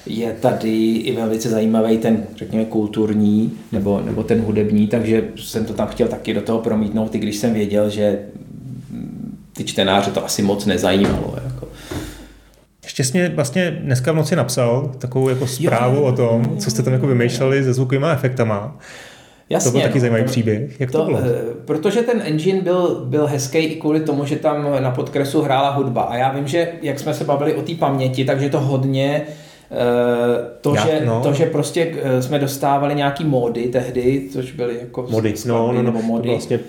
je 0.05 0.33
tady 0.33 0.95
i 0.95 1.15
velice 1.15 1.49
zajímavý 1.49 1.97
ten, 1.97 2.23
řekněme, 2.35 2.65
kulturní 2.65 3.53
nebo, 3.71 4.01
nebo 4.05 4.23
ten 4.23 4.41
hudební, 4.41 4.87
takže 4.87 5.23
jsem 5.35 5.65
to 5.65 5.73
tam 5.73 5.87
chtěl 5.87 6.07
taky 6.07 6.33
do 6.33 6.41
toho 6.41 6.59
promítnout, 6.59 7.15
i 7.15 7.19
když 7.19 7.35
jsem 7.35 7.53
věděl, 7.53 7.89
že 7.89 8.19
ty 9.53 9.63
čtenáře 9.63 10.11
to 10.11 10.25
asi 10.25 10.41
moc 10.41 10.65
nezajímalo. 10.65 11.35
Jako. 11.43 11.67
Ještě 12.83 13.03
jsi 13.03 13.17
mě 13.17 13.29
vlastně 13.35 13.71
dneska 13.71 14.11
v 14.11 14.15
noci 14.15 14.35
napsal 14.35 14.91
takovou 14.97 15.29
jako 15.29 15.47
zprávu 15.47 15.95
jo, 15.95 16.03
o 16.03 16.11
tom, 16.11 16.57
co 16.57 16.71
jste 16.71 16.83
tam 16.83 16.93
jako 16.93 17.07
vymýšleli 17.07 17.63
se 17.63 17.73
zvukovými 17.73 18.07
efektama. 18.11 18.77
Jasně, 19.49 19.71
to 19.71 19.77
byl 19.77 19.81
taky 19.81 19.95
no, 19.95 19.99
zajímavý 19.99 20.23
příběh. 20.23 20.79
Jak 20.79 20.91
to, 20.91 20.97
to 20.97 21.05
bylo? 21.05 21.19
Eh, 21.19 21.53
protože 21.65 22.01
ten 22.01 22.21
engine 22.25 22.61
byl, 22.61 23.05
byl 23.05 23.27
hezký 23.27 23.57
i 23.57 23.75
kvůli 23.75 23.99
tomu, 23.99 24.25
že 24.25 24.35
tam 24.35 24.83
na 24.83 24.91
podkresu 24.91 25.41
hrála 25.41 25.69
hudba. 25.69 26.01
A 26.01 26.15
já 26.15 26.31
vím, 26.31 26.47
že 26.47 26.67
jak 26.81 26.99
jsme 26.99 27.13
se 27.13 27.23
bavili 27.23 27.53
o 27.53 27.61
té 27.61 27.75
paměti, 27.75 28.25
takže 28.25 28.49
to 28.49 28.59
hodně 28.59 29.21
eh, 29.71 29.75
to, 30.61 30.75
Já, 30.75 30.85
že, 30.87 31.01
no. 31.05 31.21
to, 31.23 31.33
že 31.33 31.45
prostě 31.45 31.95
eh, 32.03 32.21
jsme 32.21 32.39
dostávali 32.39 32.95
nějaký 32.95 33.25
módy 33.25 33.63
tehdy, 33.63 34.27
což 34.31 34.51
byly 34.51 34.77
jako 34.81 35.07
mody, 35.09 35.33
no, 35.45 35.67
no, 35.67 35.73
no, 35.73 35.83
nebo 35.83 36.01
mody, 36.01 36.29
vlastně 36.29 36.59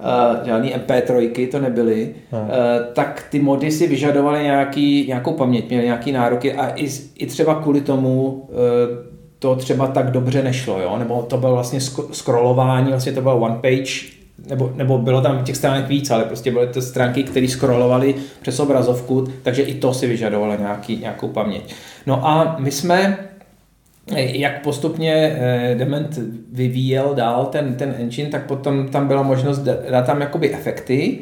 uh, 0.00 0.46
žádný 0.46 0.74
MP3 0.74 1.48
to 1.48 1.60
nebyly, 1.60 2.14
no. 2.32 2.40
uh, 2.40 2.46
tak 2.92 3.26
ty 3.30 3.38
mody 3.40 3.70
si 3.70 3.86
vyžadovaly 3.86 4.42
nějaký, 4.42 5.04
nějakou 5.08 5.32
paměť, 5.32 5.68
měly 5.68 5.84
nějaký 5.84 6.12
nároky 6.12 6.52
a 6.52 6.68
i, 6.68 6.88
i 7.18 7.26
třeba 7.26 7.54
kvůli 7.54 7.80
tomu 7.80 8.48
uh, 8.48 9.13
to 9.44 9.56
třeba 9.56 9.86
tak 9.86 10.10
dobře 10.10 10.42
nešlo, 10.42 10.80
jo? 10.80 10.96
nebo 10.98 11.22
to 11.22 11.36
bylo 11.36 11.52
vlastně 11.52 11.80
scrollování, 12.12 12.90
vlastně 12.90 13.12
to 13.12 13.20
bylo 13.20 13.36
one 13.36 13.54
page, 13.54 13.92
nebo, 14.48 14.72
nebo 14.74 14.98
bylo 14.98 15.20
tam 15.20 15.44
těch 15.44 15.56
stránek 15.56 15.88
víc, 15.88 16.10
ale 16.10 16.24
prostě 16.24 16.50
byly 16.50 16.66
to 16.66 16.82
stránky, 16.82 17.22
které 17.22 17.48
scrollovaly 17.48 18.14
přes 18.42 18.60
obrazovku, 18.60 19.26
takže 19.42 19.62
i 19.62 19.74
to 19.74 19.94
si 19.94 20.06
vyžadovalo 20.06 20.56
nějaký, 20.56 20.96
nějakou 20.96 21.28
paměť. 21.28 21.74
No 22.06 22.26
a 22.26 22.56
my 22.58 22.70
jsme, 22.70 23.18
jak 24.16 24.62
postupně 24.62 25.12
eh, 25.14 25.74
Dement 25.78 26.18
vyvíjel 26.52 27.14
dál 27.14 27.46
ten, 27.46 27.74
ten 27.74 27.94
engine, 27.98 28.30
tak 28.30 28.46
potom 28.46 28.88
tam 28.88 29.08
byla 29.08 29.22
možnost 29.22 29.58
dát 29.90 30.06
tam 30.06 30.20
jakoby 30.20 30.54
efekty, 30.54 31.18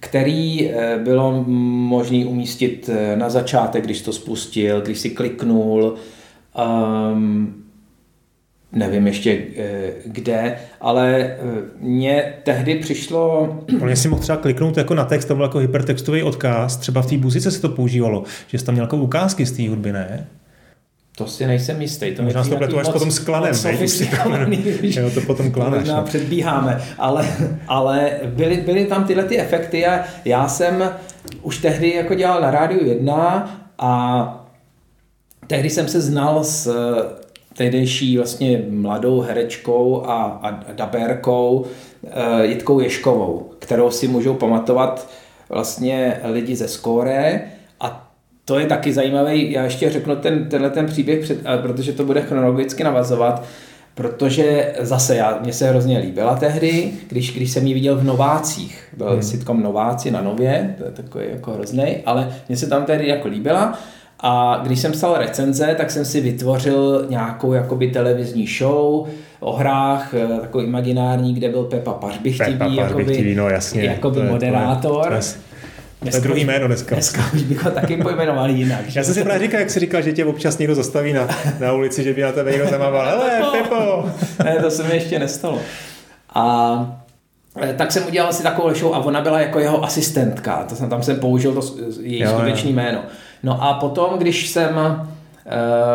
který 0.00 0.70
eh, 0.70 0.98
bylo 1.04 1.44
možné 1.46 2.26
umístit 2.26 2.90
eh, 2.92 3.16
na 3.16 3.30
začátek, 3.30 3.84
když 3.84 4.02
to 4.02 4.12
spustil, 4.12 4.80
když 4.80 4.98
si 4.98 5.10
kliknul, 5.10 5.94
Um, 6.54 7.64
nevím 8.74 9.06
ještě 9.06 9.38
eh, 9.56 9.90
kde, 10.04 10.56
ale 10.80 11.18
eh, 11.18 11.36
mně 11.80 12.34
tehdy 12.42 12.74
přišlo... 12.74 13.56
Ale 13.82 13.96
si 13.96 14.08
mohl 14.08 14.22
třeba 14.22 14.38
kliknout 14.38 14.76
jako 14.76 14.94
na 14.94 15.04
text, 15.04 15.24
to 15.24 15.34
byl 15.34 15.44
jako 15.44 15.58
hypertextový 15.58 16.22
odkaz, 16.22 16.76
třeba 16.76 17.02
v 17.02 17.06
té 17.06 17.18
buzice 17.18 17.50
se 17.50 17.60
to 17.60 17.68
používalo, 17.68 18.24
že 18.46 18.58
jsi 18.58 18.64
tam 18.64 18.74
měl 18.74 18.84
jako 18.84 18.96
ukázky 18.96 19.46
z 19.46 19.52
té 19.52 19.68
hudby, 19.68 19.92
ne? 19.92 20.26
To 21.16 21.26
si 21.26 21.46
nejsem 21.46 21.82
jistý. 21.82 22.14
To 22.14 22.22
Možná 22.22 22.44
to 22.44 22.56
pletu 22.56 22.78
až 22.78 22.88
potom 22.88 23.10
s 23.10 23.18
klanem. 23.18 23.54
jo, 24.82 25.10
to 25.10 25.20
potom 25.20 25.50
klaneš. 25.50 25.80
Možná 25.80 25.96
no. 25.96 26.02
předbíháme. 26.02 26.80
Ale, 26.98 27.28
ale 27.68 28.10
byly, 28.26 28.56
byly 28.56 28.84
tam 28.84 29.04
tyhle 29.04 29.24
ty 29.24 29.38
efekty 29.38 29.86
a 29.86 30.04
já 30.24 30.48
jsem 30.48 30.90
už 31.42 31.58
tehdy 31.58 31.90
jako 31.94 32.14
dělal 32.14 32.40
na 32.40 32.50
rádiu 32.50 32.88
1 32.88 33.70
a 33.78 34.43
tehdy 35.46 35.70
jsem 35.70 35.88
se 35.88 36.00
znal 36.00 36.44
s 36.44 36.66
eh, 36.66 37.24
tehdejší 37.56 38.16
vlastně 38.16 38.62
mladou 38.70 39.20
herečkou 39.20 40.06
a, 40.06 40.22
a 40.24 40.72
dabérkou 40.72 41.66
uh, 42.02 42.10
Jitkou 42.42 42.80
Ješkovou, 42.80 43.50
kterou 43.58 43.90
si 43.90 44.08
můžou 44.08 44.34
pamatovat 44.34 45.10
vlastně 45.48 46.20
lidi 46.24 46.56
ze 46.56 46.68
Skóre. 46.68 47.40
A 47.80 48.10
to 48.44 48.58
je 48.58 48.66
taky 48.66 48.92
zajímavý, 48.92 49.52
já 49.52 49.64
ještě 49.64 49.90
řeknu 49.90 50.16
ten, 50.16 50.48
tenhle 50.48 50.70
ten 50.70 50.86
příběh, 50.86 51.20
před, 51.20 51.38
protože 51.62 51.92
to 51.92 52.04
bude 52.04 52.22
chronologicky 52.22 52.84
navazovat, 52.84 53.44
protože 53.94 54.74
zase 54.80 55.16
já, 55.16 55.38
mně 55.42 55.52
se 55.52 55.68
hrozně 55.68 55.98
líbila 55.98 56.36
tehdy, 56.36 56.92
když, 57.08 57.36
když 57.36 57.50
jsem 57.50 57.66
ji 57.66 57.74
viděl 57.74 57.96
v 57.96 58.04
Novácích, 58.04 58.88
byl 58.96 59.10
hmm. 59.10 59.22
sitcom 59.22 59.62
Nováci 59.62 60.10
na 60.10 60.22
Nově, 60.22 60.74
to 60.78 60.84
je 60.84 60.90
takový 60.90 61.24
jako 61.30 61.52
hrozný, 61.52 61.96
ale 62.06 62.34
mně 62.48 62.56
se 62.56 62.66
tam 62.66 62.84
tehdy 62.84 63.08
jako 63.08 63.28
líbila 63.28 63.78
A 64.26 64.60
když 64.62 64.80
jsem 64.80 64.92
psal 64.92 65.16
recenze, 65.18 65.74
tak 65.76 65.90
jsem 65.90 66.04
si 66.04 66.20
vytvořil 66.20 67.06
nějakou 67.08 67.52
jakoby 67.52 67.90
televizní 67.90 68.46
show 68.46 69.06
o 69.40 69.52
hrách, 69.56 70.14
eh, 70.14 70.40
takový 70.40 70.64
imaginární, 70.64 71.34
kde 71.34 71.48
byl 71.48 71.62
Pepa 71.62 71.92
Pařbichtivý, 71.92 72.52
Pepa 72.52 72.76
Pařbichtivý, 72.76 73.34
no 73.34 73.48
jasně. 73.48 73.84
jakoby 73.84 74.20
to 74.20 74.26
moderátor. 74.26 75.08
To 75.08 75.14
je, 75.14 75.20
to 75.20 76.06
je, 76.06 76.10
to 76.10 76.16
je 76.16 76.20
druhý 76.20 76.44
jméno 76.44 76.66
dneska. 76.66 76.94
Dneska 76.94 77.22
už 77.34 77.42
bych 77.42 77.64
ho 77.64 77.70
taky 77.70 77.96
pojmenoval 77.96 78.50
jinak. 78.50 78.80
Já 78.94 79.04
jsem 79.04 79.14
si 79.14 79.24
právě 79.24 79.40
říkal, 79.42 79.60
jak 79.60 79.70
jsi 79.70 79.80
říkal, 79.80 80.02
že 80.02 80.12
tě 80.12 80.24
občas 80.24 80.58
někdo 80.58 80.74
zastaví 80.74 81.12
na, 81.12 81.28
na 81.60 81.72
ulici, 81.72 82.04
že 82.04 82.14
by 82.14 82.22
na 82.22 82.32
tebe 82.32 82.50
někdo 82.50 82.66
zamával. 82.66 83.06
Hele, 83.06 83.52
Pepo! 83.52 84.10
ne, 84.44 84.56
to 84.62 84.70
se 84.70 84.82
mi 84.82 84.94
ještě 84.94 85.18
nestalo. 85.18 85.58
A 86.34 87.04
eh, 87.62 87.74
tak 87.78 87.92
jsem 87.92 88.06
udělal 88.06 88.32
si 88.32 88.42
takovou 88.42 88.74
show 88.74 88.94
a 88.94 88.98
ona 88.98 89.20
byla 89.20 89.40
jako 89.40 89.58
jeho 89.58 89.84
asistentka. 89.84 90.64
To 90.68 90.76
jsem, 90.76 90.88
tam 90.88 91.02
jsem 91.02 91.16
použil 91.16 91.52
to 91.52 91.60
její 92.00 92.26
skutečné 92.26 92.70
jméno. 92.70 93.00
No 93.44 93.62
a 93.62 93.74
potom, 93.74 94.18
když 94.18 94.48
jsem 94.48 94.76
uh, 94.76 95.06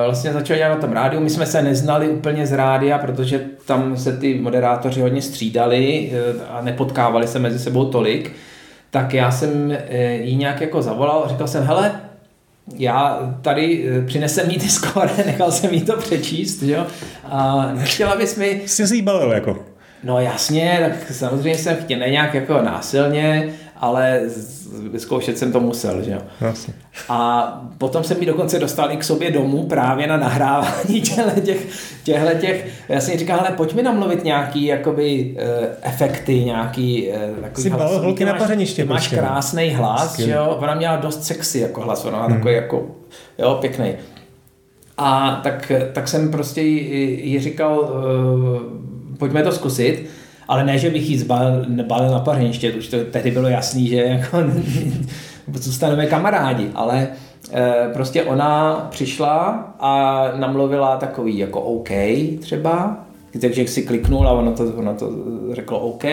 vlastně 0.05 0.33
začal 0.33 0.57
dělat 0.57 0.69
na 0.69 0.81
tom 0.81 0.91
rádiu, 0.91 1.21
my 1.21 1.29
jsme 1.29 1.45
se 1.45 1.61
neznali 1.61 2.09
úplně 2.09 2.47
z 2.47 2.51
rádia, 2.51 2.97
protože 2.97 3.41
tam 3.65 3.97
se 3.97 4.17
ty 4.17 4.39
moderátoři 4.39 5.01
hodně 5.01 5.21
střídali 5.21 6.11
uh, 6.35 6.41
a 6.49 6.61
nepotkávali 6.61 7.27
se 7.27 7.39
mezi 7.39 7.59
sebou 7.59 7.85
tolik, 7.85 8.31
tak 8.89 9.13
já 9.13 9.31
jsem 9.31 9.65
uh, 9.67 9.75
jí 10.21 10.35
nějak 10.35 10.61
jako 10.61 10.81
zavolal 10.81 11.23
a 11.25 11.29
říkal 11.29 11.47
jsem, 11.47 11.63
hele, 11.63 11.91
já 12.75 13.19
tady 13.41 13.89
přinesem 14.07 14.49
jí 14.49 14.59
ty 14.59 14.69
skóre, 14.69 15.11
nechal 15.25 15.51
jsem 15.51 15.73
jí 15.73 15.81
to 15.81 15.97
přečíst, 15.97 16.63
jo, 16.63 16.85
a 17.23 17.71
nechtěla 17.73 18.15
bys 18.15 18.35
mi... 18.35 18.61
Jsi 18.65 18.87
si 18.87 18.95
jí 18.95 19.01
balil 19.01 19.31
jako? 19.31 19.65
No 20.03 20.19
jasně, 20.19 20.77
tak 20.89 21.15
samozřejmě 21.15 21.57
jsem 21.57 21.75
chtěl, 21.75 21.99
ne 21.99 22.09
nějak 22.09 22.33
jako 22.33 22.61
násilně, 22.61 23.53
ale 23.79 24.21
vyzkoušet 24.91 25.37
jsem 25.37 25.51
to 25.51 25.59
musel, 25.59 26.03
že 26.03 26.11
jo. 26.11 26.19
Jasně. 26.41 26.73
A 27.09 27.51
potom 27.77 28.03
jsem 28.03 28.19
mi 28.19 28.25
dokonce 28.25 28.59
dostal 28.59 28.91
i 28.91 28.97
k 28.97 29.03
sobě 29.03 29.31
domů 29.31 29.67
právě 29.67 30.07
na 30.07 30.17
nahrávání 30.17 31.01
těchto 31.01 31.39
těch, 31.41 31.67
těchto 32.03 32.37
těch 32.39 32.67
já 32.89 33.01
jsem 33.01 33.19
říkal, 33.19 33.39
ale 33.39 33.51
pojď 33.51 33.73
mi 33.73 33.83
namluvit 33.83 34.23
nějaký 34.23 34.65
jakoby 34.65 35.35
uh, 35.35 35.65
efekty, 35.81 36.43
nějaký 36.43 37.07
uh, 37.07 37.43
takový 37.43 37.63
Jsi 37.63 37.69
hlas. 37.69 37.91
holky 37.91 38.25
na 38.25 38.33
pařeniště. 38.33 38.85
Máš 38.85 38.99
prostě, 39.07 39.15
no. 39.15 39.21
krásný 39.21 39.69
hlas, 39.69 40.11
Skvěl. 40.13 40.27
že 40.27 40.33
jo. 40.33 40.57
Ona 40.59 40.75
měla 40.75 40.95
dost 40.95 41.23
sexy 41.23 41.59
jako 41.59 41.81
hlas, 41.81 42.05
ona 42.05 42.23
hmm. 42.23 42.35
takový 42.35 42.53
jako, 42.53 42.87
jo, 43.37 43.57
pěkný. 43.61 43.93
A 44.97 45.39
tak, 45.43 45.71
tak 45.93 46.07
jsem 46.07 46.31
prostě 46.31 46.61
jí, 46.61 47.29
jí 47.31 47.39
říkal, 47.39 47.79
uh, 47.79 49.17
pojďme 49.17 49.43
to 49.43 49.51
zkusit. 49.51 50.09
Ale 50.49 50.63
ne, 50.63 50.77
že 50.77 50.89
bych 50.89 51.09
jí 51.09 51.17
zbalil, 51.17 51.65
balil 51.83 52.11
na 52.11 52.19
pařeniště, 52.19 52.71
už 52.71 52.87
to 52.87 52.97
tehdy 53.11 53.31
bylo 53.31 53.47
jasný, 53.47 53.87
že 53.87 53.95
jako 53.95 54.37
zůstaneme 55.53 56.05
kamarádi, 56.05 56.71
ale 56.75 57.07
e, 57.53 57.89
prostě 57.93 58.23
ona 58.23 58.75
přišla 58.89 59.47
a 59.79 60.23
namluvila 60.35 60.97
takový 60.97 61.37
jako 61.37 61.61
OK 61.61 61.89
třeba, 62.39 63.05
takže 63.41 63.67
si 63.67 63.81
kliknul 63.81 64.27
a 64.27 64.31
ono 64.31 64.51
to, 64.53 64.63
ono 64.63 64.93
to 64.95 65.11
řeklo 65.51 65.79
OK, 65.79 66.03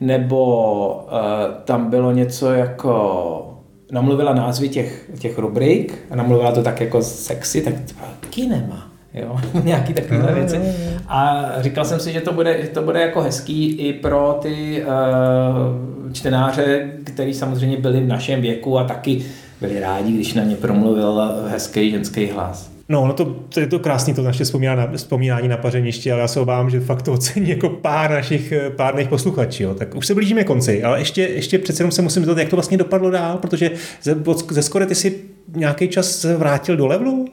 nebo 0.00 1.06
e, 1.08 1.62
tam 1.64 1.90
bylo 1.90 2.12
něco 2.12 2.52
jako 2.52 3.56
namluvila 3.92 4.34
názvy 4.34 4.68
těch, 4.68 5.10
těch 5.18 5.38
rubrik 5.38 5.98
a 6.10 6.16
namluvila 6.16 6.52
to 6.52 6.62
tak 6.62 6.80
jako 6.80 7.02
sexy, 7.02 7.62
tak 7.62 7.74
to 7.74 7.94
kinema 8.30 8.85
jo, 9.14 9.36
nějaký 9.64 9.94
takovéhle 9.94 10.34
věci. 10.34 10.60
A 11.08 11.44
říkal 11.58 11.84
jsem 11.84 12.00
si, 12.00 12.12
že 12.12 12.20
to 12.20 12.32
bude, 12.32 12.54
to 12.54 12.82
bude 12.82 13.00
jako 13.00 13.22
hezký 13.22 13.72
i 13.72 13.92
pro 13.92 14.38
ty 14.42 14.84
uh, 14.86 16.12
čtenáře, 16.12 16.90
kteří 17.04 17.34
samozřejmě 17.34 17.76
byli 17.76 18.00
v 18.00 18.08
našem 18.08 18.40
věku 18.40 18.78
a 18.78 18.84
taky 18.84 19.24
byli 19.60 19.80
rádi, 19.80 20.12
když 20.12 20.34
na 20.34 20.44
ně 20.44 20.56
promluvil 20.56 21.22
hezký 21.48 21.90
ženský 21.90 22.26
hlas. 22.26 22.76
No, 22.88 23.06
no 23.06 23.12
to, 23.12 23.24
to, 23.24 23.60
je 23.60 23.66
to 23.66 23.78
krásný, 23.78 24.14
to 24.14 24.22
naše 24.22 24.44
vzpomínání, 24.44 24.96
vzpomínání 24.96 25.48
na 25.48 25.56
pařeniště, 25.56 26.12
ale 26.12 26.20
já 26.20 26.28
se 26.28 26.40
obávám, 26.40 26.70
že 26.70 26.80
fakt 26.80 27.02
to 27.02 27.12
ocení 27.12 27.50
jako 27.50 27.68
pár 27.68 28.10
našich 28.10 28.52
pár 28.76 28.94
našich 28.94 29.08
posluchačů. 29.08 29.62
Jo. 29.62 29.74
Tak 29.74 29.94
už 29.94 30.06
se 30.06 30.14
blížíme 30.14 30.44
konci, 30.44 30.82
ale 30.82 30.98
ještě, 30.98 31.22
ještě 31.22 31.58
přece 31.58 31.82
jenom 31.82 31.90
se 31.90 32.02
musím 32.02 32.24
zeptat, 32.24 32.40
jak 32.40 32.48
to 32.48 32.56
vlastně 32.56 32.78
dopadlo 32.78 33.10
dál, 33.10 33.38
protože 33.38 33.70
ze, 34.02 34.16
ze 34.50 34.62
skore 34.62 34.86
ty 34.86 34.94
si 34.94 35.20
nějaký 35.56 35.88
čas 35.88 36.24
vrátil 36.24 36.76
do 36.76 36.86
levelu? 36.86 37.28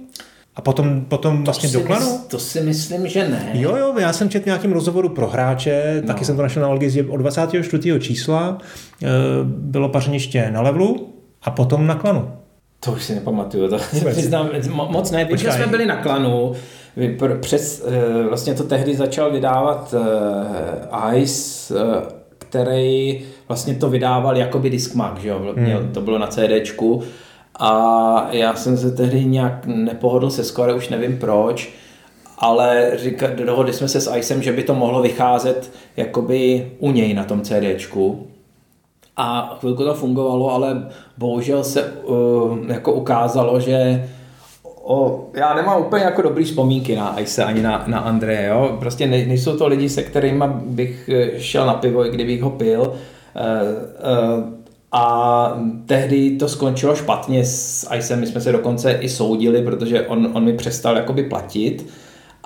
A 0.55 0.61
potom, 0.61 1.01
potom 1.01 1.43
vlastně 1.43 1.69
do 1.69 1.81
klanu? 1.81 2.19
To 2.27 2.39
si 2.39 2.61
myslím, 2.61 3.07
že 3.07 3.27
ne. 3.27 3.51
Jo, 3.53 3.75
jo, 3.75 3.93
já 3.97 4.13
jsem 4.13 4.29
četl 4.29 4.45
nějakým 4.45 4.71
rozhovoru 4.71 5.09
pro 5.09 5.27
hráče, 5.27 6.01
no. 6.01 6.07
taky 6.07 6.25
jsem 6.25 6.35
to 6.35 6.41
našel 6.41 6.61
na 6.61 6.89
že 6.89 7.03
od 7.03 7.17
24. 7.17 7.99
čísla 7.99 8.57
e, 9.03 9.07
bylo 9.43 9.89
pařeniště 9.89 10.51
na 10.51 10.61
levelu 10.61 11.13
a 11.43 11.51
potom 11.51 11.87
na 11.87 11.95
klanu. 11.95 12.31
To 12.79 12.91
už 12.91 13.03
si 13.03 13.15
nepamatuju, 13.15 13.69
to 13.69 13.77
Vůbec. 13.93 14.17
přiznám, 14.17 14.49
moc 14.71 15.11
ne. 15.11 15.25
Vím, 15.25 15.37
že 15.37 15.51
jsme 15.51 15.67
byli 15.67 15.85
na 15.85 15.95
klanu, 15.95 16.53
přes, 17.39 17.85
e, 17.87 18.23
vlastně 18.27 18.53
to 18.53 18.63
tehdy 18.63 18.95
začal 18.95 19.31
vydávat 19.31 19.95
e, 21.13 21.17
Ice, 21.17 21.73
který 22.39 23.21
vlastně 23.47 23.75
to 23.75 23.89
vydával 23.89 24.37
jakoby 24.37 24.69
Discmark, 24.69 25.19
že 25.19 25.29
jo, 25.29 25.53
hmm. 25.55 25.91
to 25.93 26.01
bylo 26.01 26.17
na 26.17 26.27
CDčku 26.27 27.03
a 27.59 28.27
já 28.31 28.55
jsem 28.55 28.77
se 28.77 28.91
tehdy 28.91 29.25
nějak 29.25 29.65
nepohodl 29.65 30.29
se 30.29 30.43
skore, 30.43 30.73
už 30.73 30.89
nevím 30.89 31.17
proč, 31.17 31.73
ale 32.37 32.91
říka, 32.95 33.27
dohodli 33.45 33.73
jsme 33.73 33.87
se 33.87 34.01
s 34.01 34.15
Icem, 34.15 34.43
že 34.43 34.51
by 34.51 34.63
to 34.63 34.75
mohlo 34.75 35.01
vycházet 35.01 35.71
jakoby 35.97 36.71
u 36.79 36.91
něj 36.91 37.13
na 37.13 37.23
tom 37.23 37.41
CDčku. 37.41 38.27
A 39.17 39.57
chvilku 39.59 39.83
to 39.83 39.93
fungovalo, 39.93 40.51
ale 40.51 40.89
bohužel 41.17 41.63
se 41.63 41.83
uh, 41.83 42.57
jako 42.67 42.93
ukázalo, 42.93 43.59
že 43.59 44.09
o, 44.83 45.25
já 45.33 45.53
nemám 45.53 45.81
úplně 45.81 46.03
jako 46.03 46.21
dobrý 46.21 46.43
vzpomínky 46.43 46.95
na 46.95 47.19
Ice 47.19 47.43
ani 47.43 47.61
na, 47.61 47.83
na 47.87 47.99
Andreje, 47.99 48.47
jo? 48.47 48.77
Prostě 48.79 49.07
ne, 49.07 49.25
nejsou 49.25 49.57
to 49.57 49.67
lidi, 49.67 49.89
se 49.89 50.03
kterými 50.03 50.45
bych 50.65 51.09
eh, 51.09 51.39
šel 51.39 51.65
na 51.65 51.73
pivo, 51.73 52.05
i 52.05 52.11
kdybych 52.11 52.41
ho 52.41 52.49
pil. 52.49 52.81
Uh, 52.81 52.87
uh, 54.37 54.62
a 54.95 55.57
tehdy 55.85 56.37
to 56.37 56.49
skončilo 56.49 56.95
špatně 56.95 57.45
s 57.45 57.89
Icem, 57.97 58.19
my 58.19 58.27
jsme 58.27 58.41
se 58.41 58.51
dokonce 58.51 58.91
i 58.91 59.09
soudili, 59.09 59.61
protože 59.61 60.07
on, 60.07 60.29
on 60.33 60.43
mi 60.43 60.53
přestal 60.53 60.95
jakoby 60.95 61.23
platit 61.23 61.89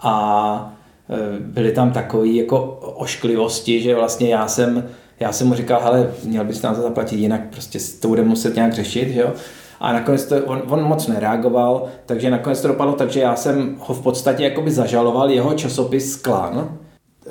a 0.02 0.76
e, 1.10 1.40
byly 1.40 1.72
tam 1.72 1.92
takové 1.92 2.28
jako 2.28 2.80
ošklivosti, 2.96 3.82
že 3.82 3.96
vlastně 3.96 4.30
já 4.30 4.48
jsem, 4.48 4.84
já 5.20 5.32
jsem 5.32 5.48
mu 5.48 5.54
říkal, 5.54 5.82
hele, 5.84 6.12
měl 6.24 6.46
bys 6.46 6.62
nám 6.62 6.76
to 6.76 6.82
zaplatit, 6.82 7.16
jinak 7.16 7.42
prostě 7.52 7.80
to 8.02 8.08
bude 8.08 8.24
muset 8.24 8.56
nějak 8.56 8.74
řešit, 8.74 9.10
že 9.10 9.22
jo. 9.22 9.34
A 9.80 9.94
nakonec 9.94 10.26
to, 10.26 10.36
on, 10.46 10.62
on 10.70 10.84
moc 10.84 11.08
nereagoval, 11.08 11.86
takže 12.06 12.32
nakonec 12.32 12.62
to 12.62 12.68
dopadlo 12.68 12.94
tak, 12.94 13.12
že 13.12 13.20
já 13.20 13.36
jsem 13.36 13.76
ho 13.80 13.94
v 13.94 14.02
podstatě 14.02 14.44
jakoby 14.44 14.72
zažaloval 14.72 15.32
jeho 15.32 15.54
časopis 15.54 16.16
Klan. 16.16 16.78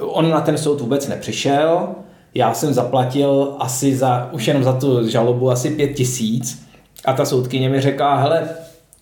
On 0.00 0.30
na 0.30 0.40
ten 0.40 0.58
soud 0.58 0.80
vůbec 0.80 1.08
nepřišel, 1.08 1.88
já 2.36 2.54
jsem 2.54 2.74
zaplatil 2.74 3.56
asi 3.58 3.96
za, 3.96 4.28
už 4.32 4.48
jenom 4.48 4.64
za 4.64 4.72
tu 4.72 5.08
žalobu 5.08 5.50
asi 5.50 5.70
pět 5.70 5.88
tisíc 5.88 6.66
a 7.04 7.12
ta 7.12 7.24
soudkyně 7.24 7.68
mi 7.68 7.80
řekla, 7.80 8.16
hele, 8.16 8.48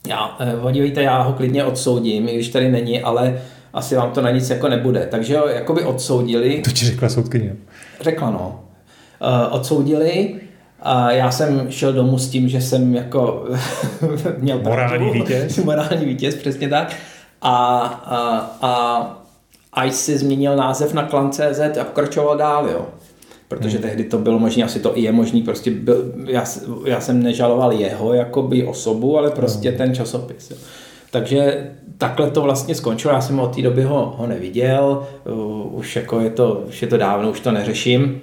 já, 0.08 0.36
eh, 0.40 0.56
podívejte, 0.60 1.02
já 1.02 1.22
ho 1.22 1.32
klidně 1.32 1.64
odsoudím, 1.64 2.28
i 2.28 2.34
když 2.34 2.48
tady 2.48 2.70
není, 2.70 3.02
ale 3.02 3.42
asi 3.72 3.96
vám 3.96 4.10
to 4.10 4.22
na 4.22 4.30
nic 4.30 4.50
jako 4.50 4.68
nebude. 4.68 5.08
Takže 5.10 5.38
ho 5.38 5.48
jakoby 5.48 5.82
odsoudili. 5.82 6.62
To 6.64 6.70
ti 6.70 6.86
řekla 6.86 7.08
soudkyně? 7.08 7.56
Řekla, 8.00 8.30
no. 8.30 8.60
Uh, 9.20 9.54
odsoudili 9.54 10.34
a 10.80 11.10
já 11.10 11.30
jsem 11.30 11.70
šel 11.70 11.92
domů 11.92 12.18
s 12.18 12.28
tím, 12.28 12.48
že 12.48 12.60
jsem 12.60 12.94
jako 12.94 13.44
měl 14.38 14.58
Morální 14.62 15.10
vítěz. 15.10 15.58
Morální 15.64 16.06
vítěz, 16.06 16.34
přesně 16.34 16.68
tak. 16.68 16.96
A, 17.42 17.78
a, 18.60 19.24
a 19.72 19.84
Ice 19.84 19.96
si 19.96 20.18
změnil 20.18 20.56
název 20.56 20.92
na 20.92 21.02
klan.cz 21.02 21.78
a 21.80 21.84
pokračoval 21.84 22.36
dál, 22.36 22.68
jo 22.68 22.86
protože 23.56 23.78
hmm. 23.78 23.88
tehdy 23.88 24.04
to 24.04 24.18
bylo 24.18 24.38
možné, 24.38 24.64
asi 24.64 24.80
to 24.80 24.98
i 24.98 25.02
je 25.02 25.12
možný, 25.12 25.42
prostě 25.42 25.70
byl, 25.70 26.12
já, 26.26 26.44
já 26.86 27.00
jsem 27.00 27.22
nežaloval 27.22 27.72
jeho 27.72 28.14
jakoby 28.14 28.64
osobu, 28.64 29.18
ale 29.18 29.30
prostě 29.30 29.68
hmm. 29.68 29.78
ten 29.78 29.94
časopis. 29.94 30.50
Jo. 30.50 30.56
Takže 31.10 31.70
takhle 31.98 32.30
to 32.30 32.42
vlastně 32.42 32.74
skončilo, 32.74 33.14
já 33.14 33.20
jsem 33.20 33.40
od 33.40 33.54
té 33.54 33.62
doby 33.62 33.82
ho, 33.82 34.14
ho 34.18 34.26
neviděl, 34.26 35.06
už 35.70 35.96
jako 35.96 36.20
je 36.20 36.30
to, 36.30 36.64
už 36.68 36.82
je 36.82 36.88
to 36.88 36.96
dávno, 36.96 37.30
už 37.30 37.40
to 37.40 37.52
neřeším, 37.52 38.20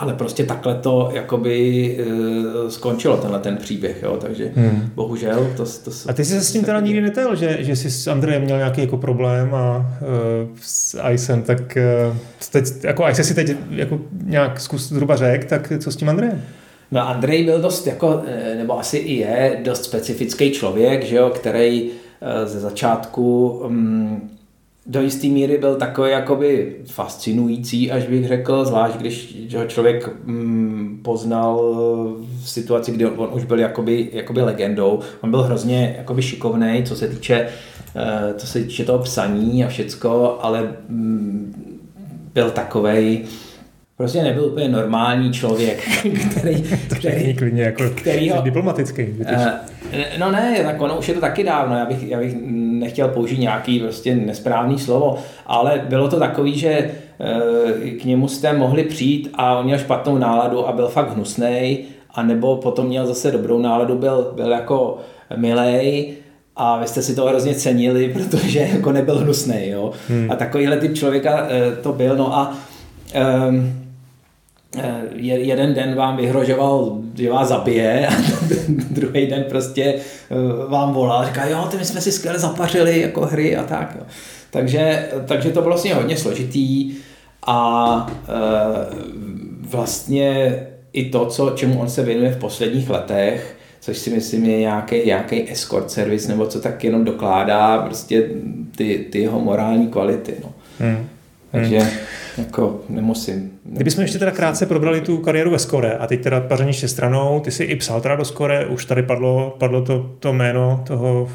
ale 0.00 0.14
prostě 0.14 0.44
takhle 0.44 0.74
to 0.74 1.10
jakoby 1.12 1.98
uh, 2.06 2.68
skončilo, 2.68 3.16
tenhle 3.16 3.40
ten 3.40 3.56
příběh, 3.56 4.02
jo, 4.02 4.16
takže 4.20 4.52
hmm. 4.54 4.90
bohužel 4.94 5.52
to, 5.56 5.64
to 5.64 5.90
A 6.08 6.12
ty 6.12 6.24
jsi 6.24 6.32
se 6.32 6.40
s 6.40 6.52
tím 6.52 6.64
teda 6.64 6.80
nikdy 6.80 7.00
netel, 7.00 7.36
že, 7.36 7.56
že 7.60 7.76
jsi 7.76 7.90
s 7.90 8.06
Andrejem 8.06 8.42
měl 8.42 8.56
nějaký 8.56 8.80
jako 8.80 8.96
problém 8.96 9.54
a 9.54 9.76
uh, 9.78 10.48
s 10.62 11.00
Icem, 11.12 11.42
tak 11.42 11.78
uh, 12.08 12.16
teď, 12.52 12.64
jako 12.84 13.08
Ice 13.08 13.24
si 13.24 13.34
teď 13.34 13.56
jako 13.70 14.00
nějak 14.24 14.60
zkus 14.60 14.88
zhruba 14.88 15.16
řek, 15.16 15.44
tak 15.44 15.72
co 15.78 15.92
s 15.92 15.96
tím 15.96 16.08
Andrejem? 16.08 16.42
No 16.90 17.08
Andrej 17.08 17.44
byl 17.44 17.60
dost 17.60 17.86
jako, 17.86 18.22
nebo 18.58 18.78
asi 18.78 18.96
i 18.96 19.12
je, 19.12 19.60
dost 19.64 19.84
specifický 19.84 20.50
člověk, 20.50 21.04
že 21.04 21.16
jo, 21.16 21.30
který 21.30 21.90
ze 22.44 22.60
začátku 22.60 23.48
um, 23.48 24.30
do 24.90 25.02
jisté 25.02 25.26
míry 25.26 25.58
byl 25.58 25.76
takový 25.76 26.10
jakoby 26.10 26.76
fascinující, 26.86 27.90
až 27.90 28.06
bych 28.06 28.28
řekl, 28.28 28.64
zvlášť 28.64 28.96
když 28.96 29.46
ho 29.56 29.64
člověk 29.64 30.08
mm, 30.24 31.00
poznal 31.02 31.74
v 32.42 32.50
situaci, 32.50 32.92
kdy 32.92 33.06
on 33.06 33.28
už 33.32 33.44
byl 33.44 33.58
jakoby, 33.58 34.08
jakoby 34.12 34.42
legendou. 34.42 35.00
On 35.20 35.30
byl 35.30 35.42
hrozně 35.42 35.94
jakoby 35.98 36.22
šikovný, 36.22 36.82
co 36.84 36.96
se 36.96 37.08
týče 37.08 37.48
uh, 37.94 38.36
co 38.36 38.46
se 38.46 38.62
týče 38.62 38.84
toho 38.84 38.98
psaní 38.98 39.64
a 39.64 39.68
všecko, 39.68 40.38
ale 40.40 40.74
mm, 40.88 41.54
byl 42.34 42.50
takovej, 42.50 43.24
prostě 43.96 44.22
nebyl 44.22 44.44
úplně 44.44 44.68
normální 44.68 45.32
člověk, 45.32 45.88
který, 46.30 46.62
který, 46.98 47.34
klidně 47.34 47.62
jako 47.62 47.90
který 47.90 48.30
ho, 48.30 48.42
diplomatický. 48.42 49.02
Uh, 49.02 49.79
no 50.18 50.30
ne, 50.30 50.60
tak 50.64 50.80
ono 50.80 50.98
už 50.98 51.08
je 51.08 51.14
to 51.14 51.20
taky 51.20 51.44
dávno, 51.44 51.76
já 51.76 51.84
bych, 51.84 52.08
já 52.08 52.18
bych 52.18 52.36
nechtěl 52.80 53.08
použít 53.08 53.38
nějaký 53.38 53.80
prostě 53.80 54.14
nesprávný 54.14 54.78
slovo, 54.78 55.18
ale 55.46 55.84
bylo 55.88 56.08
to 56.08 56.18
takový, 56.18 56.58
že 56.58 56.90
uh, 57.18 57.70
k 58.00 58.04
němu 58.04 58.28
jste 58.28 58.52
mohli 58.52 58.82
přijít 58.82 59.30
a 59.34 59.58
on 59.58 59.64
měl 59.64 59.78
špatnou 59.78 60.18
náladu 60.18 60.68
a 60.68 60.72
byl 60.72 60.88
fakt 60.88 61.14
hnusnej, 61.14 61.84
a 62.14 62.22
nebo 62.22 62.56
potom 62.56 62.86
měl 62.86 63.06
zase 63.06 63.30
dobrou 63.30 63.60
náladu, 63.60 63.94
byl, 63.94 64.32
byl 64.36 64.50
jako 64.50 64.98
milej, 65.36 66.14
a 66.56 66.78
vy 66.78 66.86
jste 66.86 67.02
si 67.02 67.14
to 67.14 67.26
hrozně 67.26 67.54
cenili, 67.54 68.08
protože 68.12 68.68
jako 68.74 68.92
nebyl 68.92 69.18
hnusný, 69.18 69.68
jo. 69.68 69.92
Hmm. 70.08 70.30
A 70.30 70.36
takovýhle 70.36 70.76
typ 70.76 70.94
člověka 70.94 71.46
eh, 71.50 71.76
to 71.82 71.92
byl, 71.92 72.16
no 72.16 72.36
a 72.36 72.56
um, 73.48 73.79
jeden 75.14 75.74
den 75.74 75.94
vám 75.94 76.16
vyhrožoval, 76.16 76.98
že 77.14 77.30
vás 77.30 77.48
zabije 77.48 78.06
a 78.08 78.12
druhý 78.90 79.26
den 79.26 79.44
prostě 79.48 79.94
eh, 79.94 80.68
vám 80.68 80.92
volá, 80.92 81.24
říká, 81.24 81.46
jo, 81.46 81.68
ty 81.70 81.76
my 81.76 81.84
jsme 81.84 82.00
si 82.00 82.12
skvěle 82.12 82.38
zapařili 82.38 83.00
jako 83.00 83.20
hry 83.20 83.56
a 83.56 83.62
tak. 83.62 83.96
Jo. 83.98 84.06
Takže, 84.50 85.08
takže 85.26 85.50
to 85.50 85.60
bylo 85.60 85.74
vlastně 85.74 85.94
hodně 85.94 86.16
složitý 86.16 86.94
a 87.46 88.10
vlastně 89.60 90.56
i 90.92 91.10
to, 91.10 91.26
co, 91.26 91.50
čemu 91.50 91.80
on 91.80 91.88
se 91.88 92.02
věnuje 92.02 92.30
v 92.32 92.38
posledních 92.38 92.90
letech, 92.90 93.56
což 93.80 93.98
si 93.98 94.10
myslím 94.10 94.44
je 94.44 94.58
nějaký, 94.58 95.06
nějaký 95.06 95.52
escort 95.52 95.90
service 95.90 96.28
nebo 96.28 96.46
co 96.46 96.60
tak 96.60 96.84
jenom 96.84 97.04
dokládá 97.04 97.78
prostě 97.78 98.28
ty, 98.76 99.06
ty 99.12 99.20
jeho 99.20 99.40
morální 99.40 99.88
kvality. 99.88 100.34
No. 100.44 100.52
Hmm. 100.78 101.08
Takže 101.50 101.78
hmm. 101.78 101.90
Jako 102.40 102.80
nemusím. 102.88 103.50
Kdybychom 103.64 104.02
ještě 104.02 104.18
teda 104.18 104.30
krátce 104.30 104.66
probrali 104.66 105.00
tu 105.00 105.18
kariéru 105.18 105.50
ve 105.50 105.58
Skore 105.58 105.92
a 105.92 106.06
teď 106.06 106.22
teda 106.22 106.40
pařeniště 106.40 106.88
stranou, 106.88 107.40
ty 107.40 107.50
jsi 107.50 107.64
i 107.64 107.76
psal 107.76 108.00
teda 108.00 108.16
do 108.16 108.24
Skore, 108.24 108.66
už 108.66 108.84
tady 108.84 109.02
padlo, 109.02 109.56
padlo 109.58 109.82
to, 109.82 110.10
to 110.18 110.32
jméno 110.32 110.84
toho, 110.86 111.28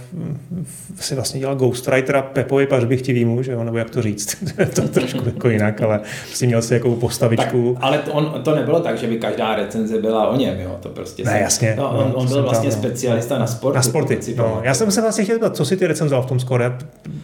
si 0.99 1.15
vlastně 1.15 1.39
dělal 1.39 1.55
ghostwritera 1.55 2.21
Pepovi 2.21 2.67
pařbichtivýmu, 2.67 3.43
že 3.43 3.51
jo, 3.51 3.63
nebo 3.63 3.77
jak 3.77 3.89
to 3.89 4.01
říct, 4.01 4.37
to 4.75 4.81
trošku 4.81 5.25
jako 5.25 5.49
jinak, 5.49 5.81
ale 5.81 5.99
prostě 6.25 6.45
měl 6.45 6.61
si 6.61 6.73
jakou 6.73 6.95
postavičku. 6.95 7.73
Tak, 7.73 7.83
ale 7.83 7.97
to, 7.97 8.11
on, 8.11 8.41
to 8.43 8.55
nebylo 8.55 8.79
tak, 8.79 8.97
že 8.97 9.07
by 9.07 9.17
každá 9.17 9.55
recenze 9.55 10.01
byla 10.01 10.27
o 10.27 10.35
něm, 10.35 10.59
jo, 10.59 10.77
to 10.79 10.89
prostě 10.89 11.23
ne, 11.23 11.39
jasně. 11.41 11.73
No, 11.77 11.89
on, 11.89 12.09
no, 12.09 12.15
on 12.15 12.27
byl 12.27 12.43
vlastně 12.43 12.69
tam, 12.69 12.79
specialista 12.79 13.39
na 13.39 13.47
sport. 13.47 13.75
Na 13.75 13.81
sporty, 13.81 14.19
no. 14.37 14.59
Já 14.63 14.73
jsem 14.73 14.91
se 14.91 15.01
vlastně 15.01 15.23
chtěl 15.23 15.37
ptat, 15.37 15.55
co 15.55 15.65
si 15.65 15.77
ty 15.77 15.87
recenzoval 15.87 16.23
v 16.23 16.25
tom 16.25 16.39
Skore? 16.39 16.77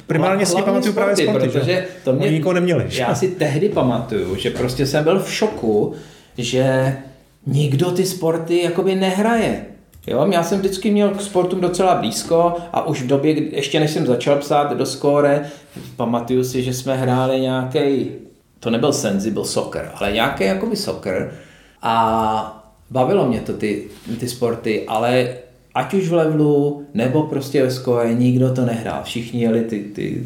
Primárně 0.07 0.45
si 0.45 0.61
pamatuju 0.61 0.93
právě 0.93 1.15
sporty, 1.15 1.49
protože 1.49 1.85
to 2.03 2.13
mě, 2.13 2.31
nikoho 2.31 2.53
neměli. 2.53 2.85
Já 2.89 3.15
si 3.15 3.27
tehdy 3.27 3.69
pamatuju, 3.73 4.35
že 4.35 4.49
prostě 4.49 4.85
jsem 4.85 5.03
byl 5.03 5.19
v 5.19 5.33
šoku, 5.33 5.93
že 6.37 6.97
nikdo 7.45 7.91
ty 7.91 8.05
sporty 8.05 8.63
jakoby 8.63 8.95
nehraje. 8.95 9.65
Jo, 10.07 10.27
já 10.31 10.43
jsem 10.43 10.59
vždycky 10.59 10.91
měl 10.91 11.09
k 11.09 11.21
sportům 11.21 11.61
docela 11.61 11.95
blízko 11.95 12.55
a 12.73 12.87
už 12.87 13.01
v 13.01 13.07
době, 13.07 13.33
kdy, 13.33 13.49
ještě 13.55 13.79
než 13.79 13.91
jsem 13.91 14.05
začal 14.05 14.35
psát 14.35 14.73
do 14.73 14.85
skóre, 14.85 15.49
pamatuju 15.95 16.43
si, 16.43 16.63
že 16.63 16.73
jsme 16.73 16.95
hráli 16.95 17.39
nějaký, 17.39 18.11
to 18.59 18.69
nebyl 18.69 18.93
sensible 18.93 19.45
soccer, 19.45 19.91
ale 19.95 20.11
nějaký 20.11 20.43
jakoby 20.43 20.75
soccer 20.75 21.33
a 21.81 22.63
bavilo 22.89 23.27
mě 23.27 23.41
to 23.41 23.53
ty, 23.53 23.87
ty 24.19 24.29
sporty, 24.29 24.85
ale 24.87 25.33
ať 25.75 25.93
už 25.93 26.09
v 26.09 26.13
levelu, 26.13 26.83
nebo 26.93 27.23
prostě 27.23 27.63
ve 27.63 27.71
skóre, 27.71 28.13
nikdo 28.13 28.53
to 28.53 28.65
nehrál. 28.65 29.03
Všichni 29.03 29.41
jeli 29.41 29.61
ty, 29.61 29.79
ty, 29.79 30.23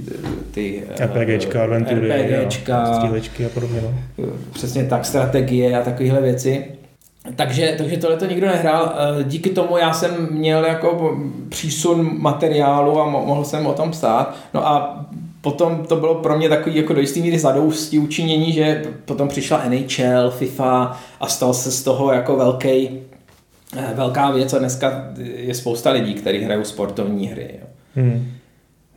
ty 0.51 0.83
RPGčka, 0.99 1.63
adventury, 1.63 2.11
RPGčka, 2.11 2.93
střílečky 2.93 3.45
a 3.45 3.49
podobně. 3.49 3.81
No. 3.81 3.93
Přesně 4.53 4.85
tak, 4.85 5.05
strategie 5.05 5.79
a 5.79 5.83
takovéhle 5.83 6.21
věci. 6.21 6.65
Takže, 7.35 7.75
takže 7.77 7.97
tohle 7.97 8.17
to 8.17 8.25
nikdo 8.25 8.47
nehrál. 8.47 8.93
Eh, 8.95 9.23
díky 9.23 9.49
tomu 9.49 9.77
já 9.77 9.93
jsem 9.93 10.27
měl 10.31 10.65
jako 10.65 11.17
přísun 11.49 12.21
materiálu 12.21 12.99
a 12.99 13.09
mohl 13.09 13.45
jsem 13.45 13.67
o 13.67 13.73
tom 13.73 13.91
psát. 13.91 14.35
No 14.53 14.67
a 14.67 15.05
potom 15.41 15.85
to 15.87 15.95
bylo 15.95 16.15
pro 16.15 16.37
mě 16.37 16.49
takový 16.49 16.75
jako 16.75 16.93
do 16.93 17.01
jistý 17.01 17.21
míry 17.21 17.39
zadoustí 17.39 17.99
učinění, 17.99 18.53
že 18.53 18.83
potom 19.05 19.27
přišla 19.27 19.63
NHL, 19.69 20.31
FIFA 20.31 20.97
a 21.19 21.27
stal 21.27 21.53
se 21.53 21.71
z 21.71 21.83
toho 21.83 22.13
jako 22.13 22.35
velký 22.35 22.89
Eh, 22.89 23.04
velká 23.93 24.31
věc 24.31 24.53
a 24.53 24.59
dneska 24.59 25.11
je 25.17 25.53
spousta 25.53 25.91
lidí, 25.91 26.13
kteří 26.13 26.37
hrajou 26.39 26.63
sportovní 26.63 27.27
hry. 27.27 27.49
Jo. 27.59 27.67
Hmm. 27.95 28.31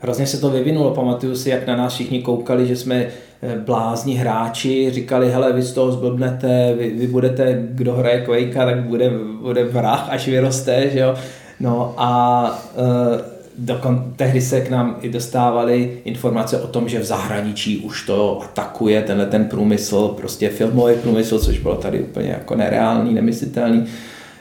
Hrozně 0.00 0.26
se 0.26 0.40
to 0.40 0.50
vyvinulo, 0.50 0.90
pamatuju 0.90 1.36
si, 1.36 1.50
jak 1.50 1.66
na 1.66 1.76
nás 1.76 1.94
všichni 1.94 2.22
koukali, 2.22 2.66
že 2.66 2.76
jsme 2.76 2.96
eh, 2.96 3.56
blázni 3.56 4.14
hráči, 4.14 4.90
říkali, 4.90 5.30
hele, 5.30 5.52
vy 5.52 5.62
z 5.62 5.72
toho 5.72 5.92
zblbnete, 5.92 6.74
vy, 6.78 6.90
vy 6.90 7.06
budete, 7.06 7.66
kdo 7.70 7.94
hraje 7.94 8.20
Quake, 8.20 8.54
tak 8.54 8.82
bude, 8.82 9.10
bude 9.42 9.64
vrah, 9.64 10.08
až 10.10 10.28
vyroste, 10.28 10.90
že 10.90 10.98
jo. 10.98 11.14
No 11.60 11.94
a 11.96 12.50
uh, 12.76 13.20
dokon, 13.58 14.12
tehdy 14.16 14.40
se 14.40 14.60
k 14.60 14.70
nám 14.70 14.96
i 15.02 15.08
dostávaly 15.08 15.98
informace 16.04 16.60
o 16.60 16.66
tom, 16.66 16.88
že 16.88 17.00
v 17.00 17.04
zahraničí 17.04 17.78
už 17.78 18.06
to 18.06 18.40
atakuje 18.42 19.02
tenhle 19.02 19.26
ten 19.26 19.44
průmysl, 19.44 20.08
prostě 20.08 20.48
filmový 20.48 20.94
průmysl, 20.94 21.38
což 21.38 21.58
bylo 21.58 21.76
tady 21.76 22.00
úplně 22.00 22.28
jako 22.28 22.54
nereálný, 22.54 23.14
nemyslitelný. 23.14 23.86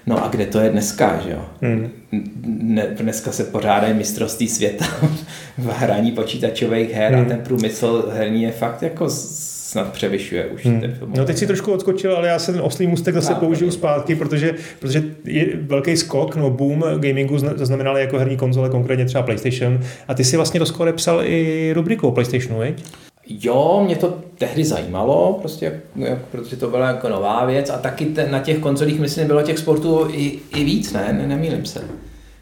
No 0.07 0.25
a 0.25 0.27
kde 0.27 0.45
to 0.45 0.59
je 0.59 0.69
dneska, 0.69 1.19
že 1.23 1.31
jo? 1.31 1.45
Hmm. 1.61 1.89
Ne, 2.45 2.83
dneska 2.83 3.31
se 3.31 3.43
pořádají 3.43 3.93
mistrovství 3.93 4.47
světa 4.47 4.85
v 5.57 5.67
hraní 5.67 6.11
počítačových 6.11 6.93
her 6.93 7.13
hmm. 7.13 7.25
a 7.25 7.25
ten 7.25 7.37
průmysl 7.37 8.09
herní 8.13 8.43
je 8.43 8.51
fakt 8.51 8.83
jako 8.83 9.09
snad 9.09 9.93
převyšuje 9.93 10.45
už 10.45 10.65
hmm. 10.65 10.81
ten 10.81 10.91
film. 10.91 11.13
No 11.17 11.25
teď 11.25 11.37
si 11.37 11.47
trošku 11.47 11.71
odskočil, 11.71 12.15
ale 12.15 12.27
já 12.27 12.39
se 12.39 12.51
ten 12.51 12.61
oslý 12.61 12.87
můstek 12.87 13.15
zase 13.15 13.33
no, 13.33 13.39
použiju 13.39 13.71
zpátky, 13.71 14.15
protože, 14.15 14.53
protože 14.79 15.03
je 15.25 15.45
velký 15.61 15.97
skok, 15.97 16.35
no 16.35 16.49
boom 16.49 16.83
gamingu 16.97 17.37
zaznamenali 17.37 18.01
jako 18.01 18.17
herní 18.17 18.37
konzole, 18.37 18.69
konkrétně 18.69 19.05
třeba 19.05 19.23
PlayStation 19.23 19.79
a 20.07 20.13
ty 20.13 20.23
si 20.23 20.35
vlastně 20.35 20.59
doskore 20.59 20.93
psal 20.93 21.21
i 21.23 21.71
rubriku 21.73 22.07
o 22.07 22.11
PlayStationu, 22.11 22.59
veď? 22.59 22.83
Jo, 23.29 23.81
mě 23.85 23.95
to 23.95 24.17
tehdy 24.37 24.63
zajímalo, 24.63 25.37
prostě, 25.41 25.81
jak, 25.95 26.19
protože 26.31 26.55
to 26.55 26.69
byla 26.69 26.87
jako 26.87 27.09
nová 27.09 27.45
věc 27.45 27.69
a 27.69 27.77
taky 27.77 28.05
te, 28.05 28.27
na 28.27 28.39
těch 28.39 28.59
konzolích, 28.59 28.99
myslím, 28.99 29.27
bylo 29.27 29.41
těch 29.41 29.59
sportů 29.59 30.07
i, 30.11 30.39
i 30.55 30.63
víc, 30.63 30.93
ne? 30.93 31.13
ne 31.13 31.27
nemýlim 31.27 31.65
se. 31.65 31.81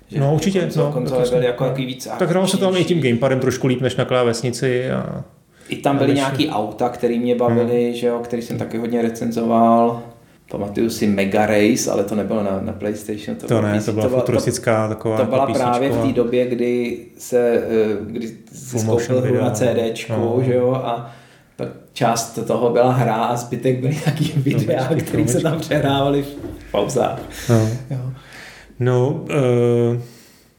Že 0.08 0.20
no 0.20 0.34
určitě. 0.34 0.62
Konzole, 0.62 0.88
no, 0.88 0.94
konzole 0.94 1.30
byly 1.30 1.46
jako 1.46 1.64
takový 1.64 1.86
víc 1.86 2.08
Tak 2.20 2.30
hrál 2.30 2.48
se 2.48 2.58
tam 2.58 2.76
i 2.76 2.84
tím 2.84 3.02
gamepadem 3.02 3.40
trošku 3.40 3.68
líp 3.68 3.82
než 3.82 3.96
na 3.96 4.06
klávesnici. 4.06 4.92
A... 4.92 5.24
I 5.70 5.76
tam 5.76 5.98
byly 5.98 6.14
nějaký 6.14 6.50
auta, 6.50 6.90
které 6.90 7.20
mě 7.20 7.36
bavily, 7.36 7.86
hmm. 7.86 7.94
že 7.94 8.08
jo, 8.08 8.20
který 8.24 8.42
jsem 8.42 8.58
taky 8.58 8.78
hodně 8.78 9.02
recenzoval. 9.02 10.04
Pamatuju 10.52 10.90
si 10.90 11.08
Mega 11.08 11.46
Race, 11.46 11.92
ale 11.92 12.04
to 12.04 12.16
nebylo 12.16 12.44
na, 12.44 12.62
na 12.62 12.74
PlayStation. 12.74 13.36
To, 13.38 13.48
to 13.48 13.62
ne, 13.62 13.82
to 13.82 13.92
byla 13.92 14.10
futuristická 14.10 14.88
taková 14.88 15.18
To 15.18 15.26
byla 15.26 15.46
právě 15.46 15.90
v 15.90 16.08
té 16.08 16.14
době, 16.14 16.46
kdy 16.46 16.98
se 17.18 17.54
eh, 17.54 17.98
kdy 18.06 18.28
si 18.54 18.80
skoupil 18.80 19.22
hru 19.22 19.36
na 19.42 19.52
CDčku, 19.52 20.14
no. 20.14 20.44
že 20.46 20.54
jo, 20.54 20.74
a 20.74 21.12
část 21.94 22.40
toho 22.48 22.70
byla 22.70 22.92
hra 22.92 23.16
a 23.16 23.36
zbytek 23.36 23.80
byly 23.80 23.96
nějaký 24.06 24.34
videa, 24.38 24.90
které 25.08 25.28
se 25.28 25.42
tam 25.42 25.60
přehrávaly 25.60 26.24
v 26.24 26.72
pauzách. 26.72 27.20
No, 27.50 27.70
jo. 27.90 28.12
no 28.80 29.10
uh 29.10 29.98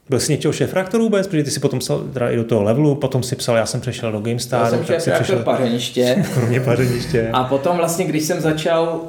byl 0.09 0.21
jsi 0.21 0.33
něčeho 0.33 0.53
šéf-reaktor 0.53 1.01
vůbec, 1.01 1.27
protože 1.27 1.43
ty 1.43 1.51
si 1.51 1.61
potom 1.61 1.79
psal 1.79 1.99
teda 1.99 2.31
i 2.31 2.37
do 2.37 2.45
toho 2.45 2.63
levelu, 2.63 2.95
potom 2.95 3.23
si 3.23 3.37
psal, 3.37 3.57
já 3.57 3.67
jsem 3.67 3.81
přešel 3.81 4.13
do 4.13 4.21
GameStar. 4.21 4.65
Já 4.65 4.71
jsem 4.71 4.85
šéf 4.85 5.03
si 5.03 5.11
přešel 5.11 5.39
pařeniště. 5.39 6.25
Kromě 6.35 6.61
pařeniště. 6.61 7.31
A 7.33 7.45
potom 7.45 7.77
vlastně, 7.77 8.05
když 8.05 8.25
jsem 8.25 8.41
začal, 8.41 9.01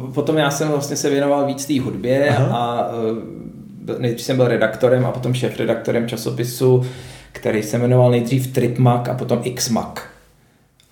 uh, 0.00 0.12
potom 0.12 0.36
já 0.36 0.50
jsem 0.50 0.68
vlastně 0.68 0.96
se 0.96 1.10
věnoval 1.10 1.46
víc 1.46 1.66
té 1.66 1.80
hudbě 1.80 2.28
Aha. 2.28 2.56
a 2.56 2.90
uh, 2.92 3.98
nejdřív 3.98 4.26
jsem 4.26 4.36
byl 4.36 4.48
redaktorem 4.48 5.06
a 5.06 5.12
potom 5.12 5.34
šéf-redaktorem 5.34 6.08
časopisu, 6.08 6.86
který 7.32 7.62
se 7.62 7.78
jmenoval 7.78 8.10
nejdřív 8.10 8.46
Tripmak 8.46 9.08
a 9.08 9.14
potom 9.14 9.42
Xmak. 9.54 10.10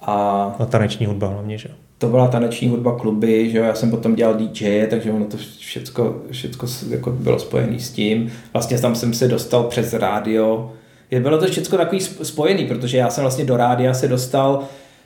A, 0.03 0.13
a 0.59 0.65
taneční 0.65 1.07
hudba 1.07 1.29
hlavně, 1.29 1.59
že 1.59 1.69
to 2.05 2.11
byla 2.11 2.29
taneční 2.29 2.69
hudba 2.69 2.99
kluby, 2.99 3.51
že 3.51 3.59
jo, 3.59 3.65
já 3.65 3.75
jsem 3.75 3.91
potom 3.91 4.15
dělal 4.15 4.35
DJ, 4.35 4.87
takže 4.91 5.13
ono 5.13 5.25
to 5.25 5.37
všecko, 5.59 6.23
všecko 6.31 6.67
jako 6.91 7.11
bylo 7.11 7.39
spojené 7.39 7.81
s 7.81 7.91
tím. 7.91 8.33
Vlastně 8.53 8.79
tam 8.79 8.95
jsem 8.95 9.15
se 9.15 9.29
dostal 9.29 9.65
přes 9.65 9.93
rádio. 9.93 10.73
Je, 11.11 11.21
bylo 11.21 11.39
to 11.39 11.47
všechno 11.47 11.79
takový 11.79 12.01
spojený, 12.01 12.67
protože 12.67 12.99
já 12.99 13.11
jsem 13.11 13.23
vlastně 13.23 13.45
do 13.45 13.57
rádia 13.57 13.95
se 13.95 14.09
dostal 14.09 14.63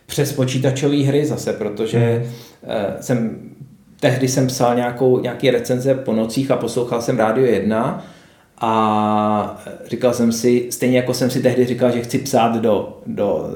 přes 0.06 0.32
počítačové 0.32 0.96
hry 0.96 1.26
zase, 1.26 1.52
protože 1.52 1.98
hmm. 1.98 2.24
uh, 2.62 3.00
jsem 3.00 3.38
tehdy 4.00 4.28
jsem 4.28 4.46
psal 4.46 4.74
nějakou, 4.74 5.20
nějaký 5.20 5.50
recenze 5.50 5.94
po 5.94 6.12
nocích 6.12 6.50
a 6.50 6.56
poslouchal 6.56 7.02
jsem 7.02 7.18
Rádio 7.18 7.46
1 7.46 8.04
A 8.60 9.62
říkal 9.86 10.14
jsem 10.14 10.32
si, 10.32 10.66
stejně 10.70 10.96
jako 10.96 11.14
jsem 11.14 11.30
si 11.30 11.42
tehdy 11.42 11.66
říkal, 11.66 11.90
že 11.90 12.00
chci 12.00 12.18
psát 12.18 12.56
do, 12.56 13.00
do 13.06 13.50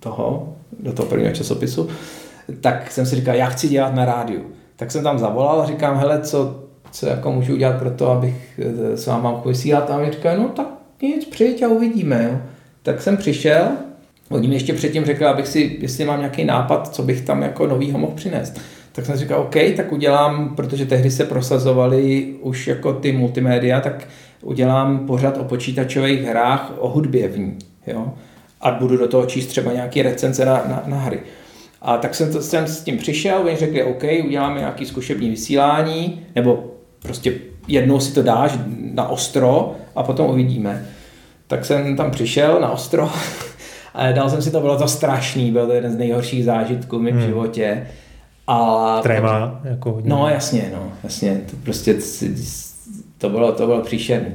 toho, 0.00 0.53
do 0.84 0.92
toho 0.92 1.08
prvního 1.08 1.32
časopisu, 1.32 1.88
tak 2.60 2.90
jsem 2.90 3.06
si 3.06 3.16
říkal, 3.16 3.34
já 3.34 3.46
chci 3.46 3.68
dělat 3.68 3.94
na 3.94 4.04
rádiu. 4.04 4.44
Tak 4.76 4.90
jsem 4.90 5.02
tam 5.02 5.18
zavolal 5.18 5.60
a 5.60 5.66
říkám, 5.66 5.98
hele, 5.98 6.20
co, 6.20 6.64
co 6.90 7.06
jako 7.06 7.32
můžu 7.32 7.54
udělat 7.54 7.78
pro 7.78 7.90
to, 7.90 8.10
abych 8.10 8.60
eh, 8.92 8.96
s 8.96 9.06
váma 9.06 9.30
mohl 9.30 9.48
vysílat. 9.48 9.90
A 9.90 9.98
mi 9.98 10.10
říkají, 10.10 10.38
no 10.40 10.48
tak 10.48 10.66
nic, 11.02 11.24
přijď 11.24 11.62
a 11.62 11.68
uvidíme. 11.68 12.28
Jo. 12.30 12.38
Tak 12.82 13.02
jsem 13.02 13.16
přišel, 13.16 13.68
oni 14.30 14.48
mi 14.48 14.54
ještě 14.54 14.72
předtím 14.72 15.04
řekli, 15.04 15.26
abych 15.26 15.46
si, 15.46 15.76
jestli 15.80 16.04
mám 16.04 16.18
nějaký 16.18 16.44
nápad, 16.44 16.94
co 16.94 17.02
bych 17.02 17.20
tam 17.20 17.42
jako 17.42 17.66
novýho 17.66 17.98
mohl 17.98 18.14
přinést. 18.14 18.60
Tak 18.92 19.06
jsem 19.06 19.16
říkal, 19.16 19.40
OK, 19.40 19.56
tak 19.76 19.92
udělám, 19.92 20.56
protože 20.56 20.86
tehdy 20.86 21.10
se 21.10 21.24
prosazovali 21.24 22.34
už 22.40 22.66
jako 22.66 22.92
ty 22.92 23.12
multimédia, 23.12 23.80
tak 23.80 24.08
udělám 24.42 25.06
pořad 25.06 25.38
o 25.38 25.44
počítačových 25.44 26.22
hrách 26.22 26.72
o 26.78 26.88
hudbě 26.88 27.28
v 27.28 27.38
ní. 27.38 27.58
Jo? 27.86 28.12
A 28.64 28.70
budu 28.70 28.96
do 28.96 29.08
toho 29.08 29.26
číst 29.26 29.46
třeba 29.46 29.72
nějaké 29.72 30.02
recenze 30.02 30.44
na, 30.44 30.52
na, 30.52 30.82
na 30.86 30.96
hry. 30.96 31.20
A 31.82 31.96
tak 31.96 32.14
jsem, 32.14 32.32
to, 32.32 32.42
jsem 32.42 32.66
s 32.66 32.82
tím 32.82 32.98
přišel, 32.98 33.38
oni 33.44 33.56
řekli, 33.56 33.84
OK, 33.84 34.02
uděláme 34.24 34.58
nějaký 34.58 34.86
zkušební 34.86 35.30
vysílání, 35.30 36.26
nebo 36.34 36.64
prostě 37.02 37.34
jednou 37.68 38.00
si 38.00 38.14
to 38.14 38.22
dáš 38.22 38.58
na 38.92 39.08
ostro 39.08 39.76
a 39.96 40.02
potom 40.02 40.30
uvidíme. 40.30 40.86
Tak 41.46 41.64
jsem 41.64 41.96
tam 41.96 42.10
přišel 42.10 42.60
na 42.60 42.70
ostro 42.70 43.10
a 43.94 44.12
dal 44.12 44.30
jsem 44.30 44.42
si 44.42 44.50
to, 44.50 44.60
bylo 44.60 44.78
to 44.78 44.88
strašný, 44.88 45.52
byl 45.52 45.66
to 45.66 45.72
jeden 45.72 45.92
z 45.92 45.96
nejhorších 45.96 46.44
zážitků 46.44 46.98
v 46.98 47.02
mém 47.02 47.14
hmm. 47.14 47.26
životě. 47.26 47.86
A, 48.46 49.00
Tréma, 49.02 49.60
jako 49.64 49.92
hodně. 49.92 50.10
No 50.10 50.28
jasně, 50.28 50.70
no, 50.72 50.92
jasně, 51.04 51.40
to 51.50 51.56
prostě 51.56 51.96
to 53.18 53.28
bylo, 53.28 53.52
to 53.52 53.66
bylo 53.66 53.80
příšerný. 53.80 54.34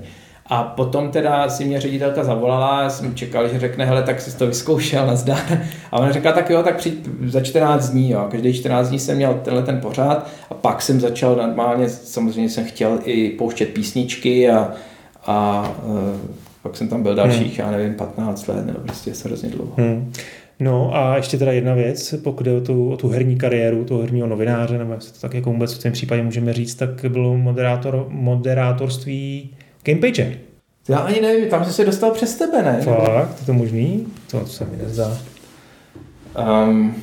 A 0.49 0.63
potom 0.63 1.11
teda 1.11 1.49
si 1.49 1.65
mě 1.65 1.81
ředitelka 1.81 2.23
zavolala, 2.23 2.83
já 2.83 2.89
jsem 2.89 3.15
čekal, 3.15 3.47
že 3.47 3.59
řekne, 3.59 3.85
hele, 3.85 4.03
tak 4.03 4.21
jsi 4.21 4.37
to 4.37 4.47
vyzkoušel, 4.47 5.07
nazdar. 5.07 5.61
A 5.91 5.99
ona 5.99 6.11
řekla, 6.11 6.31
tak 6.31 6.49
jo, 6.49 6.63
tak 6.63 6.77
přijď 6.77 7.09
za 7.25 7.41
14 7.41 7.89
dní, 7.89 8.11
jo. 8.11 8.27
Každý 8.31 8.53
14 8.53 8.89
dní 8.89 8.99
jsem 8.99 9.17
měl 9.17 9.39
tenhle 9.43 9.63
ten 9.63 9.79
pořád 9.81 10.29
a 10.49 10.53
pak 10.53 10.81
jsem 10.81 10.99
začal 10.99 11.35
normálně, 11.35 11.89
samozřejmě 11.89 12.49
jsem 12.49 12.65
chtěl 12.65 12.99
i 13.03 13.29
pouštět 13.29 13.65
písničky 13.65 14.49
a, 14.49 14.71
a 15.25 15.69
uh, 15.83 16.31
pak 16.63 16.77
jsem 16.77 16.87
tam 16.87 17.03
byl 17.03 17.15
dalších, 17.15 17.59
hmm. 17.59 17.67
já 17.67 17.77
nevím, 17.77 17.93
15 17.93 18.47
let, 18.47 18.65
nebo 18.65 18.79
prostě 18.79 19.13
se 19.15 19.27
hrozně 19.27 19.49
dlouho. 19.49 19.73
Hmm. 19.77 20.11
No 20.59 20.95
a 20.95 21.15
ještě 21.15 21.37
teda 21.37 21.51
jedna 21.51 21.73
věc, 21.73 22.13
pokud 22.23 22.43
jde 22.43 22.51
o 22.53 22.61
tu, 22.61 22.91
o 22.91 22.97
tu 22.97 23.09
herní 23.09 23.37
kariéru, 23.37 23.85
toho 23.85 24.01
herního 24.01 24.27
novináře, 24.27 24.77
nebo 24.77 24.91
jak 24.91 25.01
se 25.01 25.13
to 25.13 25.19
tak 25.19 25.33
jako 25.33 25.51
vůbec 25.51 25.73
v 25.73 25.83
tom 25.83 25.91
případě 25.91 26.23
můžeme 26.23 26.53
říct, 26.53 26.75
tak 26.75 27.05
bylo 27.09 27.37
moderátor, 27.37 28.05
moderátorství 28.09 29.49
Gamepage. 29.83 30.39
Já 30.89 30.97
ani 30.97 31.21
nevím, 31.21 31.49
tam 31.49 31.65
jsi 31.65 31.73
se 31.73 31.85
dostal 31.85 32.11
přes 32.11 32.35
tebe, 32.35 32.63
ne? 32.63 32.81
Fakt, 32.81 33.39
je 33.39 33.45
to 33.45 33.53
možný? 33.53 34.07
To, 34.31 34.39
to 34.39 34.45
se 34.45 34.65
mi 34.65 34.77
nezdá. 34.77 35.17
Um, 36.67 36.95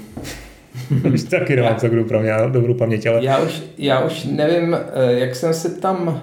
Víš, 0.91 1.22
taky 1.22 1.57
nemám 1.57 1.74
tak 1.74 1.95
dobrou, 1.95 2.18
dobrou 2.49 2.74
paměť, 2.74 3.07
ale... 3.07 3.24
Já 3.24 3.39
už, 3.39 3.62
já 3.79 4.05
už 4.05 4.24
nevím, 4.24 4.74
eh, 4.74 5.12
jak 5.12 5.35
jsem 5.35 5.55
se 5.55 5.70
tam... 5.70 6.22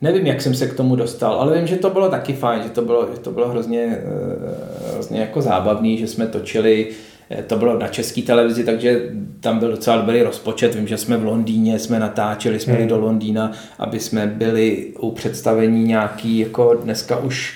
Nevím, 0.00 0.26
jak 0.26 0.42
jsem 0.42 0.54
se 0.54 0.66
k 0.66 0.74
tomu 0.74 0.96
dostal, 0.96 1.32
ale 1.32 1.58
vím, 1.58 1.66
že 1.66 1.76
to 1.76 1.90
bylo 1.90 2.10
taky 2.10 2.32
fajn, 2.32 2.62
že 2.62 2.68
to 2.68 2.82
bylo, 2.82 3.08
že 3.14 3.20
to 3.20 3.30
bylo 3.30 3.48
hrozně, 3.48 3.98
eh, 3.98 4.92
hrozně 4.92 5.20
jako 5.20 5.42
zábavný, 5.42 5.98
že 5.98 6.06
jsme 6.06 6.26
točili 6.26 6.86
Eh, 6.86 7.13
to 7.46 7.56
bylo 7.56 7.78
na 7.78 7.88
české 7.88 8.22
televizi, 8.22 8.64
takže 8.64 9.00
tam 9.40 9.58
byl 9.58 9.70
docela 9.70 9.96
dobrý 9.96 10.22
rozpočet. 10.22 10.74
Vím, 10.74 10.86
že 10.86 10.98
jsme 10.98 11.16
v 11.16 11.24
Londýně, 11.24 11.78
jsme 11.78 12.00
natáčeli, 12.00 12.60
jsme 12.60 12.72
hmm. 12.72 12.88
do 12.88 12.98
Londýna, 12.98 13.52
aby 13.78 14.00
jsme 14.00 14.26
byli 14.26 14.92
u 14.98 15.10
představení 15.10 15.84
nějaký, 15.84 16.38
jako 16.38 16.74
dneska 16.74 17.18
už, 17.18 17.54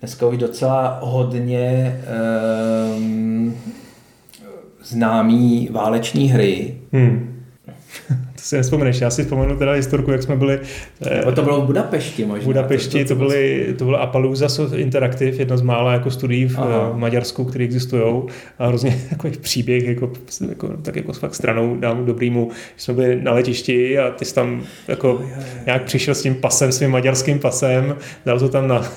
dneska 0.00 0.26
už 0.26 0.36
docela 0.36 0.98
hodně 1.02 2.00
um, 2.96 3.56
známý 4.82 5.68
váleční 5.70 6.28
hry. 6.28 6.76
Hmm 6.92 7.42
si 8.50 8.56
nespomeneš. 8.56 9.00
Já 9.00 9.10
si 9.10 9.22
vzpomenu 9.22 9.56
teda 9.56 9.72
historku, 9.72 10.10
jak 10.10 10.22
jsme 10.22 10.36
byli... 10.36 10.60
Eh, 11.06 11.32
to 11.32 11.42
bylo 11.42 11.60
v 11.60 11.64
Budapešti 11.64 12.24
možná. 12.24 12.42
V 12.42 12.44
Budapešti, 12.44 13.04
to, 13.04 13.08
to, 13.08 13.14
to, 13.14 13.18
byly, 13.18 13.74
to 13.78 13.84
bylo 13.84 14.00
Appaloosa 14.00 14.76
Interactive, 14.76 15.36
jedno 15.36 15.58
z 15.58 15.62
mála 15.62 15.92
jako 15.92 16.10
studií 16.10 16.46
v, 16.46 16.56
v 16.56 16.92
Maďarsku, 16.94 17.44
které 17.44 17.64
existují. 17.64 18.22
A 18.58 18.66
hrozně 18.66 19.00
takový 19.10 19.38
příběh, 19.38 19.84
jako, 19.84 20.12
jako, 20.48 20.68
tak 20.82 20.96
jako 20.96 21.12
fakt 21.12 21.34
stranou 21.34 21.76
dám 21.76 22.06
dobrýmu. 22.06 22.50
Jsme 22.76 22.94
byli 22.94 23.22
na 23.22 23.32
letišti 23.32 23.98
a 23.98 24.10
ty 24.10 24.24
jsi 24.24 24.34
tam 24.34 24.62
jako 24.88 25.22
nějak 25.66 25.84
přišel 25.84 26.14
s 26.14 26.22
tím 26.22 26.34
pasem, 26.34 26.72
svým 26.72 26.90
maďarským 26.90 27.38
pasem, 27.38 27.96
dal 28.26 28.38
to 28.38 28.48
tam 28.48 28.68
na 28.68 28.92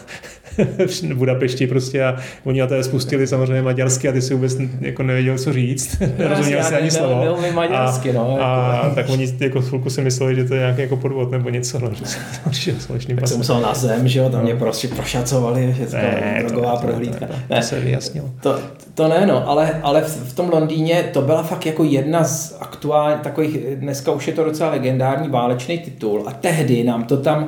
v 1.03 1.15
Budapešti 1.15 1.67
prostě 1.67 2.03
a 2.03 2.15
oni 2.43 2.59
na 2.59 2.67
té 2.67 2.83
spustili 2.83 3.27
samozřejmě 3.27 3.61
maďarsky 3.61 4.09
a 4.09 4.11
ty 4.11 4.21
si 4.21 4.33
vůbec 4.33 4.57
jako 4.81 5.03
nevěděl, 5.03 5.37
co 5.37 5.53
říct. 5.53 5.99
Nerozuměl 6.17 6.63
si 6.63 6.75
ani 6.75 6.91
slovo. 6.91 7.37
maďarsky, 7.53 8.13
no. 8.13 8.37
A, 8.41 8.81
jako. 8.83 8.95
tak 8.95 9.09
oni 9.09 9.33
jako 9.39 9.61
chvilku 9.61 9.89
si 9.89 10.01
mysleli, 10.01 10.35
že 10.35 10.43
to 10.43 10.53
je 10.53 10.59
nějaký 10.59 10.81
jako 10.81 10.97
podvod 10.97 11.31
nebo 11.31 11.49
něco, 11.49 11.79
no, 11.79 11.89
že 11.93 12.05
jsem 12.05 12.79
společný 12.79 13.15
Tak 13.15 13.27
jsem 13.27 13.37
musel 13.37 13.61
na 13.61 13.73
zem, 13.73 14.07
že 14.07 14.19
jo, 14.19 14.29
tam 14.29 14.43
mě 14.43 14.55
prostě 14.55 14.87
prošacovali, 14.87 15.75
že 15.77 15.85
to 15.85 15.95
je 15.95 16.45
drogová 16.47 16.75
prohlídka. 16.75 17.25
To, 17.25 17.33
to, 17.47 17.55
to, 17.55 17.61
se 17.61 17.79
vyjasnilo. 17.79 18.29
To, 18.41 18.59
to 18.93 19.07
ne, 19.07 19.25
no, 19.25 19.49
ale, 19.49 19.79
ale 19.83 20.01
v, 20.01 20.29
v 20.29 20.35
tom 20.35 20.49
Londýně 20.49 21.03
to 21.13 21.21
byla 21.21 21.43
fakt 21.43 21.65
jako 21.65 21.83
jedna 21.83 22.23
z 22.23 22.57
aktuálních 22.59 23.21
takových, 23.21 23.57
dneska 23.75 24.11
už 24.11 24.27
je 24.27 24.33
to 24.33 24.43
docela 24.43 24.69
legendární 24.69 25.29
válečný 25.29 25.77
titul 25.77 26.23
a 26.27 26.31
tehdy 26.31 26.83
nám 26.83 27.03
to 27.03 27.17
tam 27.17 27.47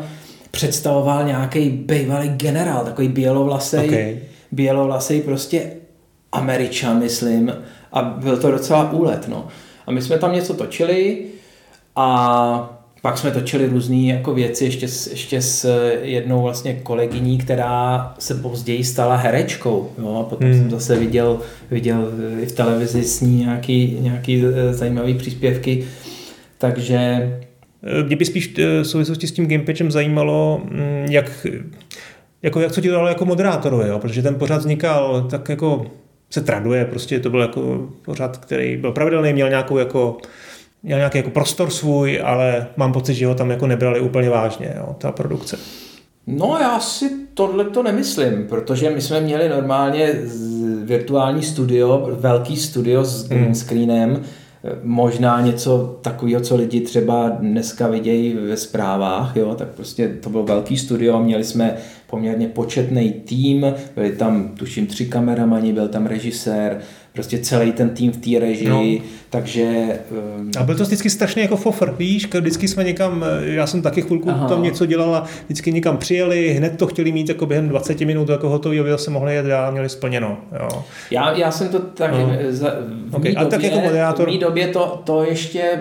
představoval 0.56 1.24
nějaký 1.24 1.70
bývalý 1.70 2.30
generál, 2.30 2.86
takový 2.86 3.08
bělovlasý, 3.08 3.78
okay. 3.78 4.20
bělovlasý 4.52 5.22
prostě 5.22 5.72
američan, 6.32 7.00
myslím, 7.00 7.54
a 7.92 8.02
byl 8.02 8.38
to 8.38 8.52
docela 8.52 8.92
úlet, 8.92 9.28
no. 9.28 9.48
A 9.88 9.92
my 9.92 10.02
jsme 10.02 10.18
tam 10.18 10.34
něco 10.34 10.54
točili 10.54 11.26
a 11.96 12.80
pak 13.02 13.18
jsme 13.18 13.32
točili 13.32 13.68
různé 13.68 13.96
jako 13.98 14.34
věci 14.34 14.66
ještě 14.66 14.88
s, 14.88 15.08
ještě 15.08 15.42
s 15.42 15.90
jednou 16.02 16.42
vlastně 16.42 16.74
kolegyní, 16.74 17.38
která 17.38 18.14
se 18.20 18.36
později 18.36 18.84
stala 18.84 19.16
herečkou. 19.16 19.92
Jo? 19.98 20.20
A 20.20 20.30
potom 20.30 20.48
hmm. 20.48 20.58
jsem 20.60 20.72
zase 20.72 20.96
viděl, 20.96 21.40
viděl 21.72 22.12
i 22.40 22.46
v 22.46 22.52
televizi 22.52 23.04
s 23.04 23.22
ní 23.22 23.38
nějaký, 23.38 23.98
nějaký 24.00 24.44
eh, 24.46 24.74
zajímavý 24.74 25.14
příspěvky. 25.14 25.88
Takže 26.58 27.30
mě 28.08 28.16
by 28.16 28.26
spíš 28.26 28.54
eh, 28.58 28.82
v 28.82 28.88
souvislosti 28.88 29.28
s 29.28 29.32
tím 29.32 29.48
gamepatchem 29.48 29.92
zajímalo, 29.92 30.62
mm, 30.64 31.06
jak, 31.10 31.48
jako, 32.42 32.62
jak 32.62 32.72
co 32.72 32.82
ti 32.82 32.88
to 32.88 32.94
dalo 32.94 33.08
jako 33.08 33.26
moderátorovi, 33.26 33.90
jo? 33.90 34.00
protože 34.00 34.22
ten 34.22 34.36
pořád 34.36 34.58
vznikal 34.58 35.28
tak 35.30 35.50
jako 35.50 35.86
se 36.30 36.42
traduje, 36.42 36.86
prostě 36.86 37.20
to 37.20 37.30
byl 37.30 37.42
jako 37.42 37.90
pořád, 38.06 38.38
který 38.38 38.78
byl 38.78 38.92
pravidelný, 38.92 39.34
měl 39.34 39.50
nějakou 39.50 39.78
jako 39.78 40.18
měl 40.84 40.98
nějaký 40.98 41.18
jako 41.18 41.30
prostor 41.30 41.70
svůj, 41.70 42.22
ale 42.24 42.68
mám 42.78 42.94
pocit, 42.94 43.14
že 43.14 43.28
ho 43.28 43.36
tam 43.36 43.50
jako 43.50 43.68
nebrali 43.68 44.00
úplně 44.00 44.30
vážně, 44.30 44.74
jo, 44.78 44.96
ta 44.98 45.12
produkce. 45.12 45.58
No 46.28 46.58
já 46.62 46.80
si 46.80 47.10
tohle 47.34 47.66
to 47.66 47.84
nemyslím, 47.84 48.46
protože 48.50 48.90
my 48.90 49.02
jsme 49.02 49.22
měli 49.22 49.50
normálně 49.50 50.14
virtuální 50.84 51.44
studio, 51.44 52.10
velký 52.20 52.58
studio 52.58 53.04
s 53.04 53.28
green 53.28 53.44
hmm. 53.44 53.56
screenem, 53.56 54.14
hmm 54.14 54.24
možná 54.84 55.42
něco 55.42 56.00
takového, 56.02 56.42
co 56.42 56.56
lidi 56.56 56.82
třeba 56.82 57.30
dneska 57.30 57.88
vidějí 57.88 58.34
ve 58.34 58.58
zprávách, 58.58 59.36
jo, 59.36 59.56
tak 59.56 59.68
prostě 59.68 60.08
to 60.08 60.30
bylo 60.30 60.44
velký 60.44 60.78
studio, 60.78 61.24
měli 61.24 61.44
jsme 61.44 61.78
poměrně 62.08 62.48
početný 62.48 63.12
tým, 63.12 63.66
byli 63.96 64.12
tam 64.12 64.50
tuším 64.50 64.88
tři 64.88 65.06
kameramani, 65.06 65.74
byl 65.74 65.88
tam 65.88 66.06
režisér, 66.06 66.82
prostě 67.16 67.40
celý 67.40 67.72
ten 67.72 67.90
tým 67.90 68.12
v 68.12 68.18
té 68.18 68.40
režii, 68.40 69.00
no. 69.00 69.06
takže... 69.30 69.86
A 70.60 70.64
byl 70.64 70.76
to 70.76 70.84
vždycky 70.84 71.10
strašně 71.10 71.42
jako 71.42 71.58
fofr, 71.58 71.96
víš, 71.98 72.28
vždycky 72.34 72.68
jsme 72.68 72.84
někam, 72.84 73.26
já 73.42 73.68
jsem 73.68 73.82
taky 73.82 74.02
chvilku 74.02 74.30
Aha. 74.30 74.48
tam 74.48 74.64
něco 74.64 74.86
dělala, 74.86 75.26
vždycky 75.46 75.72
někam 75.72 75.98
přijeli, 75.98 76.54
hned 76.54 76.78
to 76.78 76.88
chtěli 76.88 77.12
mít 77.12 77.30
jako 77.30 77.46
během 77.46 77.70
20 77.70 78.02
minut 78.02 78.30
jako 78.30 78.50
hotový, 78.50 78.80
aby 78.80 78.90
se 78.96 79.12
mohli 79.12 79.36
jet 79.36 79.46
dál, 79.46 79.72
měli 79.72 79.90
splněno. 79.90 80.38
Jo. 80.60 80.84
Já, 81.12 81.32
já 81.32 81.52
jsem 81.52 81.70
to 81.70 81.80
tak 81.80 82.12
no. 82.12 82.30
za, 82.50 82.74
v 83.10 83.16
okay. 83.16 83.34
době, 83.34 83.50
tak 83.50 83.64
jako 83.64 83.80
moderátor... 83.80 84.32
v 84.32 84.38
době 84.38 84.68
to, 84.68 85.02
to 85.04 85.24
ještě 85.24 85.80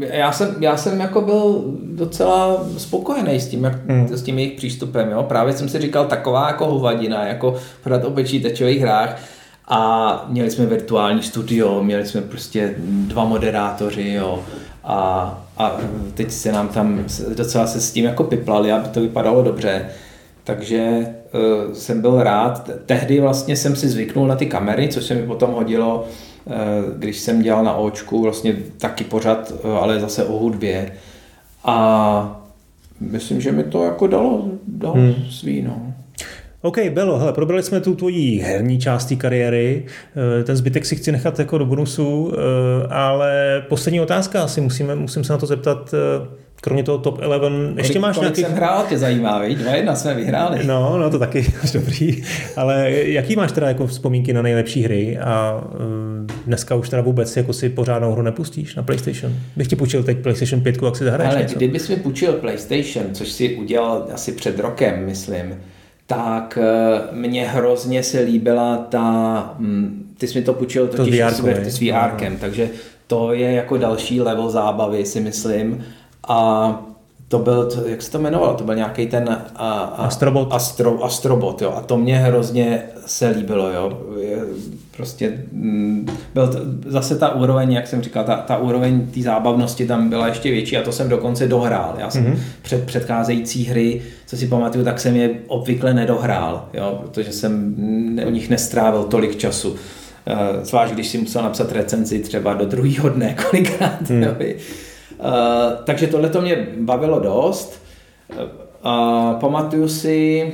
já 0.00 0.32
jsem, 0.32 0.56
já 0.60 0.76
jsem 0.76 1.00
jako 1.00 1.20
byl 1.20 1.64
docela 1.94 2.66
spokojený 2.78 3.40
s 3.40 3.48
tím, 3.48 3.64
jak, 3.64 3.90
hmm. 3.90 4.08
s 4.08 4.22
tím 4.22 4.38
jejich 4.38 4.52
přístupem. 4.52 5.10
Jo? 5.10 5.22
Právě 5.22 5.52
jsem 5.52 5.68
si 5.68 5.80
říkal, 5.80 6.04
taková 6.04 6.46
jako 6.46 6.66
hovadina, 6.66 7.26
jako 7.26 7.56
podat 7.82 8.04
o 8.04 8.10
počítačových 8.10 8.80
hrách, 8.80 9.22
a 9.68 10.24
měli 10.28 10.50
jsme 10.50 10.66
virtuální 10.66 11.22
studio, 11.22 11.82
měli 11.82 12.06
jsme 12.06 12.20
prostě 12.20 12.74
dva 12.78 13.24
moderátoři, 13.24 14.12
jo. 14.12 14.42
A, 14.84 15.38
a 15.58 15.76
teď 16.14 16.30
se 16.30 16.52
nám 16.52 16.68
tam 16.68 17.04
docela 17.36 17.66
se 17.66 17.80
s 17.80 17.92
tím 17.92 18.04
jako 18.04 18.24
piplali, 18.24 18.72
aby 18.72 18.88
to 18.88 19.00
vypadalo 19.00 19.42
dobře. 19.42 19.86
Takže 20.44 21.06
uh, 21.34 21.72
jsem 21.72 22.00
byl 22.00 22.22
rád. 22.22 22.70
Tehdy 22.86 23.20
vlastně 23.20 23.56
jsem 23.56 23.76
si 23.76 23.88
zvyknul 23.88 24.26
na 24.26 24.36
ty 24.36 24.46
kamery, 24.46 24.88
což 24.88 25.04
se 25.04 25.14
mi 25.14 25.22
potom 25.22 25.52
hodilo, 25.52 26.04
uh, 26.44 26.54
když 26.96 27.18
jsem 27.20 27.42
dělal 27.42 27.64
na 27.64 27.74
očku, 27.74 28.22
vlastně 28.22 28.56
taky 28.78 29.04
pořád, 29.04 29.52
uh, 29.64 29.76
ale 29.76 30.00
zase 30.00 30.24
o 30.24 30.38
hudbě. 30.38 30.92
A 31.64 32.42
myslím, 33.00 33.40
že 33.40 33.52
mi 33.52 33.64
to 33.64 33.84
jako 33.84 34.06
dalo, 34.06 34.44
dalo 34.66 34.94
hmm. 34.94 35.14
svý, 35.30 35.62
no. 35.62 35.91
OK, 36.62 36.78
Belo, 36.90 37.18
hele, 37.18 37.32
probrali 37.32 37.62
jsme 37.62 37.80
tu 37.80 37.94
tvojí 37.94 38.40
herní 38.40 38.78
část 38.78 39.04
té 39.04 39.16
kariéry, 39.16 39.84
eh, 40.40 40.44
ten 40.44 40.56
zbytek 40.56 40.86
si 40.86 40.96
chci 40.96 41.12
nechat 41.12 41.38
jako 41.38 41.58
do 41.58 41.66
bonusu, 41.66 42.32
eh, 42.34 42.86
ale 42.90 43.62
poslední 43.68 44.00
otázka, 44.00 44.42
asi 44.42 44.60
musíme, 44.60 44.94
musím 44.94 45.24
se 45.24 45.32
na 45.32 45.38
to 45.38 45.46
zeptat, 45.46 45.94
eh, 45.94 46.28
kromě 46.60 46.82
toho 46.82 46.98
top 46.98 47.20
11, 47.22 47.76
ještě 47.76 47.98
máš 47.98 48.16
kolik 48.16 48.36
nějaký... 48.36 48.42
jsem 48.42 48.52
hrál, 48.52 48.84
tě 48.88 48.98
zajímá, 48.98 49.38
viď? 49.38 49.58
Dva 49.58 49.72
jedna 49.72 49.94
jsme 49.96 50.14
vyhráli. 50.14 50.66
No, 50.66 50.98
no 50.98 51.10
to 51.10 51.18
taky 51.18 51.46
dobrý, 51.72 52.22
ale 52.56 52.90
jaký 52.90 53.36
máš 53.36 53.52
teda 53.52 53.68
jako 53.68 53.86
vzpomínky 53.86 54.32
na 54.32 54.42
nejlepší 54.42 54.82
hry 54.82 55.18
a 55.18 55.64
dneska 56.46 56.74
už 56.74 56.88
teda 56.88 57.02
vůbec 57.02 57.36
jako 57.36 57.52
si 57.52 57.68
pořádnou 57.68 58.12
hru 58.12 58.22
nepustíš 58.22 58.74
na 58.74 58.82
PlayStation? 58.82 59.32
Bych 59.56 59.68
ti 59.68 59.76
půjčil 59.76 60.02
teď 60.02 60.18
PlayStation 60.18 60.60
5, 60.60 60.82
jak 60.82 60.96
si 60.96 61.04
zahraješ 61.04 61.32
Ale 61.32 61.42
něco? 61.42 61.56
kdybys 61.56 61.88
mi 61.88 61.96
půjčil 61.96 62.32
PlayStation, 62.32 63.14
což 63.14 63.32
si 63.32 63.56
udělal 63.56 64.06
asi 64.12 64.32
před 64.32 64.58
rokem, 64.58 65.06
myslím, 65.06 65.54
tak 66.14 66.58
eh, 66.62 67.00
mně 67.12 67.48
hrozně 67.48 68.02
se 68.02 68.20
líbila 68.20 68.76
ta, 68.76 69.54
hm, 69.58 70.14
ty 70.18 70.28
jsi 70.28 70.38
mi 70.38 70.44
to 70.44 70.52
půjčil 70.52 70.88
totiž 70.88 71.20
VR, 71.20 71.30
s, 71.30 71.40
s 71.76 71.80
VRkem, 71.80 72.36
takže 72.36 72.70
to 73.06 73.32
je 73.32 73.52
jako 73.52 73.76
další 73.76 74.20
level 74.20 74.50
zábavy, 74.50 75.06
si 75.06 75.20
myslím. 75.20 75.84
A 76.28 76.80
to 77.28 77.38
byl, 77.38 77.70
to, 77.70 77.88
jak 77.88 78.02
se 78.02 78.10
to 78.10 78.18
jmenovalo, 78.18 78.54
to 78.54 78.64
byl 78.64 78.74
nějaký 78.74 79.06
ten 79.06 79.28
a, 79.28 79.44
a, 79.56 80.04
Astrobot. 80.04 80.48
Astro, 80.52 81.04
Astrobot, 81.04 81.62
jo. 81.62 81.72
A 81.76 81.80
to 81.80 81.96
mě 81.96 82.18
hrozně 82.18 82.82
se 83.06 83.28
líbilo, 83.28 83.70
jo. 83.70 83.98
Prostě 84.96 85.38
mm, 85.52 86.08
byl 86.34 86.48
to, 86.48 86.58
zase 86.86 87.18
ta 87.18 87.34
úroveň, 87.34 87.72
jak 87.72 87.86
jsem 87.86 88.02
říkal, 88.02 88.24
ta, 88.24 88.36
ta 88.36 88.56
úroveň 88.56 89.06
té 89.06 89.22
zábavnosti 89.22 89.86
tam 89.86 90.08
byla 90.08 90.28
ještě 90.28 90.50
větší 90.50 90.76
a 90.76 90.82
to 90.82 90.92
jsem 90.92 91.08
dokonce 91.08 91.48
dohrál. 91.48 91.94
Já 91.98 92.10
jsem 92.10 92.24
mm-hmm. 92.24 92.38
před 92.62 92.86
předcházející 92.86 93.64
hry, 93.64 94.02
co 94.26 94.36
si 94.36 94.46
pamatuju, 94.46 94.84
tak 94.84 95.00
jsem 95.00 95.16
je 95.16 95.30
obvykle 95.46 95.94
nedohrál, 95.94 96.68
jo, 96.74 96.98
protože 97.02 97.32
jsem 97.32 97.74
o 98.26 98.30
nich 98.30 98.50
nestrávil 98.50 99.04
tolik 99.04 99.36
času. 99.36 99.76
Eh, 100.26 100.64
zvlášť, 100.64 100.94
když 100.94 101.08
si 101.08 101.18
musel 101.18 101.42
napsat 101.42 101.72
recenzi 101.72 102.18
třeba 102.18 102.54
do 102.54 102.66
druhého 102.66 103.08
dne 103.08 103.36
kolikrát. 103.50 104.10
Mm. 104.10 104.22
Jo. 104.22 104.34
Uh, 105.18 105.28
takže 105.84 106.06
tohle 106.06 106.28
to 106.28 106.40
mě 106.40 106.66
bavilo 106.80 107.20
dost. 107.20 107.82
A 108.82 109.30
uh, 109.30 109.40
pamatuju 109.40 109.88
si 109.88 110.52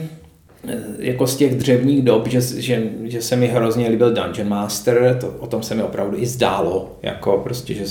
jako 0.98 1.26
z 1.26 1.36
těch 1.36 1.54
dřevních 1.54 2.02
dob, 2.02 2.26
že, 2.26 2.40
že, 2.40 2.82
že 3.04 3.22
se 3.22 3.36
mi 3.36 3.46
hrozně 3.46 3.88
líbil 3.88 4.12
Dungeon 4.12 4.48
Master, 4.48 5.18
to, 5.20 5.34
o 5.38 5.46
tom 5.46 5.62
se 5.62 5.74
mi 5.74 5.82
opravdu 5.82 6.16
i 6.18 6.26
zdálo, 6.26 6.96
jako 7.02 7.40
prostě, 7.44 7.74
že 7.74 7.84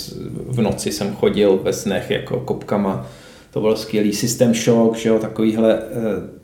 v 0.48 0.62
noci 0.62 0.92
jsem 0.92 1.16
chodil 1.16 1.60
ve 1.64 1.74
snech 1.74 2.12
jako 2.12 2.40
kopkama, 2.40 3.08
to 3.52 3.62
byl 3.62 3.76
skvělý 3.76 4.14
System 4.14 4.54
Shock, 4.54 4.98
že 4.98 5.10
jo, 5.10 5.20
takovýhle 5.20 5.80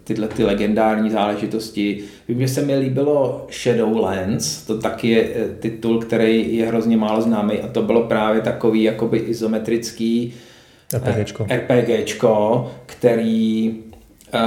tyhle 0.03 0.27
ty 0.27 0.43
legendární 0.43 1.09
záležitosti. 1.09 2.03
Vím, 2.27 2.39
že 2.39 2.47
se 2.47 2.61
mi 2.61 2.77
líbilo 2.77 3.47
Shadowlands, 3.63 4.63
to 4.63 4.77
taky 4.77 5.09
je 5.09 5.29
titul, 5.59 5.99
který 5.99 6.57
je 6.57 6.67
hrozně 6.67 6.97
málo 6.97 7.21
známý 7.21 7.59
a 7.59 7.67
to 7.67 7.81
bylo 7.81 8.03
právě 8.03 8.41
takový 8.41 8.83
jakoby 8.83 9.17
izometrický 9.17 10.33
RPGčko, 10.93 11.47
RPGčko 11.49 12.71
který 12.85 13.73
Uh, 14.33 14.39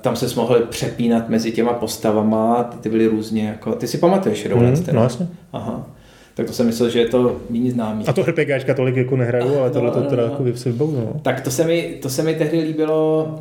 tam 0.00 0.16
se 0.16 0.36
mohli 0.36 0.60
přepínat 0.60 1.28
mezi 1.28 1.52
těma 1.52 1.72
postavama, 1.72 2.64
ty, 2.64 2.88
byly 2.88 3.06
různě 3.06 3.48
jako, 3.48 3.72
ty 3.72 3.86
si 3.86 3.98
pamatuješ 3.98 4.40
Shadowlands? 4.40 4.80
Mm, 4.80 4.86
no 4.96 5.02
jasně. 5.02 5.28
Aha. 5.52 5.86
Tak 6.34 6.46
to 6.46 6.52
jsem 6.52 6.66
myslel, 6.66 6.90
že 6.90 6.98
je 6.98 7.08
to 7.08 7.36
méně 7.50 7.70
známý. 7.70 8.06
A 8.06 8.12
to 8.12 8.22
RPGčka 8.22 8.74
tolik 8.74 8.96
jako 8.96 9.16
nehraju, 9.16 9.58
ale 9.58 9.70
tohle 9.70 9.90
to 9.90 10.00
no, 10.00 10.10
teda 10.10 10.22
no. 10.22 10.30
jako 10.30 10.42
vyvsebou, 10.42 10.90
no. 10.90 11.20
Tak 11.22 11.40
to 11.40 11.50
se, 11.50 11.64
mi, 11.64 11.98
to 12.02 12.10
se 12.10 12.22
mi 12.22 12.34
tehdy 12.34 12.60
líbilo, 12.60 13.38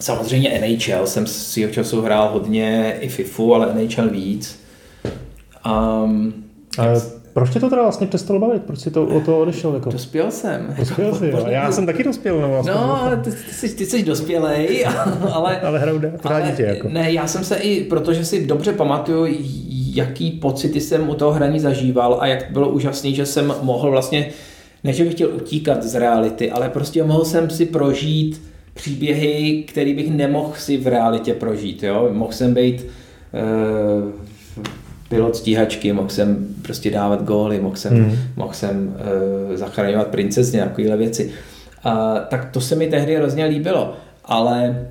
samozřejmě 0.00 0.60
NHL 0.60 1.06
jsem 1.06 1.26
svého 1.26 1.72
času 1.72 2.02
hrál 2.02 2.28
hodně, 2.32 2.96
i 3.00 3.08
FIFU, 3.08 3.54
ale 3.54 3.74
NHL 3.74 4.08
víc. 4.08 4.60
Um, 5.66 6.34
ale 6.78 7.00
proč 7.34 7.50
tě 7.50 7.60
to 7.60 7.70
teda 7.70 7.82
vlastně 7.82 8.06
přestalo 8.06 8.40
bavit? 8.40 8.62
Proč 8.62 8.78
jsi 8.78 8.90
to, 8.90 9.06
o 9.06 9.20
to 9.20 9.40
odešel? 9.40 9.74
Jako? 9.74 9.90
Dospěl 9.90 10.30
jsem. 10.30 10.74
Dospěl 10.78 11.14
jsi, 11.14 11.26
jo. 11.26 11.44
Já 11.48 11.72
jsem 11.72 11.86
taky 11.86 12.04
dospěl. 12.04 12.40
No, 12.40 12.48
vlastně. 12.48 12.72
no 12.72 13.10
ty, 13.24 13.30
ty, 13.30 13.36
jsi, 13.36 13.74
ty 13.74 13.86
jsi 13.86 14.02
dospělej, 14.02 14.86
ale... 15.32 15.60
ale 15.60 15.78
hraju 15.78 16.02
ale, 16.24 16.42
dítě, 16.42 16.62
jako. 16.62 16.88
Ne, 16.88 17.12
já 17.12 17.26
jsem 17.26 17.44
se 17.44 17.56
i, 17.56 17.84
protože 17.84 18.24
si 18.24 18.46
dobře 18.46 18.72
pamatuju, 18.72 19.34
jaký 19.94 20.30
pocity 20.30 20.80
jsem 20.80 21.10
u 21.10 21.14
toho 21.14 21.32
hraní 21.32 21.60
zažíval 21.60 22.16
a 22.20 22.26
jak 22.26 22.50
bylo 22.50 22.68
úžasný, 22.68 23.14
že 23.14 23.26
jsem 23.26 23.54
mohl 23.62 23.90
vlastně, 23.90 24.30
ne, 24.84 24.92
že 24.92 25.04
bych 25.04 25.14
chtěl 25.14 25.28
utíkat 25.34 25.82
z 25.82 25.94
reality, 25.94 26.50
ale 26.50 26.68
prostě 26.68 27.04
mohl 27.04 27.24
jsem 27.24 27.50
si 27.50 27.66
prožít 27.66 28.42
příběhy, 28.74 29.64
který 29.68 29.94
bych 29.94 30.10
nemohl 30.10 30.52
si 30.56 30.76
v 30.76 30.86
realitě 30.86 31.34
prožít. 31.34 31.82
Jo? 31.82 32.08
Mohl 32.12 32.32
jsem 32.32 32.54
být 32.54 32.86
uh, 32.86 34.10
pilot 35.14 35.36
stíhačky, 35.36 35.92
mohl 35.92 36.08
jsem 36.08 36.46
prostě 36.62 36.90
dávat 36.90 37.22
góly, 37.22 37.60
mohl 37.60 37.76
jsem, 37.76 37.94
mm. 37.94 38.16
mohl 38.36 38.52
jsem 38.52 38.96
uh, 39.48 39.56
zachraňovat 39.56 40.06
princezně, 40.06 40.60
takovéhle 40.60 40.96
věci. 40.96 41.30
Uh, 41.86 41.92
tak 42.28 42.50
to 42.50 42.60
se 42.60 42.74
mi 42.74 42.86
tehdy 42.86 43.16
hrozně 43.16 43.44
líbilo, 43.44 43.96
ale 44.24 44.86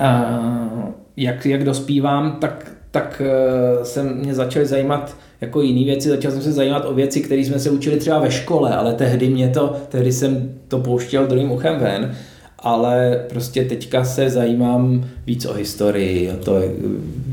uh, 0.00 0.88
jak, 1.16 1.46
jak 1.46 1.64
dospívám, 1.64 2.36
tak, 2.40 2.72
tak 2.90 3.22
uh, 3.24 3.84
jsem 3.84 4.16
mě 4.16 4.34
začaly 4.34 4.66
zajímat 4.66 5.16
jako 5.40 5.60
jiné 5.60 5.84
věci, 5.84 6.08
začal 6.08 6.32
jsem 6.32 6.42
se 6.42 6.52
zajímat 6.52 6.84
o 6.84 6.94
věci, 6.94 7.20
které 7.20 7.40
jsme 7.40 7.58
se 7.58 7.70
učili 7.70 7.96
třeba 7.96 8.18
ve 8.18 8.30
škole, 8.30 8.76
ale 8.76 8.94
tehdy 8.94 9.28
mě 9.28 9.48
to, 9.48 9.76
tehdy 9.88 10.12
jsem 10.12 10.54
to 10.68 10.78
pouštěl 10.78 11.26
druhým 11.26 11.50
uchem 11.50 11.78
ven 11.78 12.14
ale 12.58 13.24
prostě 13.28 13.64
teďka 13.64 14.04
se 14.04 14.30
zajímám 14.30 15.04
víc 15.26 15.46
o 15.46 15.52
historii, 15.52 16.32
o 16.32 16.44
to, 16.44 16.60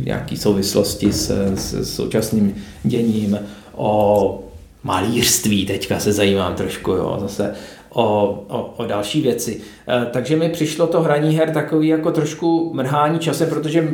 jaký 0.04 0.38
souvislosti 0.38 1.12
s, 1.14 1.54
s 1.56 1.96
současným 1.96 2.56
děním, 2.84 3.40
o 3.76 4.40
malířství 4.84 5.66
teďka 5.66 6.00
se 6.00 6.14
zajímám 6.14 6.56
trošku, 6.56 6.92
jo, 6.92 7.18
zase 7.20 7.54
o, 7.90 8.28
o, 8.48 8.74
o 8.78 8.86
další 8.86 9.22
věci. 9.22 9.62
E, 9.88 10.06
takže 10.06 10.36
mi 10.36 10.50
přišlo 10.50 10.88
to 10.88 11.02
hraní 11.02 11.38
her 11.38 11.52
takový 11.52 11.88
jako 11.88 12.12
trošku 12.12 12.72
mrhání 12.74 13.20
čase, 13.20 13.46
protože 13.46 13.90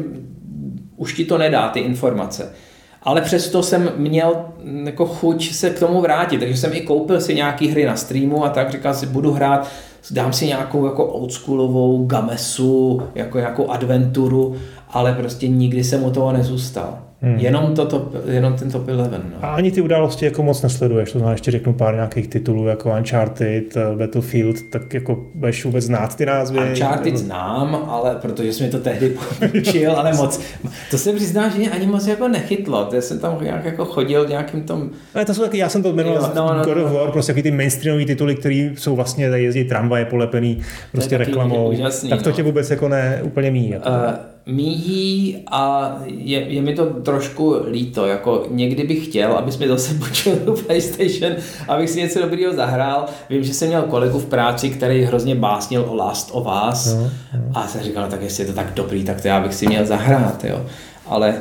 už 0.97 1.13
ti 1.13 1.25
to 1.25 1.38
nedá, 1.38 1.69
ty 1.69 1.79
informace. 1.79 2.53
Ale 3.03 3.21
přesto 3.21 3.63
jsem 3.63 3.91
měl 3.97 4.45
jako 4.84 5.05
chuť 5.05 5.51
se 5.51 5.69
k 5.69 5.79
tomu 5.79 6.01
vrátit, 6.01 6.39
takže 6.39 6.57
jsem 6.57 6.73
i 6.73 6.82
koupil 6.82 7.21
si 7.21 7.36
nějaký 7.36 7.67
hry 7.67 7.86
na 7.86 7.95
streamu 7.95 8.45
a 8.45 8.49
tak 8.49 8.71
říkal 8.71 8.93
si, 8.93 9.05
budu 9.05 9.32
hrát 9.32 9.71
dám 10.12 10.34
si 10.34 10.47
nějakou 10.47 10.86
jako 10.86 11.06
oldschoolovou 11.06 12.06
gamesu, 12.06 13.02
jako 13.16 13.38
nějakou 13.38 13.68
adventuru, 13.68 14.56
ale 14.89 15.14
prostě 15.14 15.47
nikdy 15.47 15.84
jsem 15.84 16.04
u 16.04 16.12
toho 16.12 16.32
nezůstal. 16.32 16.99
Hmm. 17.24 17.38
Jenom, 17.39 17.76
to, 17.76 17.86
to, 17.86 18.11
jenom 18.26 18.53
ten 18.53 18.72
Top 18.72 18.88
11. 18.88 19.24
No. 19.24 19.38
A 19.41 19.55
ani 19.55 19.72
ty 19.72 19.82
události 19.82 20.26
jako 20.26 20.43
moc 20.43 20.61
nesleduješ, 20.61 21.11
to 21.11 21.19
znamená, 21.19 21.32
ještě 21.32 21.51
řeknu 21.51 21.74
pár 21.74 21.95
nějakých 21.95 22.28
titulů 22.28 22.67
jako 22.67 22.93
Uncharted, 22.97 23.78
eh, 23.78 23.95
Battlefield, 23.95 24.61
tak 24.69 24.93
jako 24.93 25.26
budeš 25.36 25.65
vůbec 25.65 25.84
znát 25.84 26.15
ty 26.15 26.26
názvy? 26.26 26.59
Uncharted 26.59 27.17
znám, 27.17 27.86
ale 27.88 28.15
protože 28.15 28.53
jsi 28.53 28.63
mi 28.63 28.69
to 28.69 28.80
tehdy 28.80 29.17
poučil, 29.39 29.91
ale 29.91 30.13
moc, 30.13 30.41
to 30.91 30.97
se 30.97 31.13
přiznám, 31.13 31.51
že 31.51 31.57
mě 31.57 31.72
ani 31.72 31.86
moc 31.86 32.07
jako 32.07 32.28
nechytlo, 32.28 32.89
já 32.93 33.01
jsem 33.01 33.19
tam 33.19 33.38
nějak 33.43 33.65
jako 33.65 33.86
chodil 33.86 34.28
nějakým 34.28 34.63
tom... 34.63 34.89
Ale 35.13 35.26
to 35.26 35.34
jsou 35.34 35.41
taky, 35.41 35.57
já 35.57 35.69
jsem 35.69 35.84
to 35.84 35.93
jmenoval 35.93 36.32
no, 36.36 36.53
no, 36.57 36.63
God 36.63 36.78
of 36.78 36.91
War, 36.91 37.11
prostě 37.11 37.34
ty 37.34 37.51
mainstreamové 37.51 38.05
tituly, 38.05 38.36
které 38.36 38.69
jsou 38.76 38.95
vlastně, 38.95 39.30
tady 39.30 39.43
jezdí 39.43 39.63
tramvaje 39.63 40.05
polepený 40.05 40.61
prostě 40.91 41.17
reklamou, 41.17 41.72
úžasný, 41.72 42.09
tak 42.09 42.22
to 42.22 42.30
no. 42.30 42.36
tě 42.36 42.43
vůbec 42.43 42.69
jako 42.69 42.89
ne 42.89 43.19
úplně 43.24 43.51
mí. 43.51 43.69
Jako. 43.69 43.89
Uh, 43.89 43.95
míjí 44.46 45.44
a 45.52 45.96
je, 46.06 46.39
je 46.39 46.62
mi 46.62 46.76
to 46.76 46.86
trošku 46.86 47.56
líto. 47.72 48.06
Jako 48.06 48.46
někdy 48.50 48.84
bych 48.84 49.06
chtěl, 49.06 49.34
abys 49.34 49.58
mi 49.58 49.68
zase 49.68 49.94
počul 50.08 50.34
PlayStation, 50.66 51.36
abych 51.68 51.89
si 51.89 52.00
něco 52.00 52.22
dobrýho 52.22 52.54
zahrál. 52.54 53.06
Vím, 53.30 53.44
že 53.44 53.54
jsem 53.54 53.68
měl 53.68 53.82
kolegu 53.82 54.20
v 54.20 54.26
práci, 54.26 54.70
který 54.70 55.04
hrozně 55.04 55.36
básnil 55.36 55.86
o 55.89 55.96
Last 55.96 56.30
of 56.32 56.48
Us 56.72 56.94
no, 56.94 57.02
no. 57.02 57.52
a 57.54 57.68
jsem 57.68 57.82
říkal, 57.82 58.04
no, 58.04 58.10
tak 58.10 58.22
jestli 58.22 58.44
je 58.44 58.48
to 58.48 58.54
tak 58.54 58.74
dobrý, 58.74 59.04
tak 59.04 59.22
to 59.22 59.28
já 59.28 59.39
bych 59.39 59.54
si 59.54 59.68
měl 59.68 59.86
zahrát. 59.86 60.44
Jo. 60.44 60.66
Ale 61.06 61.36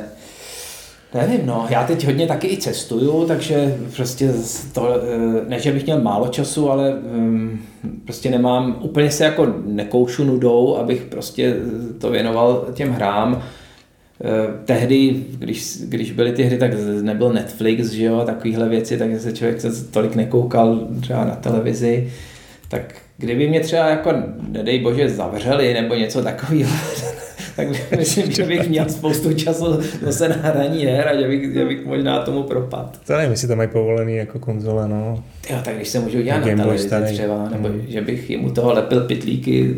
Nevím, 1.13 1.45
no, 1.45 1.65
já 1.69 1.87
teď 1.87 2.05
hodně 2.05 2.27
taky 2.27 2.47
i 2.47 2.57
cestuju, 2.57 3.25
takže 3.27 3.77
prostě 3.95 4.33
to, 4.73 4.95
eh, 4.95 5.49
ne, 5.49 5.59
že 5.59 5.71
bych 5.71 5.85
měl 5.85 6.01
málo 6.01 6.27
času, 6.27 6.71
ale 6.71 6.93
um, 6.93 7.59
prostě 8.03 8.29
nemám, 8.29 8.75
úplně 8.81 9.11
se 9.11 9.23
jako 9.25 9.53
nekoušu 9.65 10.23
nudou, 10.23 10.77
abych 10.77 11.01
prostě 11.01 11.55
to 11.99 12.09
věnoval 12.09 12.67
těm 12.73 12.91
hrám. 12.91 13.43
Eh, 14.23 14.65
tehdy, 14.65 15.25
když, 15.31 15.77
když 15.83 16.11
byly 16.11 16.31
ty 16.31 16.43
hry, 16.43 16.57
tak 16.57 16.71
nebyl 17.01 17.33
Netflix, 17.33 17.89
že 17.89 18.05
jo, 18.05 18.23
takovýhle 18.25 18.69
věci, 18.69 18.97
takže 18.97 19.19
se 19.19 19.33
člověk 19.33 19.61
se 19.61 19.85
tolik 19.85 20.15
nekoukal 20.15 20.87
třeba 21.01 21.25
na 21.25 21.35
televizi. 21.35 22.11
Tak 22.69 22.95
kdyby 23.17 23.49
mě 23.49 23.59
třeba 23.59 23.89
jako, 23.89 24.13
nedej 24.49 24.79
bože, 24.79 25.09
zavřeli 25.09 25.73
nebo 25.73 25.95
něco 25.95 26.23
takového, 26.23 26.71
tak 27.55 27.67
myslím, 27.97 28.31
že 28.31 28.43
bych 28.43 28.69
měl 28.69 28.89
spoustu 28.89 29.33
času 29.33 29.79
zase 30.01 30.29
na 30.29 30.35
hraní 30.35 30.85
her 30.85 31.07
a 31.07 31.21
že 31.21 31.27
bych, 31.27 31.53
že 31.53 31.65
bych 31.65 31.85
možná 31.85 32.19
tomu 32.19 32.43
propadl. 32.43 32.89
To 33.07 33.13
nevím, 33.13 33.31
jestli 33.31 33.47
tam 33.47 33.57
mají 33.57 33.69
povolený 33.69 34.15
jako 34.15 34.39
konzole, 34.39 34.87
no. 34.87 35.23
Jo, 35.49 35.57
tak 35.65 35.75
když 35.75 35.87
se 35.87 35.99
můžu 35.99 36.21
dělat 36.21 36.45
na 36.45 36.55
televizi 36.55 36.89
třeba, 37.05 37.49
nebo 37.49 37.67
mm. 37.67 37.85
že 37.87 38.01
bych 38.01 38.29
jim 38.29 38.45
u 38.45 38.51
toho 38.51 38.73
lepil 38.73 39.01
pitlíky 39.01 39.75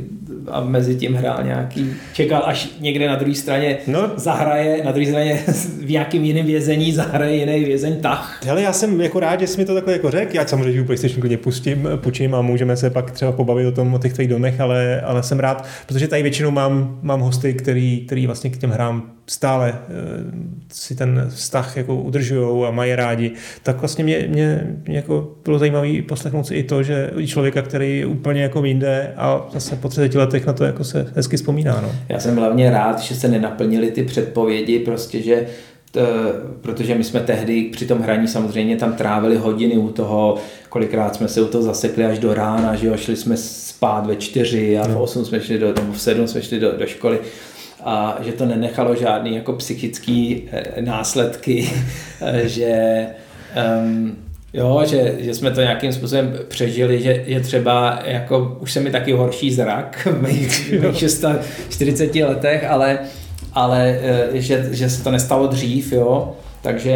a 0.51 0.63
mezi 0.63 0.95
tím 0.95 1.13
hrál 1.13 1.43
nějaký, 1.43 1.93
čekal 2.13 2.43
až 2.45 2.69
někde 2.79 3.07
na 3.07 3.15
druhé 3.15 3.35
straně 3.35 3.77
no. 3.87 4.11
zahraje, 4.15 4.83
na 4.83 4.91
druhé 4.91 5.07
straně 5.07 5.43
v 5.85 5.89
nějakým 5.89 6.23
jiném 6.23 6.45
vězení 6.45 6.93
zahraje 6.93 7.35
jiný 7.35 7.63
vězeň 7.63 8.01
tah. 8.01 8.41
Hele, 8.45 8.61
já 8.61 8.73
jsem 8.73 9.01
jako 9.01 9.19
rád, 9.19 9.39
že 9.39 9.47
jsi 9.47 9.57
mi 9.57 9.65
to 9.65 9.73
takhle 9.73 9.93
jako 9.93 10.11
řekl, 10.11 10.35
já 10.35 10.45
samozřejmě 10.45 10.81
u 10.81 10.85
PlayStation 10.85 11.21
klidně 11.21 11.37
pustím, 11.37 11.89
půjčím 11.95 12.35
a 12.35 12.41
můžeme 12.41 12.77
se 12.77 12.89
pak 12.89 13.11
třeba 13.11 13.31
pobavit 13.31 13.67
o 13.67 13.71
tom, 13.71 13.93
o 13.93 13.99
těch 13.99 14.13
tvých 14.13 14.27
domech, 14.27 14.61
ale, 14.61 15.01
ale 15.01 15.23
jsem 15.23 15.39
rád, 15.39 15.67
protože 15.87 16.07
tady 16.07 16.21
většinou 16.21 16.51
mám, 16.51 16.99
mám 17.01 17.19
hosty, 17.19 17.53
který, 17.53 18.05
který 18.05 18.25
vlastně 18.27 18.49
k 18.49 18.57
těm 18.57 18.69
hrám 18.69 19.11
stále 19.27 19.69
e, 19.69 19.75
si 20.71 20.95
ten 20.95 21.31
vztah 21.35 21.77
jako 21.77 21.95
udržují 21.95 22.65
a 22.67 22.71
mají 22.71 22.95
rádi, 22.95 23.31
tak 23.63 23.79
vlastně 23.79 24.03
mě, 24.03 24.25
mě, 24.29 24.77
mě 24.87 24.95
jako 24.95 25.35
bylo 25.43 25.59
zajímavé 25.59 26.01
poslechnout 26.01 26.47
si 26.47 26.55
i 26.55 26.63
to, 26.63 26.83
že 26.83 27.11
člověka, 27.25 27.61
který 27.61 28.05
úplně 28.05 28.41
jako 28.41 28.65
jinde 28.65 29.13
a 29.17 29.47
zase 29.51 29.75
po 29.75 29.89
30 29.89 30.15
letech 30.15 30.45
na 30.45 30.53
to 30.53 30.63
jako 30.63 30.83
se 30.83 31.11
hezky 31.15 31.37
vzpomíná. 31.37 31.81
No. 31.81 31.91
Já 32.09 32.19
jsem 32.19 32.35
hlavně 32.35 32.71
rád, 32.71 32.99
že 32.99 33.15
se 33.15 33.27
nenaplnili 33.27 33.91
ty 33.91 34.03
předpovědi, 34.03 34.79
prostě, 34.79 35.21
že 35.21 35.47
to, 35.91 36.01
protože 36.61 36.95
my 36.95 37.03
jsme 37.03 37.19
tehdy 37.19 37.69
při 37.71 37.85
tom 37.85 37.99
hraní 37.99 38.27
samozřejmě 38.27 38.77
tam 38.77 38.93
trávili 38.93 39.37
hodiny 39.37 39.77
u 39.77 39.89
toho, 39.89 40.37
kolikrát 40.69 41.15
jsme 41.15 41.27
se 41.27 41.41
u 41.41 41.47
toho 41.47 41.63
zasekli 41.63 42.05
až 42.05 42.19
do 42.19 42.33
rána, 42.33 42.75
že 42.75 42.87
jo, 42.87 42.97
šli 42.97 43.15
jsme 43.15 43.37
spát 43.37 44.07
ve 44.07 44.15
čtyři 44.15 44.77
a 44.77 44.87
v 44.87 44.91
no. 44.91 45.01
osm 45.01 45.25
jsme 45.25 45.41
šli 45.41 45.59
do, 45.59 45.73
nebo 45.73 45.93
v 45.93 46.01
sedm 46.01 46.27
jsme 46.27 46.41
šli 46.41 46.59
do, 46.59 46.77
do 46.77 46.85
školy 46.85 47.19
a 47.83 48.17
že 48.21 48.31
to 48.31 48.45
nenechalo 48.45 48.95
žádný 48.95 49.35
jako 49.35 49.53
psychický 49.53 50.43
eh, 50.51 50.81
následky, 50.81 51.69
že 52.43 53.05
um, 53.79 54.17
Jo, 54.53 54.81
že, 54.85 55.15
že 55.19 55.33
jsme 55.33 55.51
to 55.51 55.61
nějakým 55.61 55.93
způsobem 55.93 56.39
přežili, 56.47 57.01
že 57.01 57.23
je 57.25 57.39
třeba, 57.39 57.99
jako 58.05 58.57
už 58.59 58.71
se 58.73 58.79
mi 58.79 58.91
taky 58.91 59.11
horší 59.11 59.53
zrak 59.53 60.07
v 60.11 60.21
mých, 60.21 60.71
mých 60.71 61.03
40 61.69 62.15
letech, 62.15 62.65
ale, 62.69 62.99
ale 63.53 63.99
eh, 64.01 64.29
že, 64.33 64.67
že 64.71 64.89
se 64.89 65.03
to 65.03 65.11
nestalo 65.11 65.47
dřív, 65.47 65.91
jo, 65.91 66.35
takže 66.61 66.91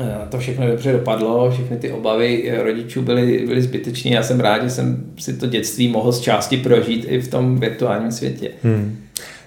eh, 0.00 0.28
to 0.30 0.38
všechno 0.38 0.66
dobře 0.66 0.92
dopadlo, 0.92 1.50
všechny 1.50 1.76
ty 1.76 1.92
obavy 1.92 2.52
rodičů 2.62 3.02
byly, 3.02 3.46
byly 3.46 3.62
zbytečné. 3.62 4.10
Já 4.10 4.22
jsem 4.22 4.40
rád, 4.40 4.62
že 4.62 4.70
jsem 4.70 5.12
si 5.18 5.36
to 5.36 5.46
dětství 5.46 5.88
mohl 5.88 6.12
z 6.12 6.20
části 6.20 6.56
prožít 6.56 7.06
i 7.08 7.18
v 7.18 7.28
tom 7.28 7.58
virtuálním 7.58 8.12
světě. 8.12 8.50
Hmm. 8.62 8.98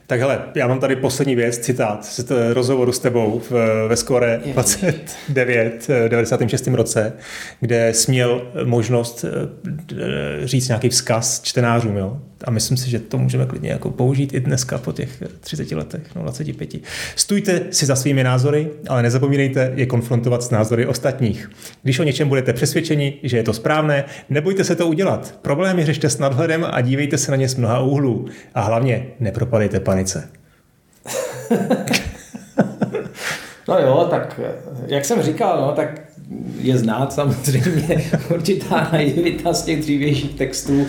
Tak 0.07 0.19
hele, 0.19 0.39
já 0.55 0.67
mám 0.67 0.79
tady 0.79 0.95
poslední 0.95 1.35
věc, 1.35 1.57
citát 1.57 2.05
z 2.05 2.31
rozhovoru 2.53 2.91
s 2.91 2.99
tebou 2.99 3.41
v, 3.49 3.51
ve 3.87 3.95
skore 3.95 4.41
29 4.45 5.87
v 5.87 6.09
96. 6.09 6.67
roce, 6.67 7.13
kde 7.59 7.93
směl 7.93 8.51
možnost 8.63 9.25
eh, 9.25 10.47
říct 10.47 10.67
nějaký 10.67 10.89
vzkaz 10.89 11.41
čtenářům. 11.41 11.97
Jo? 11.97 12.21
A 12.43 12.51
myslím 12.51 12.77
si, 12.77 12.89
že 12.89 12.99
to 12.99 13.17
můžeme 13.17 13.45
klidně 13.45 13.69
jako 13.69 13.91
použít 13.91 14.33
i 14.33 14.39
dneska 14.39 14.77
po 14.77 14.91
těch 14.91 15.23
30 15.39 15.71
letech, 15.71 16.01
no 16.15 16.21
25. 16.21 16.75
Stůjte 17.15 17.61
si 17.71 17.85
za 17.85 17.95
svými 17.95 18.23
názory, 18.23 18.69
ale 18.87 19.03
nezapomínejte 19.03 19.71
je 19.75 19.85
konfrontovat 19.85 20.43
s 20.43 20.49
názory 20.49 20.85
ostatních. 20.85 21.51
Když 21.83 21.99
o 21.99 22.03
něčem 22.03 22.29
budete 22.29 22.53
přesvědčeni, 22.53 23.19
že 23.23 23.37
je 23.37 23.43
to 23.43 23.53
správné, 23.53 24.03
nebojte 24.29 24.63
se 24.63 24.75
to 24.75 24.87
udělat. 24.87 25.35
Problémy 25.41 25.85
řešte 25.85 26.09
s 26.09 26.17
nadhledem 26.17 26.67
a 26.71 26.81
dívejte 26.81 27.17
se 27.17 27.31
na 27.31 27.37
ně 27.37 27.49
z 27.49 27.55
mnoha 27.55 27.79
úhlů. 27.79 28.25
A 28.55 28.61
hlavně 28.61 29.05
nepropadejte 29.19 29.79
panice. 29.79 30.29
no 33.67 33.79
jo, 33.79 34.07
tak 34.09 34.39
jak 34.87 35.05
jsem 35.05 35.21
říkal, 35.21 35.61
no, 35.61 35.71
tak 35.71 36.01
je 36.59 36.77
znát 36.77 37.13
samozřejmě 37.13 38.11
určitá 38.33 38.89
naivita 38.91 39.53
z 39.53 39.63
těch 39.63 39.81
dřívějších 39.81 40.35
textů, 40.35 40.87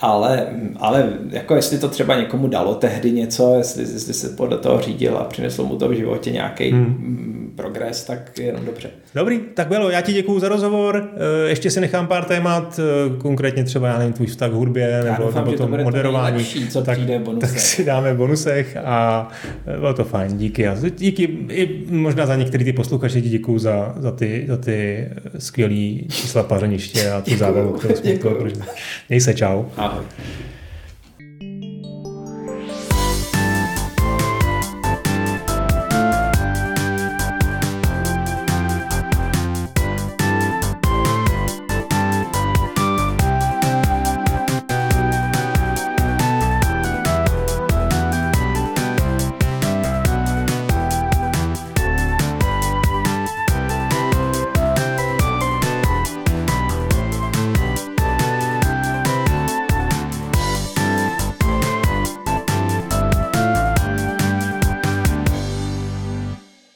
ale, 0.00 0.46
ale 0.76 1.12
jako 1.30 1.56
jestli 1.56 1.78
to 1.78 1.88
třeba 1.88 2.20
někomu 2.20 2.48
dalo 2.48 2.74
tehdy 2.74 3.12
něco, 3.12 3.54
jestli, 3.58 3.82
jestli 3.82 4.14
se 4.14 4.28
podle 4.28 4.58
toho 4.58 4.80
řídil 4.80 5.18
a 5.18 5.24
přinesl 5.24 5.64
mu 5.64 5.76
to 5.76 5.88
v 5.88 5.92
životě 5.92 6.30
nějaký 6.30 6.70
hmm. 6.70 7.52
progres, 7.56 8.04
tak 8.04 8.38
jenom 8.38 8.64
dobře. 8.64 8.90
Dobrý, 9.14 9.40
tak 9.54 9.68
bylo, 9.68 9.90
já 9.90 10.00
ti 10.00 10.12
děkuju 10.12 10.38
za 10.38 10.48
rozhovor, 10.48 11.10
eh, 11.14 11.48
ještě 11.48 11.70
si 11.70 11.80
nechám 11.80 12.06
pár 12.06 12.24
témat, 12.24 12.80
eh, 12.82 13.18
konkrétně 13.18 13.64
třeba, 13.64 13.88
já 13.88 13.98
nevím, 13.98 14.12
tvůj 14.12 14.26
vztah 14.26 14.50
k 14.50 14.54
hudbě 14.54 15.04
nebo, 15.04 15.22
doufám, 15.22 15.44
nebo 15.44 15.56
to, 15.56 15.66
to 15.66 15.84
moderování. 15.84 16.36
Lepší, 16.36 16.68
co 16.68 16.82
tak, 16.82 16.96
přijde 16.96 17.20
tak 17.40 17.50
si 17.50 17.84
dáme 17.84 18.14
bonusech 18.14 18.76
a 18.84 19.28
eh, 19.66 19.78
bylo 19.78 19.94
to 19.94 20.04
fajn, 20.04 20.38
díky. 20.38 20.68
A 20.68 20.76
díky 20.96 21.22
i 21.48 21.84
možná 21.90 22.26
za 22.26 22.36
některý 22.36 22.64
ty 22.64 22.72
posluchače 22.72 23.22
ti 23.22 23.28
děkuju 23.28 23.58
za, 23.58 23.94
za, 23.96 24.10
ty, 24.10 24.44
za 24.48 24.56
ty 24.56 25.08
skvělý 25.38 26.06
čísla 26.10 26.42
pařeniště 26.42 27.10
a 27.10 27.20
tu 27.20 27.36
zábavu, 27.36 27.72
kterou 27.72 27.96
jsme 27.96 28.10
Měj 29.08 29.20
se, 29.20 29.34
čau. 29.34 29.64
Ahoj. 29.90 30.04